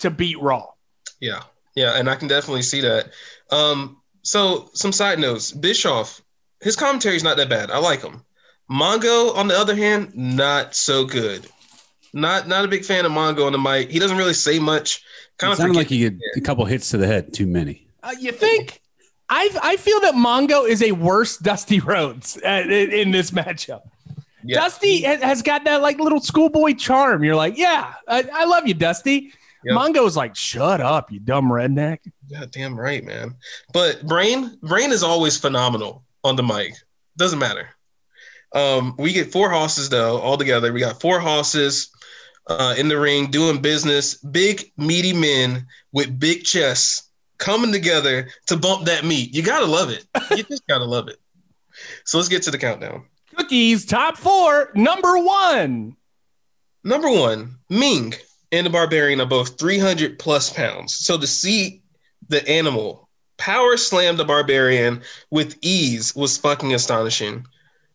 to 0.00 0.10
beat 0.10 0.40
Raw. 0.40 0.66
Yeah, 1.20 1.42
yeah, 1.76 1.96
and 1.96 2.10
I 2.10 2.16
can 2.16 2.26
definitely 2.26 2.62
see 2.62 2.80
that. 2.80 3.10
Um, 3.52 3.98
so 4.22 4.68
some 4.74 4.90
side 4.90 5.20
notes: 5.20 5.52
Bischoff, 5.52 6.20
his 6.60 6.74
commentary 6.74 7.14
is 7.14 7.22
not 7.22 7.36
that 7.36 7.48
bad. 7.48 7.70
I 7.70 7.78
like 7.78 8.02
him. 8.02 8.24
Mongo, 8.68 9.32
on 9.36 9.46
the 9.46 9.56
other 9.56 9.76
hand, 9.76 10.12
not 10.16 10.74
so 10.74 11.04
good. 11.04 11.46
Not 12.12 12.48
not 12.48 12.64
a 12.64 12.68
big 12.68 12.84
fan 12.84 13.06
of 13.06 13.12
Mongo 13.12 13.46
on 13.46 13.52
the 13.52 13.58
mic. 13.58 13.92
He 13.92 14.00
doesn't 14.00 14.18
really 14.18 14.34
say 14.34 14.58
much. 14.58 15.04
Kind 15.38 15.50
It 15.50 15.52
of 15.52 15.58
sounded 15.58 15.76
like 15.76 15.86
he 15.86 16.02
had 16.02 16.18
a 16.36 16.40
couple 16.40 16.64
hits 16.64 16.90
to 16.90 16.96
the 16.96 17.06
head, 17.06 17.32
too 17.32 17.46
many. 17.46 17.86
Uh, 18.02 18.14
you 18.18 18.32
think? 18.32 18.80
I 19.28 19.50
I 19.62 19.76
feel 19.76 20.00
that 20.00 20.14
Mongo 20.14 20.68
is 20.68 20.82
a 20.82 20.92
worse 20.92 21.36
Dusty 21.36 21.80
Rhodes 21.80 22.38
uh, 22.44 22.64
in, 22.64 22.90
in 22.90 23.10
this 23.10 23.30
matchup. 23.30 23.82
Yeah. 24.42 24.56
Dusty 24.60 25.02
has 25.02 25.42
got 25.42 25.64
that 25.64 25.82
like 25.82 25.98
little 25.98 26.20
schoolboy 26.20 26.74
charm. 26.74 27.22
You're 27.22 27.36
like, 27.36 27.56
yeah, 27.58 27.94
I, 28.08 28.24
I 28.32 28.44
love 28.46 28.66
you, 28.66 28.74
Dusty. 28.74 29.32
Yep. 29.64 29.76
Mongo's 29.76 30.16
like, 30.16 30.34
shut 30.34 30.80
up, 30.80 31.12
you 31.12 31.20
dumb 31.20 31.50
redneck. 31.50 31.98
Yeah, 32.28 32.46
damn 32.50 32.78
right, 32.78 33.04
man. 33.04 33.34
But 33.72 34.06
Brain, 34.06 34.56
Brain 34.62 34.90
is 34.90 35.02
always 35.02 35.36
phenomenal 35.36 36.02
on 36.24 36.36
the 36.36 36.42
mic. 36.42 36.72
Doesn't 37.18 37.38
matter. 37.38 37.68
Um, 38.52 38.94
we 38.98 39.12
get 39.12 39.30
four 39.30 39.50
hosses 39.50 39.90
though, 39.90 40.18
all 40.18 40.38
together. 40.38 40.72
We 40.72 40.80
got 40.80 41.00
four 41.00 41.20
hosses 41.20 41.90
uh, 42.46 42.74
in 42.78 42.88
the 42.88 42.98
ring 42.98 43.30
doing 43.30 43.60
business. 43.60 44.14
Big 44.14 44.72
meaty 44.78 45.12
men 45.12 45.66
with 45.92 46.18
big 46.18 46.44
chests 46.44 47.09
coming 47.40 47.72
together 47.72 48.28
to 48.46 48.56
bump 48.56 48.86
that 48.86 49.04
meat. 49.04 49.34
You 49.34 49.42
gotta 49.42 49.66
love 49.66 49.90
it. 49.90 50.04
You 50.36 50.44
just 50.44 50.66
gotta 50.68 50.84
love 50.84 51.08
it. 51.08 51.16
So 52.04 52.18
let's 52.18 52.28
get 52.28 52.42
to 52.44 52.52
the 52.52 52.58
countdown. 52.58 53.06
Cookies 53.34 53.84
top 53.84 54.16
four, 54.16 54.70
number 54.76 55.18
one. 55.18 55.96
Number 56.84 57.10
one, 57.10 57.56
Ming 57.68 58.14
and 58.52 58.64
the 58.66 58.70
Barbarian 58.70 59.20
are 59.20 59.26
both 59.26 59.58
300 59.58 60.18
plus 60.18 60.52
pounds. 60.52 60.94
So 60.94 61.18
to 61.18 61.26
see 61.26 61.82
the 62.28 62.46
animal 62.48 63.08
power 63.40 63.76
slam 63.76 64.16
the 64.16 64.24
Barbarian 64.24 65.02
with 65.30 65.56
ease 65.62 66.14
was 66.14 66.36
fucking 66.36 66.74
astonishing. 66.74 67.44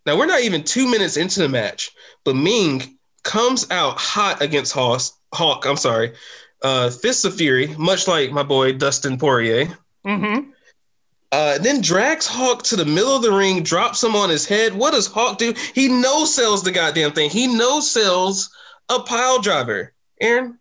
Now 0.06 0.18
we're 0.18 0.26
not 0.26 0.42
even 0.42 0.64
two 0.64 0.90
minutes 0.90 1.18
into 1.18 1.40
the 1.40 1.50
match, 1.50 1.92
but 2.24 2.36
Ming 2.36 2.98
comes 3.24 3.70
out 3.72 3.98
hot 3.98 4.42
against 4.42 4.74
Hawk. 4.74 5.02
Hawk, 5.34 5.66
I'm 5.66 5.78
sorry, 5.78 6.14
uh, 6.66 6.90
Fists 6.90 7.24
of 7.26 7.36
Fury, 7.36 7.68
much 7.78 8.08
like 8.08 8.32
my 8.32 8.44
boy 8.44 8.74
Dustin 8.74 9.18
Poirier. 9.18 9.68
Mm-hmm. 10.06 10.50
Uh, 11.32 11.58
then 11.60 11.82
drags 11.82 12.26
Hawk 12.26 12.64
to 12.64 12.76
the 12.76 12.86
middle 12.86 13.16
of 13.16 13.22
the 13.22 13.32
ring, 13.32 13.62
drops 13.64 14.04
him 14.04 14.16
on 14.16 14.30
his 14.30 14.46
head. 14.46 14.74
What 14.74 14.92
does 14.94 15.08
Hawk 15.08 15.38
do? 15.38 15.54
He 15.74 15.88
no 15.88 16.26
sells 16.26 16.64
the 16.64 16.72
goddamn 16.72 17.12
thing. 17.12 17.30
He 17.30 17.46
no 17.48 17.80
sells 17.82 18.50
a 18.90 19.00
pile 19.00 19.40
driver. 19.42 19.94
Aaron, 20.22 20.58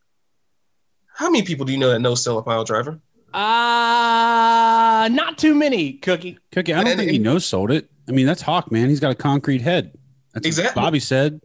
how 1.15 1.31
many 1.31 1.45
people 1.45 1.65
do 1.65 1.73
you 1.73 1.79
know 1.79 1.91
that 1.91 2.01
no 2.01 2.15
sell 2.15 2.39
a 2.39 2.43
pile 2.43 2.65
driver? 2.65 3.01
Uh 3.33 5.09
not 5.13 5.39
too 5.39 5.55
many, 5.55 5.95
Cookie. 5.95 6.39
Cookie, 6.53 6.73
I 6.75 6.79
don't 6.79 6.89
And- 6.89 6.99
think 6.99 7.11
he 7.11 7.19
knows 7.19 7.45
sold 7.47 7.71
it. 7.71 7.89
I 8.09 8.13
mean, 8.13 8.27
that's 8.27 8.43
Hawk, 8.43 8.71
man. 8.73 8.89
He's 8.89 9.01
got 9.01 9.13
a 9.13 9.15
concrete 9.15 9.61
head. 9.63 9.93
That's 10.35 10.47
Exactly. 10.47 10.81
what 10.81 10.87
Bobby 10.87 11.01
said. 11.01 11.41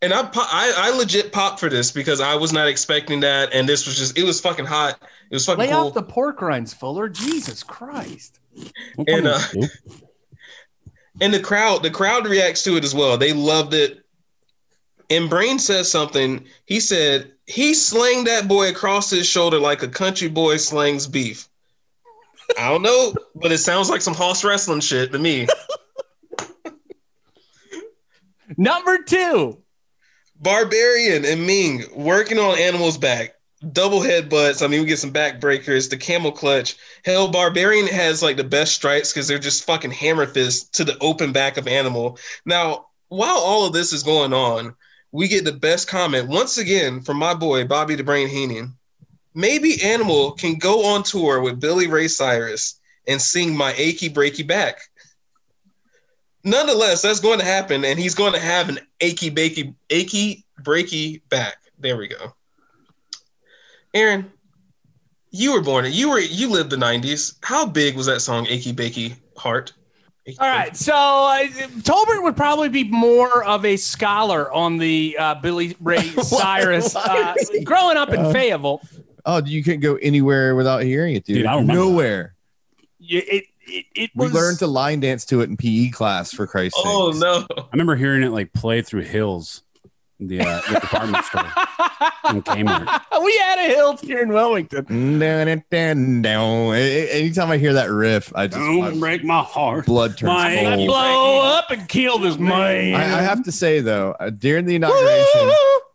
And 0.00 0.14
I, 0.14 0.22
po- 0.22 0.42
I, 0.44 0.72
I 0.76 0.96
legit 0.96 1.32
popped 1.32 1.58
for 1.58 1.68
this 1.68 1.90
because 1.90 2.20
I 2.20 2.36
was 2.36 2.52
not 2.52 2.68
expecting 2.68 3.20
that, 3.20 3.52
and 3.52 3.68
this 3.68 3.84
was 3.86 3.98
just 3.98 4.16
it 4.16 4.22
was 4.22 4.40
fucking 4.40 4.64
hot. 4.64 4.98
It 5.30 5.34
was 5.34 5.44
fucking 5.44 5.58
Lay 5.58 5.68
cool. 5.68 5.88
off 5.88 5.94
the 5.94 6.02
pork 6.02 6.40
rinds, 6.40 6.72
Fuller. 6.72 7.08
Jesus 7.08 7.62
Christ. 7.64 8.38
And, 9.06 9.26
uh, 9.26 9.40
and 11.20 11.34
the 11.34 11.40
crowd 11.40 11.82
the 11.82 11.90
crowd 11.90 12.26
reacts 12.26 12.62
to 12.64 12.76
it 12.76 12.84
as 12.84 12.94
well 12.94 13.16
they 13.16 13.32
loved 13.32 13.74
it 13.74 14.04
and 15.10 15.30
brain 15.30 15.58
says 15.58 15.90
something 15.90 16.44
he 16.66 16.80
said 16.80 17.32
he 17.46 17.72
slanged 17.74 18.26
that 18.26 18.48
boy 18.48 18.68
across 18.68 19.10
his 19.10 19.26
shoulder 19.28 19.58
like 19.58 19.82
a 19.82 19.88
country 19.88 20.28
boy 20.28 20.56
slangs 20.56 21.06
beef 21.06 21.48
i 22.58 22.68
don't 22.68 22.82
know 22.82 23.14
but 23.36 23.52
it 23.52 23.58
sounds 23.58 23.88
like 23.88 24.00
some 24.00 24.14
hoss 24.14 24.42
wrestling 24.44 24.80
shit 24.80 25.12
to 25.12 25.18
me 25.18 25.46
Number 28.56 28.98
two. 29.02 29.58
Barbarian 30.40 31.24
and 31.24 31.46
ming 31.46 31.84
working 31.94 32.38
on 32.38 32.58
animals 32.58 32.98
back. 32.98 33.34
Double 33.72 34.00
headbutts. 34.00 34.64
I 34.64 34.68
mean 34.68 34.80
we 34.80 34.86
get 34.86 34.98
some 34.98 35.10
back 35.10 35.40
breakers 35.40 35.88
the 35.88 35.96
camel 35.96 36.30
clutch. 36.30 36.76
Hell 37.04 37.28
barbarian 37.28 37.86
has 37.88 38.22
like 38.22 38.36
the 38.36 38.44
best 38.44 38.74
strikes 38.74 39.12
because 39.12 39.26
they're 39.26 39.38
just 39.38 39.64
fucking 39.64 39.90
hammer 39.90 40.26
fists 40.26 40.68
to 40.78 40.84
the 40.84 40.96
open 41.00 41.32
back 41.32 41.56
of 41.56 41.66
animal. 41.66 42.18
Now 42.44 42.86
while 43.08 43.38
all 43.38 43.66
of 43.66 43.72
this 43.72 43.92
is 43.92 44.02
going 44.02 44.32
on 44.32 44.74
we 45.10 45.26
get 45.26 45.44
the 45.44 45.52
best 45.52 45.88
comment. 45.88 46.28
Once 46.28 46.58
again 46.58 47.00
from 47.00 47.16
my 47.16 47.34
boy 47.34 47.64
bobby 47.64 47.94
the 47.94 48.04
brain 48.04 48.28
heenan. 48.28 48.74
Maybe 49.34 49.80
Animal 49.84 50.32
can 50.32 50.56
go 50.56 50.84
on 50.86 51.04
tour 51.04 51.40
with 51.40 51.60
Billy 51.60 51.86
Ray 51.86 52.08
Cyrus 52.08 52.80
and 53.06 53.22
sing 53.22 53.56
My 53.56 53.72
Achy 53.76 54.10
Breaky 54.10 54.44
Back. 54.44 54.80
Nonetheless, 56.48 57.02
that's 57.02 57.20
going 57.20 57.38
to 57.38 57.44
happen, 57.44 57.84
and 57.84 57.98
he's 57.98 58.14
going 58.14 58.32
to 58.32 58.40
have 58.40 58.68
an 58.68 58.78
achy, 59.00 59.30
bakey, 59.30 59.74
achy, 59.90 60.44
breaky 60.62 61.20
back. 61.28 61.56
There 61.78 61.96
we 61.96 62.08
go. 62.08 62.34
Aaron, 63.94 64.30
you 65.30 65.52
were 65.52 65.62
born. 65.62 65.86
You 65.90 66.10
were 66.10 66.18
you 66.18 66.50
lived 66.50 66.70
the 66.70 66.76
'90s. 66.76 67.36
How 67.42 67.66
big 67.66 67.96
was 67.96 68.06
that 68.06 68.20
song, 68.20 68.46
"Achy 68.48 68.72
Bakey 68.72 69.16
Heart"? 69.36 69.72
Achy, 70.26 70.38
All 70.40 70.46
right, 70.48 70.76
so 70.76 70.92
uh, 70.94 71.46
Tolbert 71.80 72.22
would 72.22 72.36
probably 72.36 72.68
be 72.68 72.84
more 72.84 73.42
of 73.44 73.64
a 73.64 73.76
scholar 73.78 74.52
on 74.52 74.76
the 74.76 75.16
uh, 75.18 75.34
Billy 75.36 75.74
Ray 75.80 76.02
Cyrus. 76.22 76.94
uh, 76.94 77.34
growing 77.64 77.96
up 77.96 78.10
in 78.12 78.30
Fayetteville, 78.32 78.82
Oh, 79.24 79.42
you 79.44 79.62
couldn't 79.62 79.80
go 79.80 79.96
anywhere 79.96 80.54
without 80.54 80.82
hearing 80.82 81.14
it, 81.14 81.24
dude. 81.24 81.36
Dude, 81.38 81.46
I 81.46 81.52
remember 81.54 81.74
Nowhere. 81.74 82.34
you, 82.98 83.22
it, 83.68 83.84
it 83.94 84.02
it 84.04 84.10
We 84.14 84.26
learned 84.28 84.58
to 84.60 84.66
line 84.66 85.00
dance 85.00 85.24
to 85.26 85.40
it 85.40 85.48
in 85.50 85.56
PE 85.56 85.90
class 85.90 86.32
for 86.32 86.46
Christ's 86.46 86.76
sake. 86.82 86.86
Oh 86.86 87.10
no! 87.14 87.46
I 87.58 87.64
remember 87.72 87.96
hearing 87.96 88.22
it 88.22 88.30
like 88.30 88.52
play 88.52 88.82
through 88.82 89.02
hills, 89.02 89.62
the, 90.20 90.40
uh, 90.40 90.60
the 90.68 90.80
department 90.80 91.24
store 91.24 91.42
in 92.30 92.42
Kmart. 92.42 93.00
we 93.24 93.36
had 93.38 93.58
a 93.58 93.74
hill 93.74 93.96
here 93.96 94.20
in 94.20 94.30
Wellington. 94.32 95.18
Down, 95.18 95.62
down, 95.70 96.22
down. 96.22 96.44
A- 96.74 96.74
a- 96.74 97.10
Anytime 97.20 97.50
I 97.50 97.58
hear 97.58 97.72
that 97.74 97.90
riff, 97.90 98.32
I 98.34 98.46
just 98.46 98.58
Don't 98.58 98.78
my 98.80 98.90
break 98.98 99.24
my 99.24 99.42
heart. 99.42 99.86
blood 99.86 100.16
turns 100.16 100.28
My- 100.32 100.66
I 100.72 100.76
blow 100.76 101.40
up 101.42 101.70
and 101.70 101.88
kill 101.88 102.18
this 102.18 102.38
man. 102.38 102.94
I, 102.94 103.18
I 103.18 103.22
have 103.22 103.42
to 103.44 103.52
say 103.52 103.80
though, 103.80 104.12
uh, 104.18 104.30
during 104.30 104.64
the 104.66 104.74
inauguration, 104.76 105.50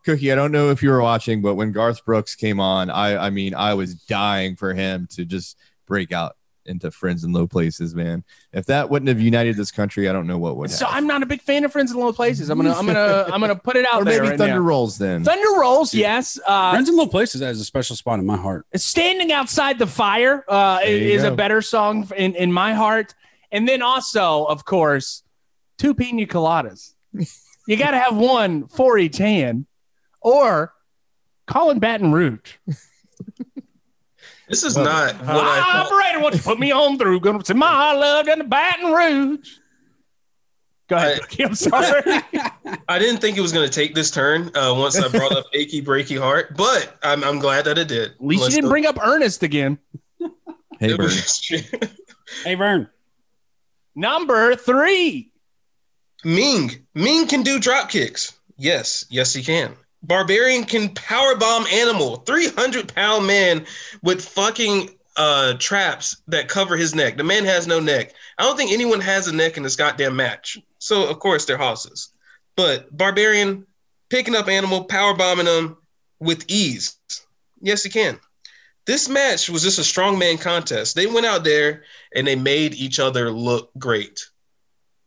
Cookie, 0.05 0.31
I 0.31 0.35
don't 0.35 0.51
know 0.51 0.69
if 0.69 0.83
you 0.83 0.89
were 0.89 1.01
watching, 1.01 1.41
but 1.41 1.55
when 1.55 1.71
Garth 1.71 2.03
Brooks 2.05 2.35
came 2.35 2.59
on, 2.59 2.89
I 2.89 3.27
I 3.27 3.29
mean, 3.29 3.55
I 3.55 3.73
was 3.73 3.95
dying 3.95 4.55
for 4.57 4.73
him 4.73 5.07
to 5.11 5.23
just 5.25 5.57
break 5.85 6.11
out 6.11 6.35
into 6.65 6.91
friends 6.91 7.23
in 7.23 7.31
low 7.31 7.47
places, 7.47 7.95
man. 7.95 8.23
If 8.51 8.65
that 8.67 8.89
wouldn't 8.89 9.09
have 9.09 9.19
united 9.19 9.57
this 9.57 9.71
country, 9.71 10.09
I 10.09 10.13
don't 10.13 10.27
know 10.27 10.37
what 10.37 10.57
would 10.57 10.69
have. 10.69 10.77
So 10.77 10.85
I'm 10.87 11.07
not 11.07 11.23
a 11.23 11.25
big 11.25 11.41
fan 11.41 11.63
of 11.63 11.71
Friends 11.71 11.91
in 11.91 11.99
Low 11.99 12.13
Places. 12.13 12.49
I'm 12.49 12.57
gonna 12.57 12.73
I'm 12.73 12.85
gonna 12.85 13.25
I'm 13.31 13.41
gonna 13.41 13.55
put 13.55 13.75
it 13.75 13.85
out 13.85 14.01
or 14.01 14.05
there. 14.05 14.21
maybe 14.21 14.31
right 14.31 14.37
Thunder 14.37 14.55
now. 14.55 14.61
Rolls 14.61 14.97
then. 14.97 15.23
Thunder 15.23 15.59
rolls, 15.59 15.93
yes. 15.93 16.39
Uh, 16.45 16.71
Friends 16.71 16.89
in 16.89 16.95
Low 16.95 17.07
Places 17.07 17.41
has 17.41 17.59
a 17.59 17.65
special 17.65 17.95
spot 17.95 18.19
in 18.19 18.25
my 18.25 18.37
heart. 18.37 18.65
Standing 18.75 19.31
Outside 19.31 19.79
the 19.79 19.87
Fire 19.87 20.43
uh, 20.47 20.79
There 20.79 20.97
you 20.97 21.13
is 21.13 21.23
a 21.23 21.31
better 21.31 21.61
song 21.61 22.09
in, 22.15 22.35
in 22.35 22.51
my 22.51 22.73
heart. 22.73 23.15
And 23.51 23.67
then 23.67 23.81
also, 23.81 24.45
of 24.45 24.65
course, 24.65 25.23
two 25.77 25.93
pina 25.93 26.25
coladas. 26.25 26.93
you 27.67 27.77
got 27.77 27.91
to 27.91 27.99
have 27.99 28.15
one 28.15 28.67
for 28.67 28.97
each 28.97 29.17
hand 29.17 29.67
or 30.21 30.73
Callin' 31.45 31.79
Baton 31.79 32.11
Rouge. 32.11 32.55
This 34.53 34.63
is 34.63 34.75
Well, 34.75 34.85
not 34.85 35.15
what 35.15 35.45
I 35.47 35.61
thought. 35.63 35.85
Operator, 35.91 36.19
won't 36.19 36.35
you 36.35 36.41
put 36.41 36.59
me 36.59 36.71
on 36.71 36.99
through? 36.99 37.19
Gonna 37.21 37.43
say 37.43 37.55
my 37.55 37.91
love 37.93 38.27
in 38.27 38.37
the 38.37 38.45
Baton 38.45 38.91
Rouge. 38.91 39.49
Go 40.87 40.95
ahead. 40.97 41.21
I, 41.39 41.43
I'm 41.43 41.55
sorry. 41.55 42.03
I 42.87 42.99
didn't 42.99 43.19
think 43.19 43.35
it 43.35 43.41
was 43.41 43.51
going 43.51 43.67
to 43.67 43.73
take 43.73 43.95
this 43.95 44.11
turn 44.11 44.55
uh, 44.55 44.75
once 44.77 44.95
I 44.95 45.07
brought 45.07 45.31
up 45.31 45.45
"Achy 45.53 45.81
Breaky 45.81 46.19
Heart," 46.19 46.55
but 46.55 46.95
I'm, 47.01 47.23
I'm 47.23 47.39
glad 47.39 47.65
that 47.65 47.79
it 47.79 47.87
did. 47.87 48.11
At 48.11 48.21
least 48.21 48.39
you 48.41 48.43
Let's 48.43 48.53
didn't 48.55 48.65
go- 48.65 48.69
bring 48.69 48.85
up 48.85 48.99
Ernest 49.03 49.41
again. 49.41 49.79
Hey, 50.79 50.91
It 50.91 50.97
Bird. 50.97 51.05
was- 51.05 51.63
Hey, 52.43 52.53
Vern. 52.53 52.87
Number 53.95 54.55
three. 54.55 55.31
Ming. 56.23 56.85
Ming 56.93 57.25
can 57.27 57.41
do 57.41 57.59
drop 57.59 57.89
kicks. 57.89 58.37
Yes, 58.57 59.05
yes, 59.09 59.33
he 59.33 59.41
can. 59.41 59.75
Barbarian 60.03 60.65
can 60.65 60.89
power 60.89 61.35
bomb 61.35 61.65
animal. 61.67 62.17
300 62.17 62.93
pound 62.93 63.25
man 63.25 63.65
with 64.01 64.23
fucking 64.23 64.89
uh 65.15 65.53
traps 65.59 66.21
that 66.27 66.49
cover 66.49 66.75
his 66.75 66.95
neck. 66.95 67.17
The 67.17 67.23
man 67.23 67.45
has 67.45 67.67
no 67.67 67.79
neck. 67.79 68.13
I 68.37 68.43
don't 68.43 68.57
think 68.57 68.71
anyone 68.71 69.01
has 69.01 69.27
a 69.27 69.35
neck 69.35 69.57
in 69.57 69.63
this 69.63 69.75
goddamn 69.75 70.15
match. 70.15 70.57
So 70.79 71.07
of 71.07 71.19
course 71.19 71.45
they're 71.45 71.57
hosses. 71.57 72.09
But 72.55 72.95
Barbarian 72.95 73.65
picking 74.09 74.35
up 74.35 74.47
animal, 74.47 74.83
power 74.83 75.15
bombing 75.15 75.45
them 75.45 75.77
with 76.19 76.45
ease. 76.47 76.97
Yes, 77.61 77.83
he 77.83 77.89
can. 77.89 78.19
This 78.85 79.07
match 79.07 79.49
was 79.49 79.63
just 79.63 79.79
a 79.79 79.81
strongman 79.81 80.39
contest. 80.39 80.95
They 80.95 81.07
went 81.07 81.25
out 81.25 81.43
there 81.43 81.83
and 82.13 82.27
they 82.27 82.35
made 82.35 82.73
each 82.73 82.99
other 82.99 83.31
look 83.31 83.71
great. 83.77 84.29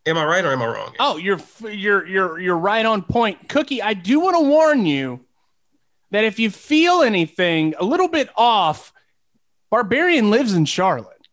Am 0.07 0.17
I 0.17 0.25
right 0.25 0.45
or 0.45 0.53
am 0.53 0.63
I 0.63 0.67
wrong? 0.67 0.95
Oh, 1.01 1.17
you're 1.17 1.41
you're 1.69 2.07
you're 2.07 2.39
you're 2.39 2.57
right 2.59 2.87
on 2.87 3.03
point, 3.03 3.49
Cookie. 3.49 3.83
I 3.83 3.93
do 3.95 4.21
want 4.21 4.37
to 4.37 4.43
warn 4.43 4.87
you 4.87 5.21
that 6.13 6.23
if 6.25 6.39
you 6.39 6.49
feel 6.51 7.03
anything 7.03 7.75
a 7.79 7.85
little 7.85 8.07
bit 8.09 8.29
off, 8.37 8.93
Barbarian 9.71 10.31
lives 10.31 10.55
in 10.55 10.65
Charlotte. 10.65 11.27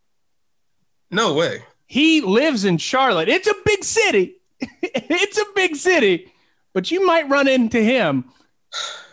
No 1.11 1.33
way. 1.35 1.59
He 1.85 2.21
lives 2.21 2.65
in 2.65 2.77
Charlotte. 2.79 3.29
It's 3.29 3.47
a 3.47 3.53
big 3.63 3.83
city. 3.83 4.35
it's 4.81 5.37
a 5.37 5.45
big 5.55 5.75
city, 5.75 6.33
but 6.73 6.89
you 6.89 7.05
might 7.05 7.29
run 7.29 7.47
into 7.47 7.77
him 7.79 8.25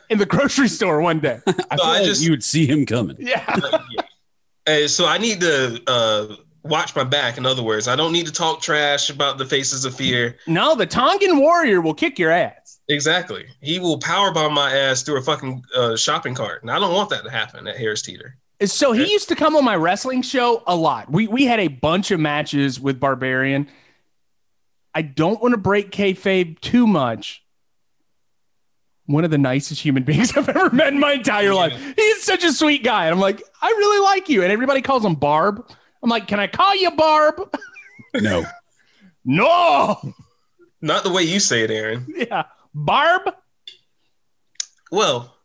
in 0.09 0.17
the 0.17 0.25
grocery 0.25 0.69
store 0.69 1.03
one 1.03 1.21
day. 1.21 1.41
I 1.47 1.53
So 1.53 1.57
feel 1.77 1.81
I 1.85 1.99
like 1.99 2.05
just- 2.05 2.23
you 2.23 2.31
would 2.31 2.43
see 2.45 2.65
him 2.67 2.87
coming. 2.87 3.17
Yeah. 3.19 3.59
Hey, 4.65 4.89
so 4.89 5.05
I 5.07 5.19
need 5.19 5.41
to 5.43 5.83
uh, 5.87 6.37
watch 6.63 6.95
my 6.95 7.05
back. 7.05 7.39
In 7.39 7.47
other 7.47 7.63
words, 7.63 7.89
I 7.89 7.97
don't 7.97 8.13
need 8.13 8.27
to 8.27 8.33
talk 8.33 8.61
trash 8.61 9.11
about 9.11 9.39
the 9.39 9.47
faces 9.47 9.85
of 9.85 9.95
fear. 9.95 10.37
No, 10.47 10.75
the 10.75 10.87
Tongan 10.87 11.39
warrior 11.39 11.81
will 11.81 11.95
kick 11.95 12.19
your 12.19 12.31
ass. 12.31 12.81
Exactly. 12.89 13.47
He 13.61 13.79
will 13.79 13.99
powerbomb 13.99 14.53
my 14.53 14.73
ass 14.75 15.03
through 15.03 15.19
a 15.19 15.23
fucking 15.23 15.65
uh, 15.77 15.97
shopping 15.97 16.35
cart, 16.35 16.63
and 16.63 16.71
I 16.71 16.79
don't 16.79 16.93
want 16.93 17.11
that 17.11 17.25
to 17.25 17.31
happen 17.31 17.67
at 17.67 17.77
Harris 17.77 18.03
Teeter. 18.03 18.37
So 18.65 18.93
he 18.93 19.11
used 19.11 19.29
to 19.29 19.37
come 19.37 19.57
on 19.57 19.65
my 19.65 19.77
wrestling 19.77 20.21
show 20.21 20.63
a 20.67 20.77
lot. 20.77 21.11
We 21.11 21.27
we 21.27 21.47
had 21.47 21.61
a 21.61 21.69
bunch 21.69 22.11
of 22.11 22.21
matches 22.21 22.79
with 22.79 23.01
Barbarian. 23.01 23.69
I 24.95 25.03
don't 25.03 25.41
want 25.41 25.53
to 25.53 25.59
break 25.59 25.91
kayfabe 25.91 26.61
too 26.61 26.87
much. 26.87 27.43
One 29.07 29.25
of 29.25 29.31
the 29.31 29.39
nicest 29.39 29.81
human 29.81 30.03
beings 30.05 30.37
I've 30.37 30.49
ever 30.49 30.71
met 30.71 30.89
in 30.89 31.01
my 31.01 31.13
entire 31.15 31.55
life. 31.55 31.73
He's 31.97 32.23
such 32.23 32.45
a 32.45 32.53
sweet 32.53 32.85
guy. 32.85 33.07
And 33.07 33.15
I'm 33.15 33.21
like, 33.21 33.43
I 33.63 33.69
really 33.69 34.05
like 34.05 34.29
you. 34.29 34.43
And 34.43 34.53
everybody 34.53 34.83
calls 34.83 35.05
him 35.05 35.15
Barb. 35.15 35.65
I'm 36.03 36.11
like, 36.11 36.27
can 36.27 36.41
I 36.41 36.47
call 36.47 36.75
you 36.77 36.91
Barb? 36.93 37.41
No. 38.15 38.45
no. 39.25 40.15
Not 40.81 41.05
the 41.05 41.13
way 41.13 41.23
you 41.23 41.39
say 41.39 41.63
it, 41.63 41.71
Aaron. 41.71 42.05
Yeah. 42.17 42.43
Barb. 42.75 43.23
Well, 44.91 45.37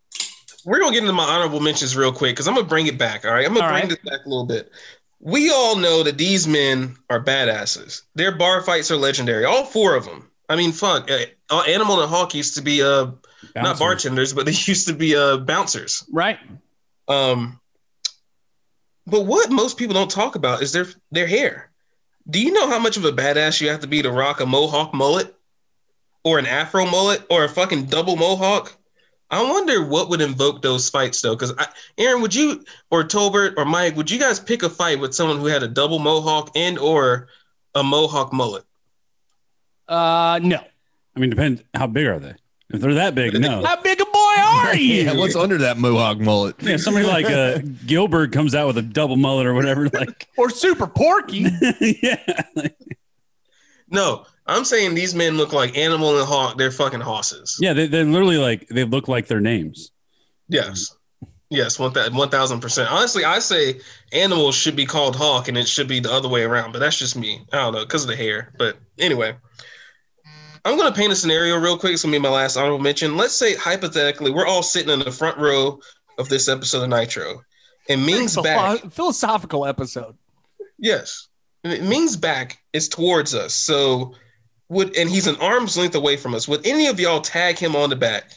we're 0.65 0.79
gonna 0.79 0.91
get 0.93 1.01
into 1.03 1.13
my 1.13 1.23
honorable 1.25 1.59
mentions 1.59 1.95
real 1.95 2.11
quick 2.11 2.31
because 2.35 2.47
I'm 2.47 2.55
gonna 2.55 2.65
bring 2.67 2.87
it 2.87 2.97
back. 2.97 3.23
All 3.23 3.31
right, 3.31 3.45
I'm 3.45 3.53
gonna 3.53 3.65
All 3.65 3.71
bring 3.71 3.81
right. 3.83 3.89
this 3.89 3.99
back 4.11 4.25
a 4.25 4.29
little 4.29 4.45
bit. 4.47 4.71
We 5.19 5.51
all 5.51 5.75
know 5.75 6.01
that 6.03 6.17
these 6.17 6.47
men 6.47 6.95
are 7.09 7.23
badasses. 7.23 8.01
Their 8.15 8.35
bar 8.35 8.61
fights 8.63 8.89
are 8.89 8.97
legendary. 8.97 9.45
All 9.45 9.65
four 9.65 9.95
of 9.95 10.05
them. 10.05 10.29
I 10.49 10.55
mean, 10.55 10.71
fuck. 10.71 11.09
Uh, 11.09 11.25
uh, 11.51 11.61
Animal 11.67 12.01
and 12.01 12.09
Hawk 12.09 12.33
used 12.33 12.55
to 12.55 12.61
be 12.61 12.81
uh 12.81 13.11
not 13.55 13.77
bartenders, 13.77 14.33
but 14.33 14.45
they 14.47 14.51
used 14.65 14.87
to 14.87 14.93
be 14.93 15.15
uh 15.15 15.37
bouncers. 15.37 16.03
Right. 16.11 16.39
Um, 17.07 17.59
but 19.07 19.25
what 19.25 19.51
most 19.51 19.77
people 19.77 19.93
don't 19.93 20.11
talk 20.11 20.35
about 20.35 20.61
is 20.61 20.71
their 20.71 20.87
their 21.11 21.27
hair. 21.27 21.69
Do 22.29 22.41
you 22.41 22.51
know 22.51 22.67
how 22.67 22.79
much 22.79 22.97
of 22.97 23.05
a 23.05 23.11
badass 23.11 23.61
you 23.61 23.69
have 23.69 23.81
to 23.81 23.87
be 23.87 24.01
to 24.01 24.11
rock 24.11 24.39
a 24.39 24.45
mohawk 24.45 24.93
mullet, 24.93 25.35
or 26.23 26.39
an 26.39 26.45
afro 26.45 26.85
mullet, 26.85 27.23
or 27.29 27.43
a 27.43 27.49
fucking 27.49 27.85
double 27.85 28.15
mohawk? 28.15 28.75
I 29.29 29.41
wonder 29.41 29.83
what 29.83 30.09
would 30.09 30.21
invoke 30.21 30.61
those 30.61 30.89
fights 30.89 31.21
though. 31.21 31.35
Because 31.35 31.53
Aaron, 31.97 32.21
would 32.21 32.33
you 32.33 32.63
or 32.91 33.03
Tolbert 33.03 33.55
or 33.57 33.65
Mike, 33.65 33.95
would 33.95 34.09
you 34.09 34.19
guys 34.19 34.39
pick 34.39 34.63
a 34.63 34.69
fight 34.69 34.99
with 34.99 35.13
someone 35.13 35.39
who 35.39 35.47
had 35.47 35.63
a 35.63 35.67
double 35.67 35.99
mohawk 35.99 36.51
and 36.55 36.77
or 36.77 37.27
a 37.73 37.83
mohawk 37.83 38.31
mullet? 38.33 38.63
Uh 39.87 40.39
no. 40.41 40.59
I 41.15 41.19
mean, 41.19 41.29
depends. 41.29 41.63
How 41.73 41.87
big 41.87 42.07
are 42.07 42.19
they? 42.19 42.35
If 42.69 42.81
they're 42.81 42.93
that 42.95 43.15
big, 43.15 43.39
no. 43.39 43.63
How 43.63 43.81
big 43.81 44.01
a 44.38 44.67
are 44.69 44.75
you? 44.75 45.03
Yeah, 45.03 45.13
what's 45.15 45.36
under 45.36 45.57
that 45.59 45.77
mohawk 45.77 46.19
mullet? 46.19 46.55
Yeah, 46.61 46.77
somebody 46.77 47.05
like 47.05 47.25
uh, 47.25 47.59
Gilbert 47.86 48.31
comes 48.31 48.53
out 48.55 48.67
with 48.67 48.77
a 48.77 48.81
double 48.81 49.15
mullet 49.15 49.45
or 49.45 49.53
whatever. 49.53 49.89
Like, 49.93 50.27
or 50.38 50.49
super 50.49 50.88
porky. 50.88 51.45
yeah, 51.81 52.41
No, 53.89 54.25
I'm 54.47 54.65
saying 54.65 54.95
these 54.95 55.15
men 55.15 55.38
look 55.38 55.53
like 55.53 55.77
Animal 55.77 56.17
and 56.19 56.27
Hawk. 56.27 56.57
They're 56.57 56.71
fucking 56.71 57.01
hosses. 57.01 57.57
yeah, 57.61 57.73
they, 57.73 57.88
they're 57.88 58.03
literally 58.05 58.38
like 58.38 58.67
they 58.69 58.83
look 58.83 59.07
like 59.07 59.27
their 59.27 59.39
names. 59.41 59.91
Yes. 60.49 60.95
Yes, 61.49 61.77
one 61.77 61.93
that 61.93 62.11
one 62.11 62.29
thousand 62.29 62.59
percent. 62.59 62.91
Honestly, 62.91 63.23
I 63.23 63.39
say 63.39 63.79
animals 64.11 64.55
should 64.55 64.75
be 64.75 64.86
called 64.86 65.15
hawk, 65.15 65.47
and 65.47 65.57
it 65.57 65.67
should 65.67 65.88
be 65.88 65.99
the 65.99 66.11
other 66.11 66.27
way 66.27 66.41
around. 66.43 66.71
But 66.71 66.79
that's 66.79 66.97
just 66.97 67.15
me. 67.15 67.45
I 67.53 67.57
don't 67.57 67.73
know 67.73 67.86
because 67.86 68.03
of 68.03 68.09
the 68.09 68.15
hair. 68.15 68.51
But 68.57 68.77
anyway, 68.97 69.36
I'm 70.66 70.78
gonna 70.78 70.91
paint 70.93 71.11
a 71.13 71.16
scenario 71.16 71.57
real 71.57 71.78
quick. 71.78 71.93
It's 71.93 72.01
gonna 72.03 72.11
be 72.11 72.20
my 72.20 72.30
last 72.30 72.57
honorable 72.57 72.80
mention. 72.80 73.16
Let's 73.16 73.36
say 73.36 73.55
hypothetically, 73.55 74.32
we're 74.32 74.47
all 74.47 74.63
sitting 74.63 74.91
in 74.91 74.99
the 74.99 75.11
front 75.11 75.38
row 75.38 75.80
of 76.18 76.28
this 76.30 76.47
episode 76.49 76.84
of 76.84 76.89
Nitro, 76.89 77.41
and 77.88 78.05
Ming's 78.05 78.36
back. 78.38 78.82
Philosophical 78.91 79.66
episode. 79.66 80.16
Yes, 80.80 81.28
Ming's 81.63 82.18
back 82.18 82.57
is 82.74 82.89
towards 82.89 83.34
us. 83.36 83.53
So 83.53 84.13
would 84.70 84.95
and 84.97 85.09
he's 85.09 85.28
an 85.28 85.36
arm's 85.38 85.78
length 85.78 85.95
away 85.95 86.18
from 86.18 86.34
us. 86.34 86.47
Would 86.47 86.66
any 86.66 86.88
of 86.88 86.99
y'all 86.99 87.22
tag 87.22 87.57
him 87.59 87.76
on 87.76 87.89
the 87.89 87.95
back 87.95 88.32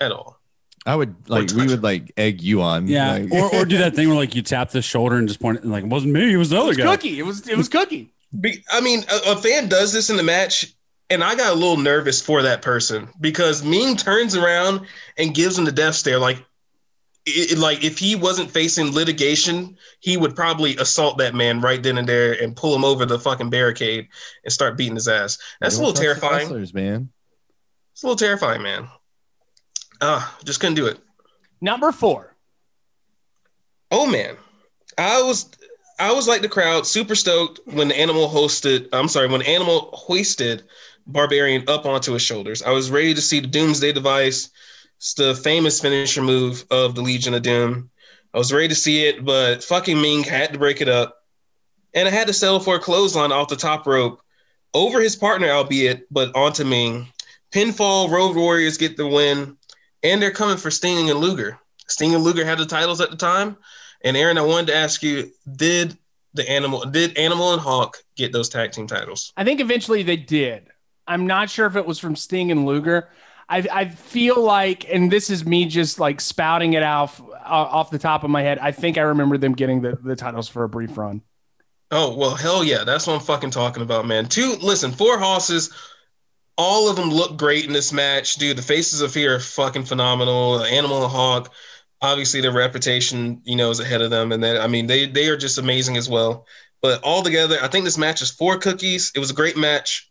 at 0.00 0.10
all? 0.12 0.38
I 0.86 0.96
would 0.96 1.14
like 1.28 1.50
we 1.50 1.66
would 1.66 1.82
like 1.82 2.10
egg 2.16 2.40
you 2.40 2.62
on. 2.62 2.88
Yeah, 2.88 3.18
like- 3.18 3.30
or, 3.32 3.54
or 3.54 3.64
do 3.66 3.76
that 3.78 3.94
thing 3.96 4.08
where 4.08 4.16
like 4.16 4.34
you 4.34 4.40
tap 4.40 4.70
the 4.70 4.80
shoulder 4.80 5.16
and 5.16 5.28
just 5.28 5.40
point 5.40 5.58
it 5.58 5.66
like 5.66 5.84
it 5.84 5.90
wasn't 5.90 6.14
me, 6.14 6.32
it 6.32 6.38
was 6.38 6.48
the 6.48 6.56
It 6.56 6.60
other 6.60 6.68
was 6.68 6.76
guy. 6.78 6.96
Cookie. 6.96 7.18
It 7.18 7.26
was 7.26 7.46
it 7.46 7.56
was 7.58 7.68
Cookie. 7.68 8.14
Be- 8.40 8.64
I 8.72 8.80
mean, 8.80 9.04
a, 9.12 9.32
a 9.32 9.36
fan 9.36 9.68
does 9.68 9.92
this 9.92 10.08
in 10.08 10.16
the 10.16 10.22
match, 10.22 10.72
and 11.10 11.22
I 11.24 11.34
got 11.34 11.52
a 11.52 11.54
little 11.54 11.76
nervous 11.76 12.22
for 12.22 12.42
that 12.42 12.62
person 12.62 13.08
because 13.20 13.62
Ming 13.64 13.96
turns 13.96 14.36
around 14.36 14.86
and 15.18 15.34
gives 15.34 15.58
him 15.58 15.64
the 15.64 15.72
death 15.72 15.94
stare. 15.96 16.18
Like, 16.18 16.38
it, 17.26 17.52
it- 17.52 17.58
like 17.58 17.84
if 17.84 17.98
he 17.98 18.14
wasn't 18.16 18.50
facing 18.50 18.92
litigation, 18.92 19.76
he 20.00 20.16
would 20.16 20.34
probably 20.34 20.76
assault 20.76 21.18
that 21.18 21.34
man 21.34 21.60
right 21.60 21.82
then 21.82 21.98
and 21.98 22.08
there 22.08 22.32
and 22.42 22.56
pull 22.56 22.74
him 22.74 22.84
over 22.84 23.04
the 23.04 23.18
fucking 23.18 23.50
barricade 23.50 24.08
and 24.44 24.52
start 24.52 24.76
beating 24.78 24.94
his 24.94 25.08
ass. 25.08 25.36
That's 25.60 25.76
a 25.76 25.80
little 25.80 25.92
terrifying. 25.94 26.32
wrestlers, 26.38 26.72
man. 26.72 27.10
It's 27.92 28.02
a 28.02 28.06
little 28.06 28.16
terrifying, 28.16 28.62
man. 28.62 28.88
Ah, 30.00 30.34
just 30.44 30.60
couldn't 30.60 30.76
do 30.76 30.86
it. 30.86 30.98
Number 31.60 31.92
four. 31.92 32.34
Oh 33.90 34.06
man, 34.06 34.36
I 34.96 35.20
was 35.22 35.50
I 35.98 36.12
was 36.12 36.26
like 36.28 36.40
the 36.42 36.48
crowd, 36.48 36.86
super 36.86 37.14
stoked 37.14 37.60
when 37.66 37.88
the 37.88 37.98
animal 37.98 38.28
hosted. 38.28 38.88
I'm 38.92 39.08
sorry, 39.08 39.28
when 39.28 39.42
animal 39.42 39.90
hoisted 39.92 40.62
Barbarian 41.12 41.64
up 41.68 41.86
onto 41.86 42.12
his 42.12 42.22
shoulders. 42.22 42.62
I 42.62 42.70
was 42.70 42.90
ready 42.90 43.14
to 43.14 43.20
see 43.20 43.40
the 43.40 43.46
Doomsday 43.46 43.92
device. 43.92 44.50
It's 44.96 45.14
the 45.14 45.34
famous 45.34 45.80
finisher 45.80 46.22
move 46.22 46.64
of 46.70 46.94
the 46.94 47.02
Legion 47.02 47.34
of 47.34 47.42
Doom. 47.42 47.90
I 48.32 48.38
was 48.38 48.52
ready 48.52 48.68
to 48.68 48.74
see 48.74 49.06
it, 49.06 49.24
but 49.24 49.64
fucking 49.64 50.00
Ming 50.00 50.22
had 50.22 50.52
to 50.52 50.58
break 50.58 50.80
it 50.80 50.88
up, 50.88 51.16
and 51.94 52.06
I 52.06 52.10
had 52.10 52.28
to 52.28 52.32
settle 52.32 52.60
for 52.60 52.76
a 52.76 52.80
clothesline 52.80 53.32
off 53.32 53.48
the 53.48 53.56
top 53.56 53.86
rope 53.86 54.20
over 54.72 55.00
his 55.00 55.16
partner, 55.16 55.48
albeit, 55.48 56.06
but 56.12 56.34
onto 56.36 56.64
Ming. 56.64 57.08
Pinfall 57.50 58.10
Road 58.10 58.36
Warriors 58.36 58.78
get 58.78 58.96
the 58.96 59.06
win, 59.06 59.56
and 60.02 60.22
they're 60.22 60.30
coming 60.30 60.56
for 60.56 60.70
Sting 60.70 61.10
and 61.10 61.18
Luger. 61.18 61.58
Sting 61.88 62.14
and 62.14 62.22
Luger 62.22 62.44
had 62.44 62.58
the 62.58 62.66
titles 62.66 63.00
at 63.00 63.10
the 63.10 63.16
time. 63.16 63.56
And 64.02 64.16
Aaron, 64.16 64.38
I 64.38 64.42
wanted 64.42 64.68
to 64.68 64.76
ask 64.76 65.02
you: 65.02 65.30
Did 65.56 65.98
the 66.34 66.48
animal, 66.48 66.84
did 66.84 67.18
Animal 67.18 67.52
and 67.52 67.60
Hawk 67.60 67.98
get 68.16 68.32
those 68.32 68.48
tag 68.48 68.72
team 68.72 68.86
titles? 68.86 69.32
I 69.36 69.44
think 69.44 69.60
eventually 69.60 70.02
they 70.02 70.16
did. 70.16 70.69
I'm 71.10 71.26
not 71.26 71.50
sure 71.50 71.66
if 71.66 71.74
it 71.76 71.84
was 71.84 71.98
from 71.98 72.14
Sting 72.14 72.50
and 72.50 72.64
Luger. 72.64 73.08
I, 73.48 73.66
I 73.72 73.88
feel 73.88 74.40
like, 74.40 74.88
and 74.88 75.10
this 75.10 75.28
is 75.28 75.44
me 75.44 75.66
just 75.66 75.98
like 75.98 76.20
spouting 76.20 76.74
it 76.74 76.84
out 76.84 77.20
off 77.44 77.90
the 77.90 77.98
top 77.98 78.22
of 78.22 78.30
my 78.30 78.42
head. 78.42 78.60
I 78.60 78.70
think 78.70 78.96
I 78.96 79.02
remember 79.02 79.36
them 79.36 79.54
getting 79.54 79.82
the, 79.82 79.98
the 80.02 80.14
titles 80.14 80.48
for 80.48 80.62
a 80.62 80.68
brief 80.68 80.96
run. 80.96 81.20
Oh 81.90 82.16
well, 82.16 82.36
hell 82.36 82.62
yeah, 82.62 82.84
that's 82.84 83.08
what 83.08 83.14
I'm 83.14 83.20
fucking 83.20 83.50
talking 83.50 83.82
about, 83.82 84.06
man. 84.06 84.26
Two, 84.26 84.54
listen, 84.62 84.92
four 84.92 85.18
hosses. 85.18 85.72
All 86.56 86.88
of 86.88 86.94
them 86.94 87.10
look 87.10 87.36
great 87.36 87.66
in 87.66 87.72
this 87.72 87.92
match, 87.92 88.36
dude. 88.36 88.56
The 88.56 88.62
faces 88.62 89.00
of 89.00 89.10
fear 89.10 89.34
are 89.34 89.40
fucking 89.40 89.86
phenomenal. 89.86 90.62
Animal 90.62 91.02
and 91.02 91.10
Hawk, 91.10 91.52
obviously 92.00 92.40
their 92.40 92.52
reputation, 92.52 93.40
you 93.44 93.56
know, 93.56 93.70
is 93.70 93.80
ahead 93.80 94.02
of 94.02 94.10
them, 94.10 94.30
and 94.30 94.44
then 94.44 94.60
I 94.60 94.68
mean 94.68 94.86
they 94.86 95.06
they 95.06 95.28
are 95.28 95.36
just 95.36 95.58
amazing 95.58 95.96
as 95.96 96.08
well. 96.08 96.46
But 96.82 97.02
all 97.02 97.22
together, 97.22 97.58
I 97.60 97.66
think 97.66 97.84
this 97.84 97.98
match 97.98 98.22
is 98.22 98.30
four 98.30 98.58
cookies. 98.58 99.10
It 99.16 99.18
was 99.18 99.32
a 99.32 99.34
great 99.34 99.56
match, 99.56 100.09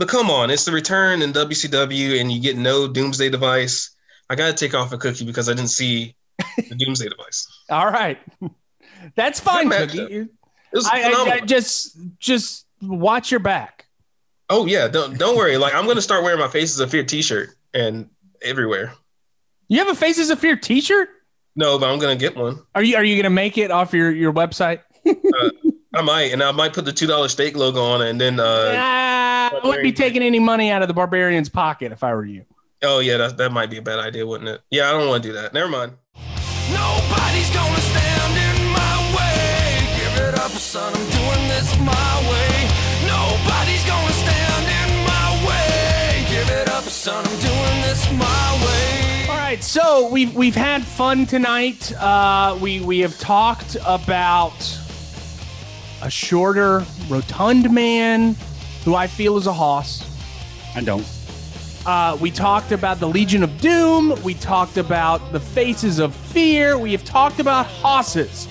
but 0.00 0.08
come 0.08 0.30
on, 0.30 0.50
it's 0.50 0.64
the 0.64 0.72
return 0.72 1.20
in 1.20 1.30
WCW, 1.30 2.18
and 2.18 2.32
you 2.32 2.40
get 2.40 2.56
no 2.56 2.88
Doomsday 2.88 3.28
device. 3.28 3.90
I 4.30 4.34
got 4.34 4.46
to 4.46 4.54
take 4.54 4.72
off 4.72 4.94
a 4.94 4.96
cookie 4.96 5.26
because 5.26 5.46
I 5.46 5.52
didn't 5.52 5.68
see 5.68 6.16
the 6.38 6.74
Doomsday 6.74 7.10
device. 7.10 7.46
All 7.70 7.90
right. 7.90 8.18
That's 9.14 9.40
fine, 9.40 9.68
Good 9.68 9.90
Cookie. 9.90 10.14
It 10.14 10.28
was 10.72 10.86
I, 10.86 11.02
I. 11.02 11.30
I 11.32 11.40
just 11.40 11.98
just 12.18 12.66
watch 12.80 13.30
your 13.30 13.40
back. 13.40 13.88
Oh 14.48 14.64
yeah, 14.64 14.88
don't 14.88 15.18
don't 15.18 15.36
worry. 15.36 15.58
Like 15.58 15.74
I'm 15.74 15.86
gonna 15.86 16.00
start 16.00 16.24
wearing 16.24 16.40
my 16.40 16.48
Faces 16.48 16.80
of 16.80 16.90
Fear 16.90 17.04
T-shirt 17.04 17.50
and 17.74 18.08
everywhere. 18.40 18.94
You 19.68 19.80
have 19.80 19.88
a 19.88 19.94
Faces 19.94 20.30
of 20.30 20.38
Fear 20.38 20.56
T-shirt? 20.56 21.10
No, 21.56 21.78
but 21.78 21.90
I'm 21.90 21.98
gonna 21.98 22.16
get 22.16 22.36
one. 22.36 22.58
Are 22.74 22.82
you 22.82 22.96
are 22.96 23.04
you 23.04 23.20
gonna 23.20 23.28
make 23.28 23.58
it 23.58 23.70
off 23.70 23.92
your 23.92 24.10
your 24.10 24.32
website? 24.32 24.80
Uh, 25.06 25.48
I 25.94 26.02
might, 26.02 26.32
and 26.32 26.42
I 26.42 26.52
might 26.52 26.72
put 26.72 26.84
the 26.84 26.92
two 26.92 27.06
dollar 27.06 27.28
steak 27.28 27.56
logo 27.56 27.82
on 27.82 28.00
it, 28.02 28.10
and 28.10 28.20
then 28.20 28.38
uh, 28.38 28.72
Ah, 28.76 29.50
I 29.52 29.60
wouldn't 29.66 29.82
be 29.82 29.92
taking 29.92 30.22
any 30.22 30.38
money 30.38 30.70
out 30.70 30.82
of 30.82 30.88
the 30.88 30.94
barbarian's 30.94 31.48
pocket 31.48 31.90
if 31.92 32.04
I 32.04 32.14
were 32.14 32.24
you. 32.24 32.44
oh 32.82 33.00
yeah, 33.00 33.16
that 33.16 33.36
that 33.38 33.50
might 33.52 33.70
be 33.70 33.78
a 33.78 33.82
bad 33.82 33.98
idea, 33.98 34.26
wouldn't 34.26 34.48
it? 34.50 34.60
Yeah, 34.70 34.88
I 34.88 34.92
don't 34.92 35.08
want 35.08 35.22
to 35.24 35.28
do 35.28 35.32
that. 35.34 35.52
Never 35.52 35.68
mind. 35.68 35.92
Nobody's 36.70 37.50
gonna 37.50 37.76
stand 37.80 38.34
in 38.38 38.70
my 38.72 38.96
way. 39.16 39.88
Give 39.98 40.16
it 40.28 40.34
up, 40.38 40.52
son. 40.52 40.92
I'm 40.94 41.10
doing 41.10 41.48
this 41.48 41.76
my 41.80 42.14
way. 42.30 42.68
Nobody's 43.06 43.84
gonna 43.84 44.12
stand 44.12 44.66
in 44.80 45.04
my 45.04 45.46
way. 45.48 46.24
Give 46.30 46.48
it 46.50 46.68
up, 46.68 46.84
son. 46.84 47.24
I'm 47.26 47.38
doing 47.40 47.82
this 47.82 48.10
my 48.12 48.64
way. 48.64 49.26
All 49.28 49.36
right, 49.36 49.62
so 49.64 50.08
we've 50.08 50.32
we've 50.36 50.54
had 50.54 50.84
fun 50.84 51.26
tonight. 51.26 51.92
Uh, 51.98 52.56
we 52.62 52.80
we 52.80 53.00
have 53.00 53.18
talked 53.18 53.76
about 53.84 54.54
a 56.02 56.10
shorter, 56.10 56.84
rotund 57.08 57.72
man 57.72 58.36
who 58.84 58.94
I 58.94 59.06
feel 59.06 59.36
is 59.36 59.46
a 59.46 59.52
hoss. 59.52 60.06
I 60.74 60.80
don't. 60.82 61.06
Uh, 61.86 62.16
we 62.20 62.30
talked 62.30 62.72
about 62.72 63.00
the 63.00 63.08
Legion 63.08 63.42
of 63.42 63.60
Doom. 63.60 64.20
We 64.22 64.34
talked 64.34 64.76
about 64.76 65.32
the 65.32 65.40
Faces 65.40 65.98
of 65.98 66.14
Fear. 66.14 66.78
We 66.78 66.92
have 66.92 67.04
talked 67.04 67.40
about 67.40 67.66
hosses. 67.66 68.46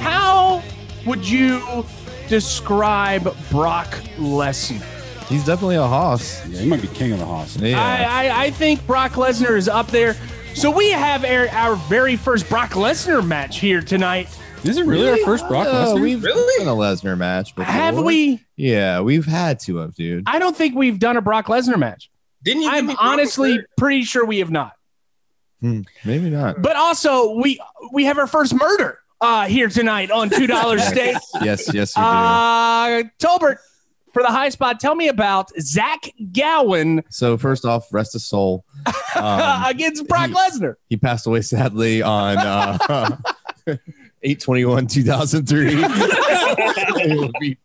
How 0.00 0.62
would 1.06 1.26
you 1.28 1.84
describe 2.28 3.34
Brock 3.50 3.88
Lesnar? 4.16 4.82
He's 5.28 5.44
definitely 5.44 5.76
a 5.76 5.86
hoss. 5.86 6.46
Yeah, 6.46 6.60
he 6.60 6.68
might 6.68 6.82
be 6.82 6.88
king 6.88 7.12
of 7.12 7.18
the 7.18 7.24
hoss. 7.24 7.56
Yeah. 7.56 7.80
I, 7.80 8.26
I, 8.26 8.44
I 8.44 8.50
think 8.50 8.86
Brock 8.86 9.12
Lesnar 9.12 9.56
is 9.56 9.68
up 9.68 9.86
there. 9.86 10.16
So 10.54 10.70
we 10.70 10.90
have 10.90 11.24
our, 11.24 11.48
our 11.48 11.76
very 11.76 12.16
first 12.16 12.48
Brock 12.48 12.70
Lesnar 12.72 13.26
match 13.26 13.58
here 13.58 13.80
tonight. 13.80 14.28
Is 14.64 14.78
it 14.78 14.86
really, 14.86 15.08
our 15.10 15.16
first 15.18 15.46
Brock 15.48 15.66
Uh, 15.66 15.86
Lesnar? 15.94 16.00
We've 16.00 16.22
Really? 16.22 16.64
done 16.64 16.74
a 16.74 16.78
Lesnar 16.78 17.16
match 17.18 17.54
before. 17.54 17.72
Have 17.72 17.98
we? 17.98 18.40
Yeah, 18.56 19.00
we've 19.00 19.26
had 19.26 19.60
to 19.60 19.80
of 19.80 19.94
dude. 19.94 20.24
I 20.26 20.38
don't 20.38 20.56
think 20.56 20.74
we've 20.74 20.98
done 20.98 21.16
a 21.16 21.20
Brock 21.22 21.46
Lesnar 21.46 21.78
match. 21.78 22.10
Didn't 22.42 22.62
you? 22.62 22.68
I'm 22.70 22.90
honestly 22.98 23.58
Lesnar? 23.58 23.64
pretty 23.76 24.04
sure 24.04 24.24
we 24.24 24.38
have 24.38 24.50
not. 24.50 24.72
Hmm, 25.60 25.80
maybe 26.04 26.30
not. 26.30 26.60
But 26.62 26.76
also, 26.76 27.34
we 27.34 27.60
we 27.92 28.04
have 28.04 28.18
our 28.18 28.26
first 28.26 28.54
murder 28.54 28.98
uh, 29.20 29.46
here 29.46 29.68
tonight 29.68 30.10
on 30.10 30.30
two 30.30 30.46
dollars 30.46 30.82
steak. 30.86 31.16
Yes, 31.42 31.72
yes, 31.72 31.96
you 31.96 32.02
do. 32.02 32.06
Uh, 32.08 33.02
Tolbert 33.18 33.56
for 34.12 34.22
the 34.22 34.28
high 34.28 34.48
spot. 34.50 34.78
Tell 34.80 34.94
me 34.94 35.08
about 35.08 35.50
Zach 35.60 36.10
Gowen 36.32 37.02
so 37.10 37.36
first 37.38 37.64
off, 37.64 37.92
rest 37.92 38.12
his 38.14 38.24
soul. 38.24 38.64
Um, 39.16 39.64
against 39.66 40.08
Brock 40.08 40.30
he- 40.30 40.34
Lesnar. 40.34 40.74
he 40.90 40.96
passed 40.96 41.24
away 41.28 41.40
sadly 41.40 42.02
on 42.02 42.36
uh, 42.36 43.16
821 44.24 44.86
2003 44.86 45.84
It 46.96 47.18
would 47.18 47.32
be 47.38 47.58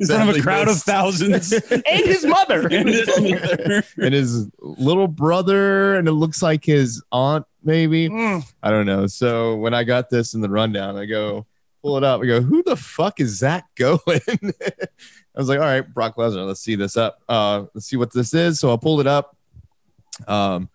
In 0.00 0.06
front 0.06 0.30
of 0.30 0.36
a 0.36 0.40
crowd 0.40 0.68
of 0.68 0.78
thousands. 0.78 1.52
and 1.70 1.82
his 1.84 2.24
mother. 2.24 2.66
And 2.72 2.88
his 2.88 3.06
mother. 3.20 3.84
and 3.98 4.14
his 4.14 4.48
little 4.58 5.08
brother 5.08 5.96
and 5.96 6.08
it 6.08 6.12
looks 6.12 6.42
like 6.42 6.64
his 6.64 7.02
aunt 7.12 7.44
maybe. 7.62 8.08
Mm. 8.08 8.44
i 8.62 8.70
don't 8.70 8.86
know. 8.86 9.06
So 9.06 9.56
when 9.56 9.74
i 9.74 9.84
got 9.84 10.08
this 10.10 10.34
in 10.34 10.40
the 10.40 10.48
rundown 10.48 10.96
i 10.96 11.04
go 11.04 11.46
pull 11.82 11.98
it 11.98 12.04
up. 12.04 12.22
I 12.22 12.26
go 12.26 12.40
who 12.40 12.62
the 12.62 12.76
fuck 12.76 13.20
is 13.20 13.36
zach 13.38 13.66
Gowen? 13.74 14.00
I 14.08 15.36
was 15.36 15.48
like 15.48 15.58
all 15.58 15.66
right 15.66 15.82
brock 15.94 16.16
lesnar 16.16 16.46
let's 16.46 16.60
see 16.60 16.76
this 16.76 16.96
up. 16.96 17.20
Uh 17.28 17.64
let's 17.74 17.86
see 17.86 17.96
what 17.96 18.12
this 18.12 18.32
is. 18.32 18.58
So 18.58 18.72
i 18.72 18.76
pulled 18.76 19.00
it 19.00 19.06
up. 19.06 19.36
Um 20.26 20.70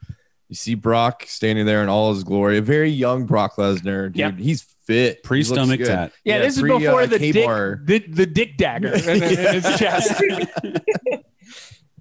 you 0.50 0.56
see 0.56 0.76
brock 0.76 1.26
standing 1.28 1.66
there 1.66 1.82
in 1.84 1.90
all 1.90 2.14
his 2.14 2.24
glory. 2.24 2.58
A 2.58 2.62
very 2.62 2.90
young 2.90 3.26
brock 3.26 3.56
lesnar 3.56 4.08
dude. 4.08 4.18
Yep. 4.18 4.38
he's 4.38 4.66
fit 4.90 5.24
Pre 5.24 5.44
stomach 5.44 5.78
good. 5.80 5.88
tat. 5.88 6.12
Yeah, 6.24 6.36
Yeah, 6.38 6.42
this 6.42 6.58
is 6.58 6.64
before 6.64 7.02
uh, 7.02 7.06
the 7.06 7.20
dick, 7.20 7.34
K-bar. 7.34 7.80
the, 7.84 8.00
the 8.00 8.26
dick 8.26 8.58
dagger 8.58 8.94
in, 8.94 9.10
in 9.24 9.54
his 9.54 9.64
chest. 9.80 10.22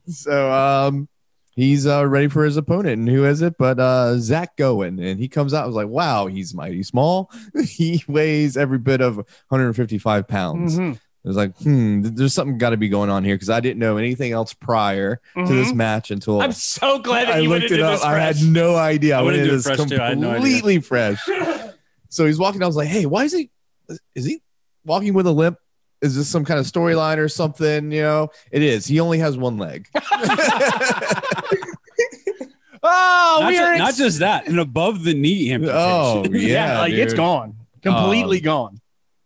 So 0.08 0.50
um 0.52 1.08
he's 1.54 1.86
uh 1.86 2.06
ready 2.06 2.28
for 2.28 2.44
his 2.44 2.56
opponent. 2.56 2.98
And 3.00 3.08
who 3.08 3.24
is 3.24 3.42
it? 3.42 3.56
But 3.58 3.78
uh 3.78 4.16
Zach 4.18 4.56
Gowen. 4.56 4.98
And 4.98 5.20
he 5.20 5.28
comes 5.28 5.52
out, 5.52 5.64
I 5.64 5.66
was 5.66 5.76
like, 5.76 5.88
wow, 5.88 6.26
he's 6.26 6.54
mighty 6.54 6.82
small. 6.82 7.30
he 7.66 8.02
weighs 8.08 8.56
every 8.56 8.78
bit 8.78 9.00
of 9.00 9.16
155 9.16 10.26
pounds. 10.26 10.78
Mhm. 10.78 10.96
I 11.24 11.28
was 11.28 11.36
like, 11.36 11.54
hmm, 11.58 12.00
there's 12.02 12.32
something 12.32 12.56
got 12.56 12.70
to 12.70 12.76
be 12.78 12.88
going 12.88 13.10
on 13.10 13.22
here 13.22 13.34
because 13.34 13.50
I 13.50 13.60
didn't 13.60 13.80
know 13.80 13.98
anything 13.98 14.32
else 14.32 14.54
prior 14.54 15.20
to 15.36 15.46
this 15.52 15.72
Mhm. 15.72 15.74
match 15.76 16.10
until 16.10 16.40
I'm 16.40 16.52
so 16.52 17.00
glad 17.00 17.28
that 17.28 17.34
I 17.34 17.38
you 17.40 17.50
went 17.50 17.62
looked 17.64 17.72
into 17.72 17.84
it 17.84 17.86
up. 17.86 17.96
this 17.98 18.04
I 18.04 18.18
had 18.18 18.40
no 18.42 18.76
idea. 18.76 19.16
I, 19.16 19.18
I 19.18 19.22
went 19.22 19.36
went 19.36 19.40
into 19.42 19.54
into 19.54 19.54
it 19.54 19.56
this 19.76 19.76
fresh, 19.76 19.88
too. 19.90 20.00
I 20.02 20.08
had 20.10 20.18
no 20.18 20.30
idea. 20.30 20.40
completely 20.40 20.80
fresh. 20.80 21.18
So 22.08 22.26
he's 22.26 22.38
walking. 22.38 22.62
I 22.62 22.66
was 22.66 22.76
like, 22.76 22.88
hey, 22.88 23.06
why 23.06 23.24
is 23.24 23.32
he? 23.32 23.50
Is 24.14 24.24
he 24.24 24.42
walking 24.84 25.14
with 25.14 25.26
a 25.26 25.32
limp? 25.32 25.58
Is 26.00 26.14
this 26.14 26.28
some 26.28 26.44
kind 26.44 26.60
of 26.60 26.66
storyline 26.66 27.18
or 27.18 27.28
something? 27.28 27.90
You 27.90 28.02
know, 28.02 28.28
it 28.52 28.62
is. 28.62 28.86
He 28.86 29.00
only 29.00 29.18
has 29.18 29.36
one 29.36 29.56
leg. 29.58 29.88
Oh, 32.80 33.38
Not, 33.42 33.48
we 33.48 33.58
are 33.58 33.76
not 33.76 33.94
just 33.96 34.20
that, 34.20 34.46
an 34.46 34.58
above 34.60 35.02
the 35.02 35.12
knee 35.12 35.52
amputation. 35.52 35.80
Oh, 35.80 36.24
yeah, 36.30 36.38
yeah, 36.74 36.78
like 36.78 36.92
it's 36.92 37.12
gone, 37.12 37.56
completely 37.82 38.38
Um, 38.38 38.44
gone. 38.44 38.80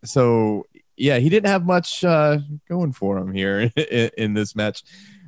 so 0.05 0.67
yeah, 0.97 1.19
he 1.19 1.29
didn't 1.29 1.49
have 1.49 1.65
much 1.67 2.03
uh, 2.03 2.39
going 2.69 2.93
for 2.93 3.19
him 3.19 3.33
here 3.33 3.71
in, 3.77 4.11
in 4.17 4.35
this 4.35 4.57
match. 4.57 4.83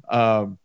Um, 0.08 0.58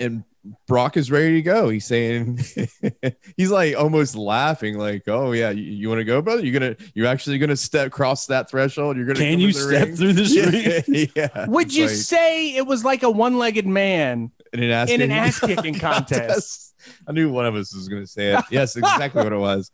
and 0.00 0.24
Brock 0.66 0.96
is 0.96 1.10
ready 1.10 1.34
to 1.34 1.42
go. 1.42 1.68
He's 1.68 1.84
saying 1.86 2.40
he's 3.36 3.50
like 3.50 3.76
almost 3.76 4.16
laughing, 4.16 4.76
like, 4.76 5.04
"Oh 5.06 5.32
yeah, 5.32 5.50
you, 5.50 5.62
you 5.62 5.88
want 5.88 6.00
to 6.00 6.04
go, 6.04 6.20
brother? 6.20 6.44
You're 6.44 6.58
gonna 6.58 6.76
you're 6.94 7.06
actually 7.06 7.38
gonna 7.38 7.56
step 7.56 7.92
cross 7.92 8.26
that 8.26 8.50
threshold? 8.50 8.96
You're 8.96 9.06
gonna 9.06 9.20
Can 9.20 9.38
you 9.38 9.52
step 9.52 9.86
ring?" 9.88 9.96
through 9.96 10.12
this 10.14 10.36
ring? 10.88 11.06
yeah, 11.14 11.26
yeah. 11.36 11.46
Would 11.46 11.72
you 11.72 11.86
like- 11.86 11.94
say 11.94 12.56
it 12.56 12.66
was 12.66 12.84
like 12.84 13.02
a 13.04 13.10
one-legged 13.10 13.66
man 13.66 14.32
in 14.52 14.62
an 14.64 14.70
ass 14.70 14.90
in 14.90 15.00
an 15.00 15.08
kicking 15.10 15.12
ass 15.18 15.38
kicking 15.40 15.74
contest? 15.78 16.74
I 17.06 17.12
knew 17.12 17.30
one 17.30 17.46
of 17.46 17.54
us 17.54 17.72
was 17.72 17.88
going 17.88 18.02
to 18.02 18.08
say 18.08 18.34
it. 18.34 18.44
Yes, 18.50 18.74
exactly 18.74 19.22
what 19.22 19.32
it 19.32 19.38
was. 19.38 19.70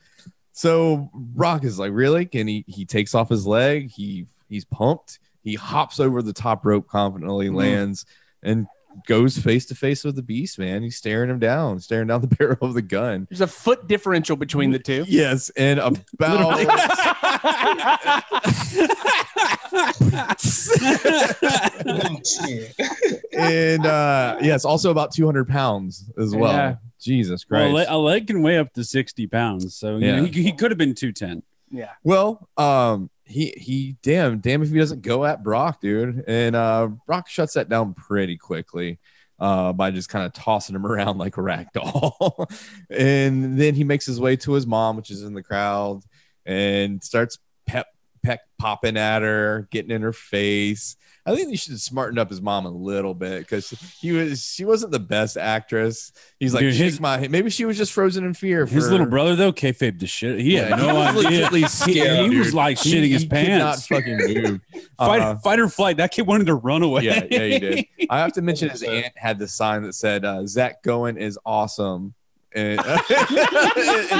So 0.52 1.08
Brock 1.14 1.64
is 1.64 1.78
like, 1.78 1.92
really? 1.94 2.28
And 2.34 2.46
he 2.48 2.64
he 2.68 2.84
takes 2.84 3.14
off 3.14 3.30
his 3.30 3.46
leg. 3.46 3.90
He 3.90 4.26
he's 4.50 4.66
pumped. 4.66 5.18
He 5.42 5.54
hops 5.54 5.98
over 6.00 6.20
the 6.20 6.34
top 6.34 6.66
rope 6.66 6.86
confidently, 6.88 7.48
Mhm. 7.48 7.54
lands, 7.54 8.04
and 8.42 8.66
goes 9.06 9.38
face 9.38 9.64
to 9.66 9.74
face 9.74 10.04
with 10.04 10.16
the 10.16 10.22
beast. 10.22 10.58
Man, 10.58 10.82
he's 10.82 10.96
staring 10.96 11.30
him 11.30 11.38
down, 11.38 11.80
staring 11.80 12.08
down 12.08 12.20
the 12.20 12.26
barrel 12.36 12.58
of 12.60 12.74
the 12.74 12.82
gun. 12.82 13.26
There's 13.30 13.40
a 13.40 13.46
foot 13.46 13.86
differential 13.86 14.36
between 14.36 14.72
the 14.72 14.78
two. 14.78 15.04
Yes, 15.06 15.50
and 15.56 15.78
about 15.80 16.58
and 23.32 23.86
uh 23.86 24.38
yes, 24.40 24.64
also 24.64 24.90
about 24.90 25.12
200 25.12 25.48
pounds 25.48 26.10
as 26.18 26.34
well. 26.34 26.52
Yeah. 26.52 26.74
Jesus 27.00 27.44
Christ. 27.44 27.88
a 27.88 27.94
a 27.94 27.96
leg 27.96 28.26
can 28.26 28.42
weigh 28.42 28.58
up 28.58 28.72
to 28.74 28.82
60 28.84 29.26
pounds. 29.28 29.76
So 29.76 29.96
you 29.98 30.06
Yeah. 30.06 30.16
know, 30.16 30.24
he, 30.24 30.42
he 30.42 30.52
could 30.52 30.70
have 30.70 30.78
been 30.78 30.94
210. 30.94 31.42
yeah. 31.70 31.90
Well, 32.02 32.48
um, 32.56 33.10
he 33.28 33.54
he 33.56 33.96
damn 34.02 34.38
damn 34.38 34.62
if 34.62 34.70
he 34.70 34.78
doesn't 34.78 35.02
go 35.02 35.24
at 35.24 35.42
Brock, 35.42 35.80
dude. 35.80 36.24
And 36.26 36.56
uh 36.56 36.88
Brock 37.06 37.28
shuts 37.28 37.54
that 37.54 37.68
down 37.68 37.94
pretty 37.94 38.36
quickly 38.36 38.98
uh 39.38 39.72
by 39.72 39.90
just 39.90 40.08
kind 40.08 40.26
of 40.26 40.32
tossing 40.32 40.74
him 40.74 40.86
around 40.86 41.18
like 41.18 41.36
a 41.36 41.42
rag 41.42 41.68
doll. 41.72 42.48
and 42.90 43.58
then 43.58 43.74
he 43.74 43.84
makes 43.84 44.06
his 44.06 44.20
way 44.20 44.36
to 44.36 44.52
his 44.52 44.66
mom, 44.66 44.96
which 44.96 45.10
is 45.10 45.22
in 45.22 45.34
the 45.34 45.42
crowd, 45.42 46.00
and 46.46 47.02
starts 47.02 47.38
pep 47.66 47.86
peck 48.22 48.40
popping 48.58 48.96
at 48.96 49.22
her, 49.22 49.68
getting 49.70 49.90
in 49.90 50.02
her 50.02 50.12
face. 50.12 50.96
I 51.32 51.36
think 51.36 51.50
he 51.50 51.56
should 51.56 51.80
smarten 51.80 52.18
up 52.18 52.28
his 52.30 52.40
mom 52.40 52.66
a 52.66 52.70
little 52.70 53.14
bit 53.14 53.40
because 53.40 53.70
he 54.00 54.12
was 54.12 54.44
she 54.44 54.64
wasn't 54.64 54.92
the 54.92 54.98
best 55.00 55.36
actress. 55.36 56.12
He's 56.40 56.54
like, 56.54 56.62
Dude, 56.62 56.74
his- 56.74 57.00
my 57.00 57.28
maybe 57.28 57.50
she 57.50 57.64
was 57.64 57.76
just 57.76 57.92
frozen 57.92 58.24
in 58.24 58.34
fear. 58.34 58.66
His 58.66 58.84
for- 58.84 58.90
little 58.92 59.06
brother, 59.06 59.36
though, 59.36 59.52
kayfabe 59.52 59.98
the 59.98 60.06
shit. 60.06 60.40
He 60.40 60.54
had 60.54 60.70
no 60.70 60.88
he 60.88 60.92
was 61.16 61.26
idea. 61.26 61.46
legitly 61.48 61.58
He, 61.58 61.66
scared, 61.68 62.30
he 62.32 62.38
was 62.38 62.54
like 62.54 62.78
He- 62.78 62.90
shitting 62.92 63.10
his 63.10 63.22
he 63.22 63.28
could 63.28 63.48
not 63.48 63.78
pants. 63.78 63.86
fucking 63.86 64.16
move. 64.16 64.60
Fight, 64.98 65.20
Uh, 65.22 65.36
fight 65.36 65.60
or 65.60 65.68
flight. 65.68 65.96
That 65.98 66.10
kid 66.12 66.26
wanted 66.26 66.46
to 66.48 66.54
run 66.56 66.82
away. 66.82 67.02
yeah, 67.02 67.24
yeah, 67.30 67.44
he 67.44 67.58
did. 67.58 67.86
I 68.10 68.18
have 68.18 68.32
to 68.32 68.42
mention 68.42 68.68
his 68.70 68.82
aunt 68.82 69.12
had 69.16 69.38
the 69.38 69.46
sign 69.46 69.82
that 69.82 69.94
said 69.94 70.24
uh, 70.24 70.44
"Zach 70.46 70.82
Gowen 70.82 71.16
is 71.16 71.38
awesome." 71.46 72.14
And, 72.54 72.78
in 72.80 72.86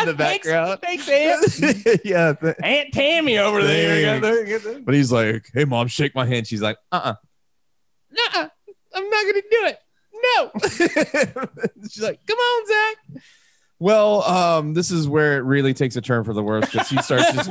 the 0.07 0.15
background, 0.17 0.81
Thanks, 0.83 1.07
thanks, 1.07 1.63
Aunt. 1.63 2.01
yeah. 2.05 2.33
th- 2.35 2.57
Aunt 2.63 2.93
Tammy 2.93 3.39
over 3.39 3.63
there. 3.63 4.21
Thanks. 4.21 4.81
But 4.85 4.95
he's 4.95 5.11
like, 5.11 5.49
"Hey, 5.55 5.65
mom, 5.65 5.89
shake 5.89 6.15
my 6.15 6.27
hand." 6.27 6.47
She's 6.47 6.61
like, 6.63 6.77
"Uh, 6.93 7.01
uh 7.03 7.15
nah, 8.13 8.49
I'm 8.95 9.09
not 9.11 9.25
gonna 9.27 9.43
do 9.51 9.67
it. 9.67 9.79
No." 10.37 10.51
She's 11.89 12.03
like, 12.03 12.21
"Come 12.27 12.39
on, 12.39 12.67
Zach." 12.67 13.23
Well, 13.79 14.23
um, 14.25 14.75
this 14.75 14.91
is 14.91 15.09
where 15.09 15.39
it 15.39 15.43
really 15.43 15.73
takes 15.73 15.97
a 15.97 16.01
turn 16.01 16.25
for 16.25 16.35
the 16.35 16.43
worse 16.43 16.67
because 16.71 16.89
he 16.91 17.01
starts 17.01 17.33
just 17.33 17.51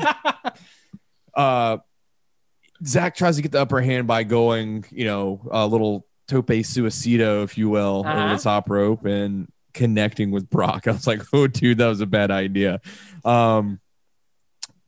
uh 1.34 1.78
Zach 2.86 3.16
tries 3.16 3.38
to 3.38 3.42
get 3.42 3.52
the 3.52 3.62
upper 3.62 3.82
hand 3.82 4.06
by 4.08 4.24
going, 4.24 4.86
you 4.92 5.06
know, 5.06 5.42
a 5.50 5.66
little 5.66 6.06
tope 6.28 6.48
suicida, 6.48 7.44
if 7.44 7.58
you 7.58 7.70
will, 7.70 8.00
over 8.00 8.10
Uh-huh. 8.10 8.36
the 8.36 8.44
top 8.44 8.70
rope 8.70 9.06
and 9.06 9.52
connecting 9.78 10.32
with 10.32 10.50
Brock. 10.50 10.88
I 10.88 10.92
was 10.92 11.08
like, 11.08 11.22
oh, 11.34 11.48
dude, 11.48 11.78
that 11.78 11.88
was 11.88 12.02
a 12.02 12.06
bad 12.06 12.32
idea. 12.32 12.82
Um, 13.24 13.80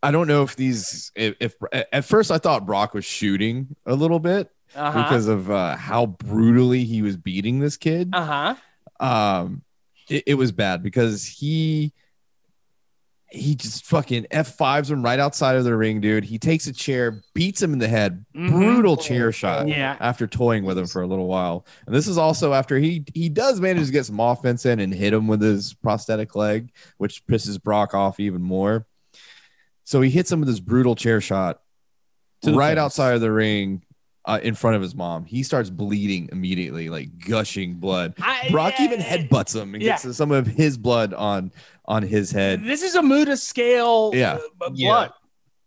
I 0.03 0.11
don't 0.11 0.27
know 0.27 0.43
if 0.43 0.55
these, 0.55 1.11
if, 1.15 1.35
if 1.39 1.55
at 1.71 2.03
first 2.05 2.31
I 2.31 2.37
thought 2.37 2.65
Brock 2.65 2.93
was 2.93 3.05
shooting 3.05 3.75
a 3.85 3.95
little 3.95 4.19
bit 4.19 4.49
Uh-huh. 4.75 5.03
because 5.03 5.27
of 5.27 5.49
uh, 5.51 5.75
how 5.75 6.05
brutally 6.05 6.83
he 6.85 7.01
was 7.01 7.17
beating 7.17 7.59
this 7.59 7.75
kid 7.77 8.09
Uh-huh. 8.13 8.55
um 8.99 9.61
it, 10.09 10.23
it 10.27 10.33
was 10.35 10.51
bad 10.51 10.83
because 10.83 11.25
he 11.25 11.93
he 13.31 13.53
just 13.55 13.85
fucking 13.85 14.25
f5s 14.31 14.89
him 14.89 15.03
right 15.03 15.19
outside 15.19 15.55
of 15.55 15.63
the 15.63 15.75
ring 15.75 16.01
dude 16.01 16.23
he 16.23 16.39
takes 16.39 16.65
a 16.65 16.73
chair 16.73 17.21
beats 17.35 17.61
him 17.61 17.73
in 17.73 17.79
the 17.79 17.87
head 17.87 18.25
Mhm. 18.35 18.49
brutal 18.49 18.97
chair 18.97 19.31
shot 19.31 19.67
Yeah. 19.67 19.95
after 19.99 20.25
toying 20.25 20.63
with 20.63 20.77
him 20.79 20.87
for 20.87 21.01
a 21.03 21.07
little 21.07 21.27
while 21.27 21.65
and 21.85 21.93
this 21.95 22.07
is 22.07 22.17
also 22.17 22.53
after 22.53 22.77
he 22.79 23.05
he 23.13 23.29
does 23.29 23.59
manage 23.61 23.85
to 23.85 23.91
get 23.91 24.05
some 24.05 24.19
offense 24.19 24.65
in 24.65 24.79
and 24.79 24.93
hit 24.93 25.13
him 25.13 25.27
with 25.27 25.41
his 25.41 25.73
prosthetic 25.75 26.35
leg 26.35 26.71
which 26.97 27.23
pisses 27.27 27.61
brock 27.61 27.93
off 27.93 28.19
even 28.19 28.41
more 28.41 28.87
so 29.83 30.01
he 30.01 30.09
hits 30.09 30.31
him 30.31 30.39
with 30.39 30.49
this 30.49 30.59
brutal 30.59 30.95
chair 30.95 31.21
shot 31.21 31.61
To 32.43 32.53
right 32.55 32.77
face. 32.77 32.81
outside 32.81 33.13
of 33.13 33.21
the 33.21 33.31
ring 33.31 33.83
uh, 34.25 34.39
in 34.43 34.53
front 34.53 34.75
of 34.75 34.81
his 34.81 34.93
mom 34.93 35.25
he 35.25 35.43
starts 35.43 35.69
bleeding 35.69 36.29
immediately 36.31 36.89
like 36.89 37.09
gushing 37.27 37.75
blood 37.75 38.13
I- 38.21 38.47
Brock 38.51 38.73
even 38.79 38.99
headbutts 38.99 39.55
him 39.55 39.73
and 39.73 39.81
Yeah. 39.83 39.97
gets 40.01 40.17
some 40.17 40.31
of 40.31 40.45
his 40.47 40.77
blood 40.77 41.13
on 41.13 41.51
on 41.85 42.03
his 42.03 42.29
head. 42.31 42.63
This 42.63 42.83
is 42.83 42.93
a 42.95 43.01
Muta 43.01 43.35
scale 43.37 44.11
Yeah. 44.13 44.37
uh, 44.61 44.69
Yeah. 44.73 44.89
blood. 44.89 45.11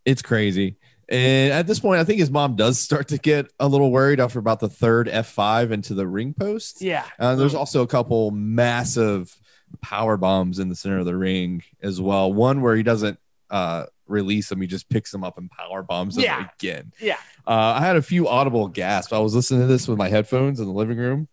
It's 0.04 0.22
crazy. 0.22 0.76
And 1.08 1.52
at 1.52 1.66
this 1.66 1.80
point, 1.80 2.00
I 2.00 2.04
think 2.04 2.20
his 2.20 2.30
mom 2.30 2.54
does 2.56 2.78
start 2.78 3.08
to 3.08 3.18
get 3.18 3.50
a 3.58 3.66
little 3.68 3.90
worried 3.90 4.20
after 4.20 4.38
about 4.38 4.60
the 4.60 4.68
third 4.68 5.08
F5 5.08 5.70
into 5.72 5.94
the 5.94 6.06
ring 6.06 6.32
post. 6.32 6.80
Yeah. 6.80 7.04
Uh, 7.18 7.34
there's 7.34 7.54
also 7.54 7.82
a 7.82 7.86
couple 7.86 8.30
massive 8.30 9.36
power 9.80 10.16
bombs 10.16 10.58
in 10.58 10.68
the 10.68 10.76
center 10.76 10.98
of 10.98 11.04
the 11.06 11.16
ring 11.16 11.62
as 11.82 12.00
well. 12.00 12.32
One 12.32 12.60
where 12.62 12.76
he 12.76 12.82
doesn't 12.82 13.18
uh, 13.50 13.86
release 14.06 14.48
them, 14.48 14.60
he 14.60 14.66
just 14.66 14.88
picks 14.88 15.10
them 15.10 15.24
up 15.24 15.38
and 15.38 15.50
power 15.50 15.82
bombs 15.82 16.14
them 16.16 16.24
Yeah. 16.24 16.48
again. 16.58 16.92
Yeah. 17.00 17.16
Uh, 17.46 17.74
I 17.76 17.80
had 17.80 17.96
a 17.96 18.02
few 18.02 18.28
audible 18.28 18.68
gasps. 18.68 19.12
I 19.12 19.18
was 19.18 19.34
listening 19.34 19.60
to 19.62 19.66
this 19.66 19.88
with 19.88 19.98
my 19.98 20.08
headphones 20.08 20.60
in 20.60 20.66
the 20.66 20.72
living 20.72 20.98
room. 20.98 21.28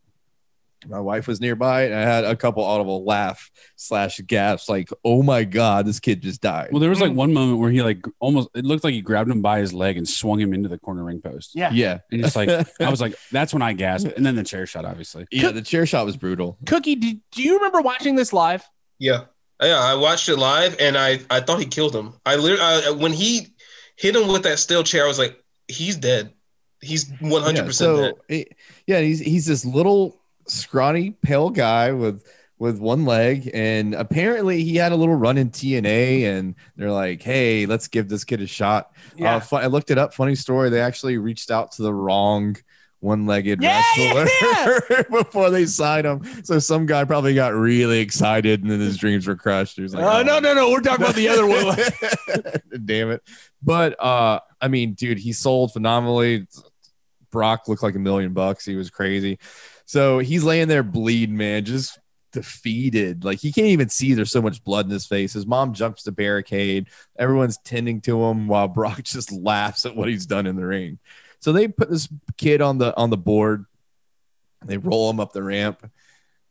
My 0.88 1.02
wife 1.02 1.28
was 1.28 1.42
nearby, 1.42 1.84
and 1.84 1.94
I 1.94 2.04
had 2.04 2.24
a 2.24 2.38
couple 2.38 2.64
audible 2.64 3.04
laugh 3.04 3.52
slash 3.76 4.18
gasps, 4.22 4.70
like, 4.70 4.90
"Oh 5.04 5.22
my 5.22 5.44
god, 5.44 5.86
this 5.86 6.00
kid 6.00 6.22
just 6.22 6.40
died." 6.40 6.70
Well, 6.72 6.80
there 6.80 6.90
was 6.90 7.02
like 7.02 7.12
Mm. 7.12 7.16
one 7.16 7.34
moment 7.34 7.60
where 7.60 7.70
he 7.70 7.82
like 7.84 8.06
almost 8.22 8.48
it 8.56 8.64
looked 8.64 8.86
like 8.86 8.94
he 8.94 9.02
grabbed 9.02 9.30
him 9.30 9.42
by 9.42 9.60
his 9.60 9.74
leg 9.74 9.98
and 9.98 10.08
swung 10.08 10.40
him 10.40 10.54
into 10.54 10.70
the 10.70 10.78
corner 10.78 11.04
ring 11.04 11.20
post. 11.20 11.52
Yeah. 11.54 11.72
yeah, 11.74 11.98
And 12.14 12.22
just 12.24 12.38
like 12.38 12.48
I 12.80 12.90
was 12.90 13.02
like, 13.02 13.14
that's 13.30 13.52
when 13.52 13.62
I 13.62 13.74
gasped. 13.74 14.14
And 14.16 14.26
then 14.26 14.38
the 14.38 14.44
chair 14.44 14.66
shot, 14.66 14.86
obviously. 14.86 15.28
yeah. 15.32 15.52
The 15.52 15.62
chair 15.62 15.86
shot 15.86 16.06
was 16.06 16.16
brutal. 16.16 16.58
Cookie, 16.66 16.96
do, 16.96 17.14
do 17.34 17.44
you 17.44 17.56
remember 17.58 17.82
watching 17.82 18.16
this 18.16 18.32
live? 18.32 18.64
Yeah, 19.00 19.26
yeah. 19.62 19.80
I 19.80 19.96
watched 19.96 20.30
it 20.30 20.38
live, 20.38 20.76
and 20.80 20.98
I 20.98 21.20
I 21.30 21.40
thought 21.42 21.60
he 21.60 21.66
killed 21.66 21.96
him. 21.96 22.14
I 22.26 22.36
literally 22.36 22.62
I, 22.86 22.90
when 22.92 23.14
he 23.14 23.48
hit 23.96 24.16
him 24.16 24.28
with 24.28 24.44
that 24.44 24.60
steel 24.60 24.84
chair, 24.84 25.04
I 25.06 25.08
was 25.08 25.20
like, 25.20 25.42
he's 25.68 25.96
dead. 25.98 26.32
He's 26.82 27.12
one 27.20 27.42
hundred 27.42 27.66
percent 27.66 27.98
dead. 27.98 28.14
it- 28.30 28.58
yeah, 28.88 29.02
he's 29.02 29.20
he's 29.20 29.46
this 29.46 29.66
little 29.66 30.22
scrawny, 30.48 31.12
pale 31.22 31.50
guy 31.50 31.92
with 31.92 32.24
with 32.58 32.80
one 32.80 33.06
leg, 33.06 33.50
and 33.54 33.94
apparently 33.96 34.64
he 34.64 34.76
had 34.76 34.92
a 34.92 34.96
little 34.96 35.16
run 35.16 35.38
in 35.38 35.50
TNA, 35.50 36.24
and 36.24 36.56
they're 36.76 36.92
like, 36.92 37.22
"Hey, 37.22 37.66
let's 37.66 37.88
give 37.88 38.10
this 38.10 38.24
kid 38.24 38.42
a 38.42 38.48
shot." 38.48 38.92
Yeah. 39.16 39.36
Uh, 39.36 39.40
fu- 39.40 39.56
I 39.58 39.68
looked 39.68 39.92
it 39.92 39.98
up. 39.98 40.14
Funny 40.14 40.36
story. 40.36 40.70
They 40.70 40.82
actually 40.82 41.18
reached 41.18 41.52
out 41.52 41.72
to 41.74 41.84
the 41.84 41.94
wrong 41.94 42.56
one-legged 43.02 43.62
Yeah, 43.62 43.82
wrestler 43.98 45.04
before 45.12 45.50
they 45.50 45.66
signed 45.66 46.06
him. 46.06 46.22
So 46.44 46.60
some 46.60 46.86
guy 46.86 47.06
probably 47.06 47.34
got 47.34 47.54
really 47.54 48.00
excited, 48.00 48.62
and 48.62 48.70
then 48.70 48.80
his 48.80 48.98
dreams 48.98 49.26
were 49.28 49.36
crushed. 49.36 49.78
He 49.78 49.82
was 49.82 49.94
like, 49.94 50.04
Uh, 50.04 50.20
"Oh, 50.20 50.24
no, 50.24 50.40
no, 50.40 50.54
no. 50.54 50.70
We're 50.72 50.82
talking 50.82 51.06
about 51.06 51.16
the 51.16 51.30
other 51.30 51.48
one. 51.48 51.78
Damn 52.86 53.12
it. 53.12 53.22
But 53.62 54.02
uh 54.04 54.40
I 54.62 54.68
mean, 54.68 54.94
dude, 54.94 55.20
he 55.20 55.32
sold 55.34 55.74
phenomenally. 55.74 56.48
Brock 57.32 57.68
looked 57.68 57.84
like 57.84 57.96
a 57.96 58.00
million 58.00 58.34
bucks. 58.34 58.66
He 58.66 58.76
was 58.76 58.90
crazy. 58.90 59.40
So 59.86 60.20
he's 60.20 60.44
laying 60.44 60.68
there 60.68 60.84
bleeding, 60.84 61.38
man, 61.38 61.64
just 61.66 62.00
defeated. 62.32 63.24
Like 63.24 63.40
he 63.40 63.52
can't 63.52 63.68
even 63.68 63.90
see 63.90 64.14
there's 64.14 64.32
so 64.32 64.42
much 64.42 64.64
blood 64.64 64.86
in 64.86 64.92
his 64.92 65.06
face. 65.06 65.34
His 65.34 65.46
mom 65.46 65.74
jumps 65.74 66.04
the 66.04 66.12
barricade. 66.12 66.88
Everyone's 67.18 67.58
tending 67.64 68.02
to 68.02 68.24
him 68.26 68.48
while 68.48 68.68
Brock 68.68 69.04
just 69.04 69.32
laughs 69.32 69.86
at 69.86 69.96
what 69.96 70.10
he's 70.10 70.26
done 70.26 70.46
in 70.48 70.56
the 70.56 70.66
ring. 70.66 71.00
So 71.40 71.52
they 71.52 71.68
put 71.68 71.90
this 71.90 72.10
kid 72.38 72.62
on 72.62 72.78
the 72.78 72.96
on 72.98 73.10
the 73.10 73.18
board. 73.18 73.66
They 74.66 74.78
roll 74.78 75.10
him 75.10 75.20
up 75.20 75.34
the 75.34 75.44
ramp. 75.44 75.90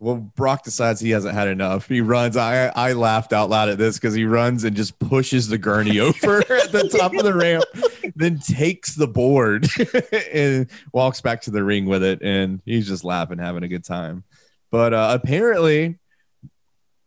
Well, 0.00 0.16
Brock 0.16 0.62
decides 0.62 1.00
he 1.00 1.10
hasn't 1.10 1.34
had 1.34 1.48
enough. 1.48 1.88
He 1.88 2.00
runs. 2.00 2.36
I 2.36 2.68
I 2.68 2.92
laughed 2.92 3.32
out 3.32 3.50
loud 3.50 3.68
at 3.68 3.78
this 3.78 3.98
because 3.98 4.14
he 4.14 4.24
runs 4.24 4.64
and 4.64 4.76
just 4.76 4.98
pushes 4.98 5.48
the 5.48 5.58
gurney 5.58 5.98
over 6.00 6.40
at 6.40 6.72
the 6.72 6.88
top 6.96 7.14
of 7.14 7.24
the 7.24 7.34
ramp, 7.34 7.64
then 8.14 8.38
takes 8.38 8.94
the 8.94 9.08
board 9.08 9.68
and 10.32 10.68
walks 10.92 11.20
back 11.20 11.42
to 11.42 11.50
the 11.50 11.64
ring 11.64 11.86
with 11.86 12.02
it. 12.02 12.22
And 12.22 12.62
he's 12.64 12.86
just 12.86 13.04
laughing, 13.04 13.38
having 13.38 13.64
a 13.64 13.68
good 13.68 13.84
time. 13.84 14.24
But 14.70 14.94
uh, 14.94 15.18
apparently, 15.20 15.98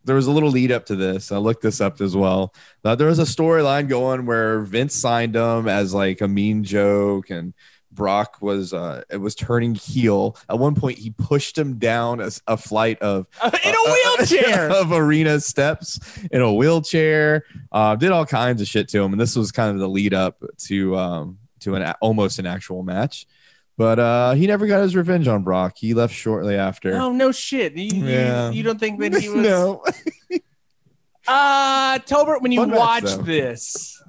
there 0.04 0.16
was 0.16 0.28
a 0.28 0.32
little 0.32 0.49
lead 0.49 0.72
up 0.72 0.86
to 0.88 0.95
this. 0.95 1.32
I 1.32 1.38
looked 1.38 1.62
this 1.62 1.82
up 1.82 2.02
as 2.02 2.16
well. 2.16 2.54
Uh, 2.84 2.95
there 2.95 3.08
was 3.08 3.20
a 3.20 3.24
storyline 3.24 3.88
going 3.88 4.26
where 4.26 4.62
Vince 4.62 4.95
signed 4.95 5.36
him 5.36 5.68
as 5.68 5.93
like 5.93 6.22
a 6.22 6.28
mean 6.28 6.64
joke, 6.64 7.30
and 7.30 7.54
Brock 7.91 8.38
was 8.41 8.74
uh 8.74 9.04
it 9.10 9.18
was 9.18 9.36
turning 9.36 9.76
heel. 9.76 10.38
At 10.49 10.60
one 10.60 10.76
point, 10.76 10.97
he 10.97 11.12
pushed 11.12 11.58
him 11.58 11.78
down 11.78 12.22
a 12.47 12.58
flight 12.58 12.99
of 13.02 13.28
in 13.43 13.76
a 13.76 13.91
wheelchair. 13.91 14.70
of 14.72 14.91
arena 14.91 15.39
steps 15.39 15.99
in 16.32 16.41
a 16.41 16.54
wheelchair. 16.54 17.43
Uh, 17.72 17.95
did 17.95 18.12
all 18.12 18.26
kinds 18.26 18.62
of 18.62 18.68
shit 18.68 18.88
to 18.89 19.02
him, 19.02 19.12
and 19.12 19.22
this 19.22 19.36
was 19.36 19.52
kind 19.52 19.72
of 19.72 19.80
the 19.80 19.89
lead 19.89 20.14
up 20.14 20.41
to 20.66 20.95
um 20.97 21.38
to 21.62 21.76
an 21.76 21.93
almost 22.02 22.39
an 22.39 22.45
actual 22.45 22.84
match. 22.84 23.28
But 23.82 23.97
uh, 23.97 24.34
he 24.34 24.45
never 24.45 24.67
got 24.67 24.84
his 24.84 24.95
revenge 24.95 25.27
on 25.27 25.41
Brock. 25.41 25.73
He 25.75 25.95
left 25.95 26.13
shortly 26.13 26.55
after. 26.55 26.93
Oh 26.97 27.11
no 27.11 27.32
shit! 27.32 27.75
You, 27.75 27.86
you- 27.99 28.05
Yeah. 28.05 28.51
you 28.51 28.61
don't 28.61 28.79
think 28.79 28.99
that 28.99 29.15
he 29.19 29.27
was? 29.34 29.38
no. 29.43 29.84
Uh, 31.27 31.97
Tolbert, 31.99 32.41
when 32.41 32.51
you 32.51 32.59
Fun 32.61 32.71
watched 32.71 33.23
this, 33.25 34.01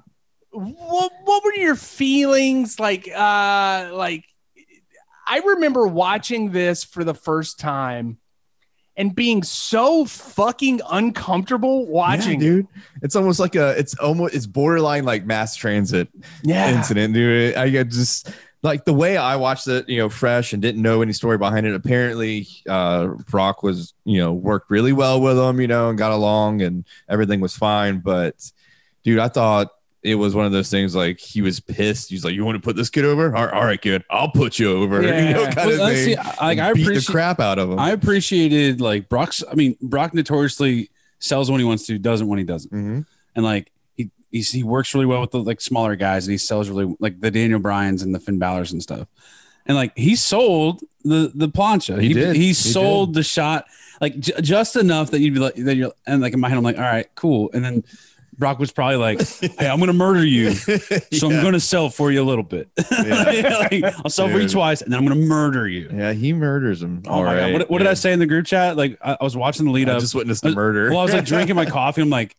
what 0.51 1.11
what 1.23 1.43
were 1.43 1.53
your 1.55 1.75
feelings 1.75 2.79
like? 2.79 3.07
Uh, 3.07 3.89
like 3.93 4.25
I 5.27 5.39
remember 5.45 5.87
watching 5.87 6.51
this 6.51 6.83
for 6.83 7.03
the 7.03 7.13
first 7.13 7.59
time 7.59 8.17
and 8.97 9.15
being 9.15 9.41
so 9.43 10.05
fucking 10.05 10.81
uncomfortable 10.89 11.87
watching. 11.87 12.41
Yeah, 12.41 12.47
dude. 12.47 12.67
It's 13.03 13.15
almost 13.15 13.39
like 13.39 13.55
a. 13.55 13.69
It's 13.77 13.93
almost. 13.95 14.33
It's 14.35 14.47
borderline 14.47 15.05
like 15.05 15.25
mass 15.25 15.55
transit 15.55 16.09
Yeah. 16.43 16.75
incident, 16.75 17.13
dude. 17.13 17.55
I 17.55 17.69
get 17.69 17.89
just 17.89 18.29
like 18.63 18.85
the 18.85 18.93
way 18.93 19.17
I 19.17 19.35
watched 19.35 19.67
it, 19.67 19.87
you 19.89 19.97
know, 19.97 20.09
fresh 20.09 20.53
and 20.53 20.61
didn't 20.61 20.81
know 20.81 21.01
any 21.01 21.13
story 21.13 21.37
behind 21.37 21.65
it. 21.67 21.75
Apparently, 21.75 22.47
uh, 22.67 23.07
Brock 23.29 23.61
was, 23.61 23.93
you 24.05 24.17
know, 24.19 24.33
worked 24.33 24.71
really 24.71 24.93
well 24.93 25.21
with 25.21 25.37
him, 25.37 25.59
you 25.61 25.67
know, 25.67 25.89
and 25.89 25.97
got 25.97 26.11
along 26.13 26.61
and 26.61 26.85
everything 27.09 27.41
was 27.41 27.55
fine. 27.55 27.99
But, 27.99 28.51
dude, 29.03 29.19
I 29.19 29.27
thought 29.27 29.67
it 30.01 30.15
was 30.15 30.33
one 30.35 30.45
of 30.45 30.51
those 30.51 30.69
things 30.69 30.95
like 30.95 31.19
he 31.19 31.41
was 31.41 31.59
pissed. 31.59 32.09
He's 32.09 32.25
like, 32.25 32.33
"You 32.33 32.43
want 32.43 32.55
to 32.55 32.61
put 32.61 32.75
this 32.75 32.89
kid 32.89 33.05
over? 33.05 33.33
All 33.35 33.45
right, 33.45 33.53
all 33.53 33.63
right 33.65 33.81
kid, 33.81 34.03
I'll 34.09 34.31
put 34.31 34.59
you 34.59 34.71
over." 34.77 35.01
You 35.03 35.33
know, 35.33 35.45
kind 35.45 35.55
Well, 35.69 35.87
of 35.87 35.93
thing. 35.93 36.05
see, 36.05 36.15
like, 36.15 36.59
I 36.59 36.73
beat 36.73 36.85
the 36.87 37.05
crap 37.09 37.39
out 37.39 37.57
of 37.59 37.69
him. 37.71 37.79
I 37.79 37.91
appreciated 37.91 38.81
like 38.81 39.07
Brock's. 39.09 39.43
I 39.49 39.55
mean, 39.55 39.77
Brock 39.81 40.13
notoriously 40.13 40.89
sells 41.19 41.49
when 41.51 41.59
he 41.59 41.65
wants 41.65 41.85
to, 41.87 41.97
doesn't 41.97 42.27
when 42.27 42.37
he 42.39 42.43
doesn't, 42.45 42.71
Mhm. 42.73 43.05
and 43.35 43.45
like 43.45 43.71
he's, 44.33 44.51
he 44.51 44.63
works 44.63 44.93
really 44.93 45.05
well 45.05 45.21
with 45.21 45.31
the 45.31 45.41
like 45.41 45.61
smaller 45.61 45.95
guys, 45.95 46.25
and 46.27 46.31
he 46.33 46.37
sells 46.37 46.67
really 46.67 46.93
like 46.99 47.21
the 47.21 47.31
Daniel 47.31 47.59
Bryans 47.59 48.01
and 48.01 48.13
the 48.13 48.19
Finn 48.19 48.39
Balor's 48.39 48.73
and 48.73 48.83
stuff. 48.83 49.07
And 49.65 49.77
like 49.77 49.97
he 49.97 50.17
sold 50.17 50.81
the 51.05 51.31
the 51.33 51.47
plancha. 51.47 52.01
He 52.01 52.13
did. 52.13 52.35
He, 52.35 52.47
He 52.47 52.53
sold 52.53 53.13
the 53.13 53.23
shot 53.23 53.65
like 54.01 54.19
j- 54.19 54.33
just 54.41 54.75
enough 54.75 55.11
that 55.11 55.21
you'd 55.21 55.33
be 55.35 55.39
like 55.39 55.55
that. 55.55 55.75
You're 55.75 55.93
and 56.05 56.21
like 56.21 56.33
in 56.33 56.41
my 56.41 56.49
head, 56.49 56.57
I'm 56.57 56.63
like, 56.65 56.75
all 56.77 56.83
right, 56.83 57.07
cool. 57.15 57.49
And 57.53 57.63
then 57.63 57.83
Brock 58.37 58.57
was 58.59 58.71
probably 58.71 58.95
like, 58.97 59.21
hey, 59.59 59.67
I'm 59.69 59.79
gonna 59.79 59.93
murder 59.93 60.25
you. 60.25 60.51
So 61.13 61.29
Yeah. 61.29 61.37
I'm 61.37 61.41
going 61.41 61.53
to 61.53 61.59
sell 61.59 61.89
for 61.89 62.11
you 62.11 62.21
a 62.21 62.25
little 62.25 62.43
bit. 62.43 62.67
Like, 62.91 63.83
I'll 64.03 64.09
sell 64.09 64.27
for 64.27 64.39
you 64.39 64.49
twice, 64.49 64.81
and 64.81 64.91
then 64.91 64.99
I'm 64.99 65.05
going 65.05 65.19
to 65.19 65.25
murder 65.27 65.67
you. 65.67 65.89
Yeah, 65.93 66.11
he 66.13 66.33
murders 66.33 66.81
him. 66.81 67.03
Oh 67.07 67.23
my 67.23 67.35
God. 67.35 67.53
What, 67.53 67.69
what 67.69 67.77
did 67.77 67.87
I 67.87 67.93
say 67.93 68.11
in 68.11 68.19
the 68.19 68.25
group 68.25 68.45
chat? 68.47 68.75
Like 68.75 68.97
I, 69.01 69.17
I 69.21 69.23
was 69.23 69.37
watching 69.37 69.65
the 69.65 69.71
lead 69.71 69.87
I 69.87 69.93
up. 69.93 70.01
just 70.01 70.15
witnessed 70.15 70.41
the 70.43 70.51
murder. 70.55 70.89
Well, 70.89 70.99
I 70.99 71.03
was 71.03 71.13
like 71.13 71.25
drinking 71.25 71.55
my 71.55 71.65
coffee. 71.65 72.01
I'm 72.01 72.09
like, 72.09 72.35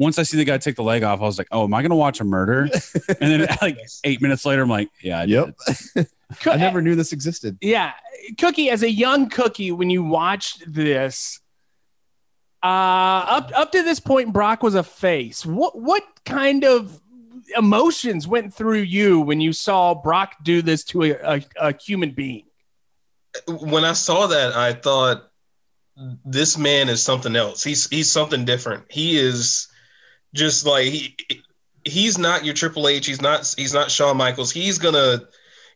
once 0.00 0.18
I 0.18 0.22
see 0.22 0.38
the 0.38 0.46
guy 0.46 0.56
take 0.56 0.76
the 0.76 0.82
leg 0.82 1.02
off, 1.02 1.20
I 1.20 1.24
was 1.24 1.36
like, 1.36 1.48
oh, 1.50 1.64
am 1.64 1.74
I 1.74 1.82
going 1.82 1.90
to 1.90 1.96
watch 1.96 2.20
a 2.20 2.24
murder? 2.24 2.70
And 3.20 3.30
then 3.30 3.46
like 3.62 3.78
eight 4.02 4.22
minutes 4.22 4.46
later, 4.46 4.62
I'm 4.62 4.70
like, 4.70 4.88
yeah, 5.02 5.20
I 5.20 5.24
Yep. 5.24 5.54
I 6.46 6.56
never 6.56 6.80
knew 6.80 6.94
this 6.94 7.12
existed. 7.12 7.58
Yeah, 7.60 7.92
Cookie, 8.38 8.70
as 8.70 8.82
a 8.82 8.90
young 8.90 9.28
Cookie, 9.28 9.72
when 9.72 9.90
you 9.90 10.02
watched 10.02 10.62
this, 10.72 11.40
uh, 12.62 12.66
up 12.66 13.52
up 13.54 13.72
to 13.72 13.82
this 13.82 14.00
point, 14.00 14.32
Brock 14.32 14.62
was 14.62 14.74
a 14.74 14.82
face. 14.82 15.44
What 15.44 15.78
what 15.78 16.02
kind 16.24 16.64
of 16.64 17.00
emotions 17.56 18.28
went 18.28 18.54
through 18.54 18.80
you 18.80 19.20
when 19.20 19.40
you 19.40 19.52
saw 19.52 19.94
Brock 19.94 20.36
do 20.44 20.62
this 20.62 20.84
to 20.84 21.02
a, 21.02 21.10
a, 21.10 21.42
a 21.56 21.74
human 21.76 22.12
being? 22.12 22.44
when 23.48 23.84
I 23.84 23.92
saw 23.92 24.26
that, 24.28 24.54
I 24.56 24.72
thought 24.72 25.30
this 26.24 26.56
man 26.56 26.88
is 26.88 27.02
something 27.02 27.36
else. 27.36 27.62
He's 27.62 27.88
he's 27.88 28.10
something 28.10 28.44
different. 28.44 28.84
He 28.90 29.18
is 29.18 29.69
just 30.34 30.66
like 30.66 30.84
he 30.84 31.16
he's 31.84 32.18
not 32.18 32.44
your 32.44 32.54
Triple 32.54 32.88
H. 32.88 33.06
He's 33.06 33.20
not 33.20 33.52
he's 33.56 33.74
not 33.74 33.90
Shawn 33.90 34.16
Michaels. 34.16 34.50
He's 34.50 34.78
gonna 34.78 35.22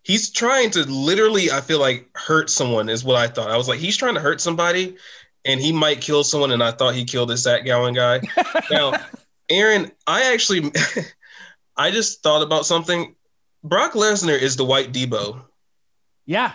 he's 0.02 0.30
trying 0.30 0.70
to 0.72 0.84
literally. 0.84 1.50
I 1.50 1.61
feel 1.61 1.80
like 1.80 2.09
hurt 2.16 2.50
someone 2.50 2.88
is 2.88 3.05
what 3.05 3.16
I 3.16 3.26
thought. 3.26 3.50
I 3.50 3.57
was 3.57 3.68
like 3.68 3.78
he's 3.78 3.96
trying 3.96 4.14
to 4.14 4.20
hurt 4.20 4.40
somebody, 4.40 4.96
and 5.44 5.61
he 5.61 5.72
might 5.72 6.00
kill 6.00 6.24
someone. 6.24 6.52
And 6.52 6.62
I 6.62 6.70
thought 6.70 6.94
he 6.94 7.05
killed 7.05 7.30
this 7.30 7.42
Zach 7.42 7.64
Gowen 7.64 7.94
guy. 7.94 8.20
now, 8.70 8.94
Aaron, 9.48 9.90
I 10.07 10.32
actually 10.32 10.72
I 11.76 11.90
just 11.90 12.22
thought 12.22 12.42
about 12.42 12.66
something. 12.66 13.14
Brock 13.62 13.92
Lesnar 13.92 14.38
is 14.38 14.57
the 14.57 14.64
white 14.64 14.92
Deebo 14.92 15.40
Yeah, 16.26 16.52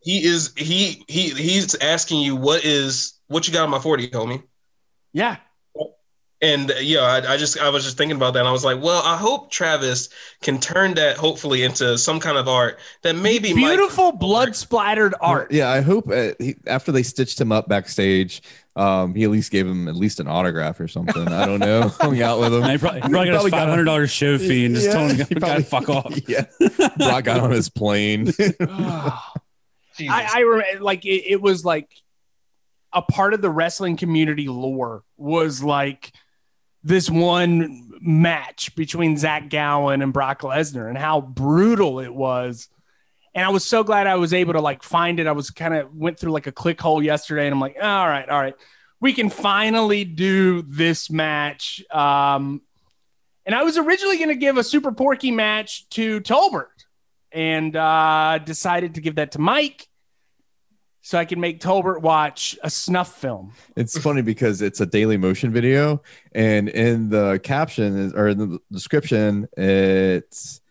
he 0.00 0.24
is 0.24 0.52
he 0.56 1.04
he 1.08 1.30
he's 1.30 1.74
asking 1.76 2.20
you 2.20 2.36
what 2.36 2.64
is 2.64 3.18
what 3.26 3.48
you 3.48 3.52
got 3.52 3.64
on 3.64 3.70
my 3.70 3.80
40 3.80 4.10
homie 4.10 4.42
yeah. 5.14 5.36
And 6.44 6.72
yeah 6.80 7.00
I, 7.00 7.34
I 7.34 7.36
just 7.36 7.58
i 7.58 7.68
was 7.68 7.84
just 7.84 7.96
thinking 7.96 8.16
about 8.16 8.34
that 8.34 8.40
and 8.40 8.48
i 8.48 8.52
was 8.52 8.64
like 8.64 8.80
well 8.82 9.02
i 9.04 9.16
hope 9.16 9.50
travis 9.50 10.08
can 10.42 10.60
turn 10.60 10.94
that 10.94 11.16
hopefully 11.16 11.62
into 11.62 11.96
some 11.96 12.20
kind 12.20 12.36
of 12.36 12.46
art 12.48 12.78
that 13.02 13.16
maybe 13.16 13.54
might- 13.54 13.76
Beautiful 13.76 14.12
blood 14.12 14.54
splattered 14.54 15.14
art. 15.20 15.50
Yeah, 15.52 15.70
I 15.70 15.80
hope 15.80 16.08
uh, 16.10 16.32
he, 16.38 16.54
after 16.66 16.92
they 16.92 17.02
stitched 17.02 17.40
him 17.40 17.50
up 17.52 17.68
backstage, 17.68 18.42
um, 18.76 19.14
he 19.14 19.24
at 19.24 19.30
least 19.30 19.50
gave 19.50 19.66
him 19.66 19.88
at 19.88 19.94
least 19.96 20.20
an 20.20 20.26
autograph 20.28 20.78
or 20.80 20.88
something. 20.88 21.28
I 21.28 21.46
don't 21.46 21.60
know. 21.60 21.88
Hung 22.00 22.20
out 22.20 22.40
with 22.40 22.52
him. 22.52 22.62
And 22.62 22.72
he 22.72 22.78
probably, 22.78 23.00
he 23.00 23.08
probably 23.08 23.26
got 23.30 23.32
Probably 23.32 23.50
his 23.50 23.58
five 23.58 23.68
hundred 23.68 23.84
dollars 23.84 24.10
show 24.10 24.36
fee 24.38 24.66
and 24.66 24.74
just 24.74 24.90
told 24.92 25.10
him 25.12 25.26
he 25.26 25.34
to 25.34 25.40
probably- 25.40 25.62
fuck 25.64 25.88
off. 25.88 26.14
Yeah, 26.28 26.44
Brock 26.98 27.24
got 27.24 27.40
on 27.40 27.50
his 27.52 27.68
plane. 27.70 28.32
I, 30.00 30.28
I 30.34 30.40
remember 30.40 30.82
like 30.84 31.04
it, 31.04 31.24
it 31.30 31.40
was 31.40 31.64
like 31.64 31.88
a 32.92 33.02
part 33.02 33.34
of 33.34 33.40
the 33.42 33.50
wrestling 33.50 33.96
community 33.96 34.48
lore 34.48 35.02
was 35.16 35.62
like 35.62 36.12
this 36.84 37.08
one 37.08 37.90
match 38.00 38.76
between 38.76 39.16
Zach 39.16 39.48
Gowen 39.48 40.02
and 40.02 40.12
Brock 40.12 40.42
Lesnar 40.42 40.88
and 40.88 40.98
how 40.98 41.22
brutal 41.22 41.98
it 41.98 42.14
was. 42.14 42.68
And 43.34 43.44
I 43.44 43.48
was 43.48 43.64
so 43.64 43.82
glad 43.82 44.06
I 44.06 44.16
was 44.16 44.34
able 44.34 44.52
to 44.52 44.60
like 44.60 44.82
find 44.82 45.18
it. 45.18 45.26
I 45.26 45.32
was 45.32 45.50
kind 45.50 45.74
of 45.74 45.92
went 45.94 46.20
through 46.20 46.32
like 46.32 46.46
a 46.46 46.52
click 46.52 46.80
hole 46.80 47.02
yesterday 47.02 47.46
and 47.46 47.54
I'm 47.54 47.60
like, 47.60 47.76
all 47.82 48.06
right, 48.06 48.28
all 48.28 48.38
right, 48.38 48.54
we 49.00 49.14
can 49.14 49.30
finally 49.30 50.04
do 50.04 50.62
this 50.62 51.10
match. 51.10 51.82
Um, 51.90 52.60
and 53.46 53.54
I 53.54 53.62
was 53.62 53.78
originally 53.78 54.18
going 54.18 54.28
to 54.28 54.36
give 54.36 54.58
a 54.58 54.64
super 54.64 54.92
porky 54.92 55.30
match 55.30 55.88
to 55.90 56.20
Tolbert 56.20 56.84
and 57.32 57.74
uh, 57.74 58.38
decided 58.44 58.94
to 58.94 59.00
give 59.00 59.16
that 59.16 59.32
to 59.32 59.40
Mike 59.40 59.88
so 61.06 61.18
I 61.18 61.26
can 61.26 61.38
make 61.38 61.60
Tolbert 61.60 62.00
watch 62.00 62.56
a 62.62 62.70
snuff 62.70 63.20
film. 63.20 63.52
it's 63.76 63.98
funny 63.98 64.22
because 64.22 64.62
it's 64.62 64.80
a 64.80 64.86
Daily 64.86 65.18
Motion 65.18 65.52
video, 65.52 66.02
and 66.32 66.70
in 66.70 67.10
the 67.10 67.38
caption 67.42 68.14
or 68.16 68.28
in 68.28 68.38
the 68.38 68.58
description, 68.72 69.46
it's 69.54 70.62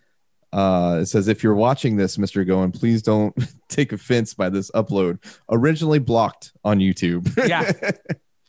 uh, 0.51 0.99
it 1.03 1.05
says, 1.05 1.27
"If 1.27 1.43
you're 1.43 1.53
watching 1.53 1.97
this, 1.97 2.17
Mister 2.17 2.43
Gowen, 2.43 2.71
please 2.71 3.03
don't 3.03 3.35
take 3.69 3.91
offense 3.93 4.33
by 4.33 4.49
this 4.49 4.71
upload. 4.71 5.19
Originally 5.51 5.99
blocked 5.99 6.51
on 6.65 6.79
YouTube." 6.79 7.29
Yeah. 7.47 7.71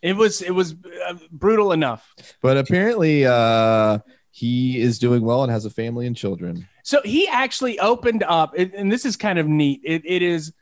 It 0.01 0.17
was 0.17 0.41
it 0.43 0.51
was 0.53 0.75
uh, 1.07 1.15
brutal 1.31 1.73
enough. 1.73 2.15
but 2.43 2.57
apparently, 2.57 3.27
uh, 3.27 3.99
he 4.31 4.81
is 4.81 4.99
doing 4.99 5.23
well 5.23 5.43
and 5.43 5.53
has 5.53 5.65
a 5.67 5.71
family 5.71 6.07
and 6.07 6.17
children. 6.17 6.67
So 6.83 7.01
he 7.05 7.29
actually 7.29 7.79
opened 7.79 8.23
up, 8.23 8.55
and 8.57 8.73
and 8.75 8.91
this 8.93 9.05
is 9.05 9.17
kind 9.17 9.39
of 9.39 9.49
neat. 9.49 9.81
It, 9.85 10.03
it 10.05 10.23
is 10.23 10.53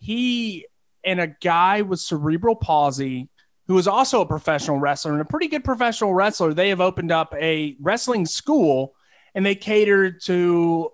he 0.00 0.66
and 1.04 1.20
a 1.20 1.28
guy 1.28 1.82
with 1.82 2.00
cerebral 2.00 2.56
palsy 2.56 3.28
who 3.68 3.78
is 3.78 3.86
also 3.86 4.20
a 4.20 4.26
professional 4.26 4.78
wrestler 4.78 5.12
and 5.12 5.20
a 5.20 5.24
pretty 5.24 5.46
good 5.46 5.62
professional 5.62 6.12
wrestler. 6.12 6.52
They 6.52 6.70
have 6.70 6.80
opened 6.80 7.12
up 7.12 7.32
a 7.38 7.76
wrestling 7.80 8.26
school, 8.26 8.94
and 9.32 9.46
they 9.46 9.54
cater 9.54 10.10
to 10.10 10.90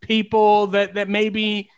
people 0.00 0.68
that 0.68 0.94
that 0.94 1.08
maybe 1.10 1.68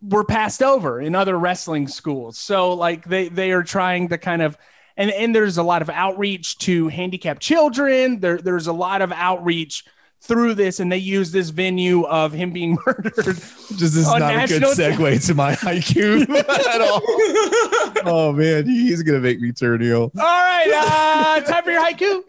were 0.00 0.24
passed 0.24 0.62
over 0.62 1.00
in 1.00 1.14
other 1.14 1.38
wrestling 1.38 1.86
schools. 1.86 2.38
So 2.38 2.72
like 2.72 3.04
they 3.04 3.28
they 3.28 3.52
are 3.52 3.62
trying 3.62 4.08
to 4.08 4.18
kind 4.18 4.42
of 4.42 4.56
and 4.96 5.10
and 5.12 5.32
there's 5.32 5.58
a 5.58 5.62
lot 5.62 5.82
of 5.82 5.90
outreach 5.90 6.58
to 6.58 6.88
handicapped 6.88 7.40
children. 7.40 8.18
There 8.18 8.38
there's 8.38 8.66
a 8.66 8.72
lot 8.72 9.02
of 9.02 9.12
outreach 9.12 9.84
through 10.20 10.54
this 10.54 10.80
and 10.80 10.90
they 10.90 10.98
use 10.98 11.30
this 11.30 11.50
venue 11.50 12.02
of 12.04 12.32
him 12.32 12.50
being 12.52 12.76
murdered. 12.86 13.14
Just 13.36 13.96
is 13.96 14.06
On 14.08 14.20
not 14.20 14.34
a 14.34 14.46
good 14.48 14.60
national 14.62 14.72
segue 14.72 15.26
to 15.26 15.34
my 15.34 15.52
IQ 15.56 16.28
at 16.74 16.80
all. 16.80 17.00
Oh 18.04 18.32
man, 18.32 18.66
he's 18.66 19.02
gonna 19.02 19.20
make 19.20 19.40
me 19.40 19.52
turn 19.52 19.80
heel. 19.80 20.02
All 20.02 20.10
right, 20.14 20.70
uh 20.74 21.40
time 21.40 21.64
for 21.64 21.70
your 21.70 21.82
haiku. 21.82 22.22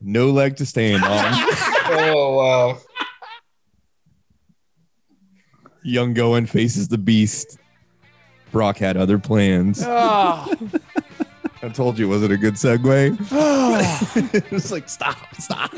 No 0.00 0.30
leg 0.30 0.56
to 0.56 0.66
stand 0.66 1.04
on. 1.04 1.32
oh 1.94 2.36
wow 2.36 2.78
Young 5.84 6.14
Gowen 6.14 6.46
faces 6.46 6.88
the 6.88 6.98
beast. 6.98 7.58
Brock 8.52 8.76
had 8.78 8.96
other 8.96 9.18
plans. 9.18 9.82
Oh. 9.84 10.52
I 11.64 11.68
told 11.68 11.96
you, 11.98 12.08
was 12.08 12.22
it 12.24 12.30
a 12.32 12.36
good 12.36 12.54
segue? 12.54 13.16
it's 14.52 14.72
like 14.72 14.88
stop, 14.88 15.16
stop. 15.38 15.72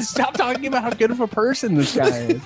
Stop 0.00 0.34
talking 0.34 0.66
about 0.66 0.82
how 0.84 0.90
good 0.90 1.10
of 1.10 1.20
a 1.20 1.26
person 1.26 1.74
this 1.74 1.96
guy 1.96 2.08
is. 2.08 2.42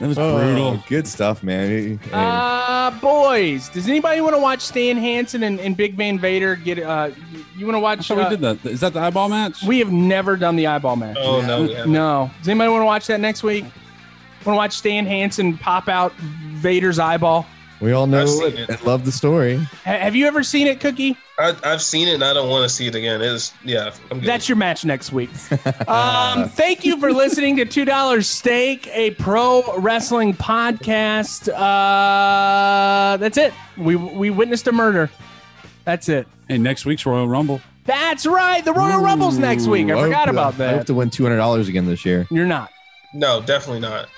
That 0.00 0.08
was 0.08 0.18
Oh, 0.18 0.38
brutal. 0.38 0.82
good 0.88 1.06
stuff, 1.06 1.44
man. 1.44 1.68
Hey, 1.68 1.98
Uh, 2.12 2.90
boys, 3.00 3.68
does 3.68 3.88
anybody 3.88 4.20
want 4.20 4.34
to 4.34 4.40
watch 4.40 4.60
Stan 4.60 4.96
Hansen 4.96 5.44
and, 5.44 5.60
and 5.60 5.76
Big 5.76 5.94
Van 5.94 6.18
Vader 6.18 6.56
get? 6.56 6.80
Uh, 6.80 7.10
you 7.56 7.64
want 7.64 7.76
to 7.76 7.80
watch? 7.80 8.08
thought 8.08 8.18
uh, 8.18 8.24
we 8.28 8.36
did 8.36 8.40
that. 8.40 8.68
Is 8.68 8.80
that 8.80 8.92
the 8.92 9.00
eyeball 9.00 9.28
match? 9.28 9.62
We 9.62 9.78
have 9.78 9.92
never 9.92 10.36
done 10.36 10.56
the 10.56 10.66
eyeball 10.66 10.96
match. 10.96 11.16
Oh 11.20 11.42
no, 11.42 11.62
we. 11.62 11.86
No. 11.92 12.28
Does 12.40 12.48
anybody 12.48 12.70
want 12.70 12.82
to 12.82 12.86
watch 12.86 13.06
that 13.06 13.20
next 13.20 13.44
week? 13.44 13.62
Want 14.44 14.54
to 14.56 14.58
watch 14.58 14.72
Stan 14.72 15.06
Hansen 15.06 15.56
pop 15.58 15.88
out 15.88 16.12
Vader's 16.16 16.98
eyeball? 16.98 17.46
we 17.80 17.92
all 17.92 18.06
know 18.06 18.24
it 18.24 18.54
it. 18.54 18.68
and 18.70 18.82
love 18.84 19.04
the 19.04 19.12
story. 19.12 19.58
Ha- 19.58 19.98
have 19.98 20.16
you 20.16 20.26
ever 20.26 20.42
seen 20.42 20.66
it, 20.66 20.80
Cookie? 20.80 21.16
I, 21.36 21.56
I've 21.64 21.82
seen 21.82 22.06
it 22.06 22.14
and 22.14 22.22
I 22.24 22.32
don't 22.32 22.48
want 22.48 22.62
to 22.62 22.68
see 22.68 22.86
it 22.86 22.94
again. 22.94 23.20
It's 23.20 23.52
yeah, 23.64 23.92
I'm 24.10 24.20
good. 24.20 24.28
That's 24.28 24.48
your 24.48 24.54
match 24.56 24.84
next 24.84 25.12
week. 25.12 25.30
um, 25.88 26.48
thank 26.50 26.84
you 26.84 26.98
for 27.00 27.12
listening 27.12 27.56
to 27.56 27.64
Two 27.64 27.84
Dollars 27.84 28.28
Steak, 28.28 28.86
a 28.92 29.10
pro 29.12 29.62
wrestling 29.78 30.34
podcast. 30.34 31.48
Uh, 31.52 33.16
that's 33.16 33.36
it. 33.36 33.52
We 33.76 33.96
we 33.96 34.30
witnessed 34.30 34.66
a 34.68 34.72
murder. 34.72 35.10
That's 35.84 36.08
it. 36.08 36.28
Hey, 36.48 36.58
next 36.58 36.86
week's 36.86 37.04
Royal 37.04 37.28
Rumble. 37.28 37.60
That's 37.84 38.26
right. 38.26 38.64
The 38.64 38.72
Royal 38.72 39.02
Rumble's 39.02 39.36
next 39.38 39.66
week. 39.66 39.88
I 39.88 39.98
Ooh, 39.98 40.04
forgot 40.04 40.28
hope- 40.28 40.34
about 40.34 40.56
that. 40.58 40.68
I 40.68 40.70
hope 40.72 40.80
that. 40.82 40.86
to 40.86 40.94
win 40.94 41.10
two 41.10 41.24
hundred 41.24 41.36
dollars 41.38 41.68
again 41.68 41.86
this 41.86 42.04
year. 42.04 42.26
You're 42.30 42.46
not. 42.46 42.70
no, 43.12 43.40
definitely 43.42 43.80
not. 43.80 44.08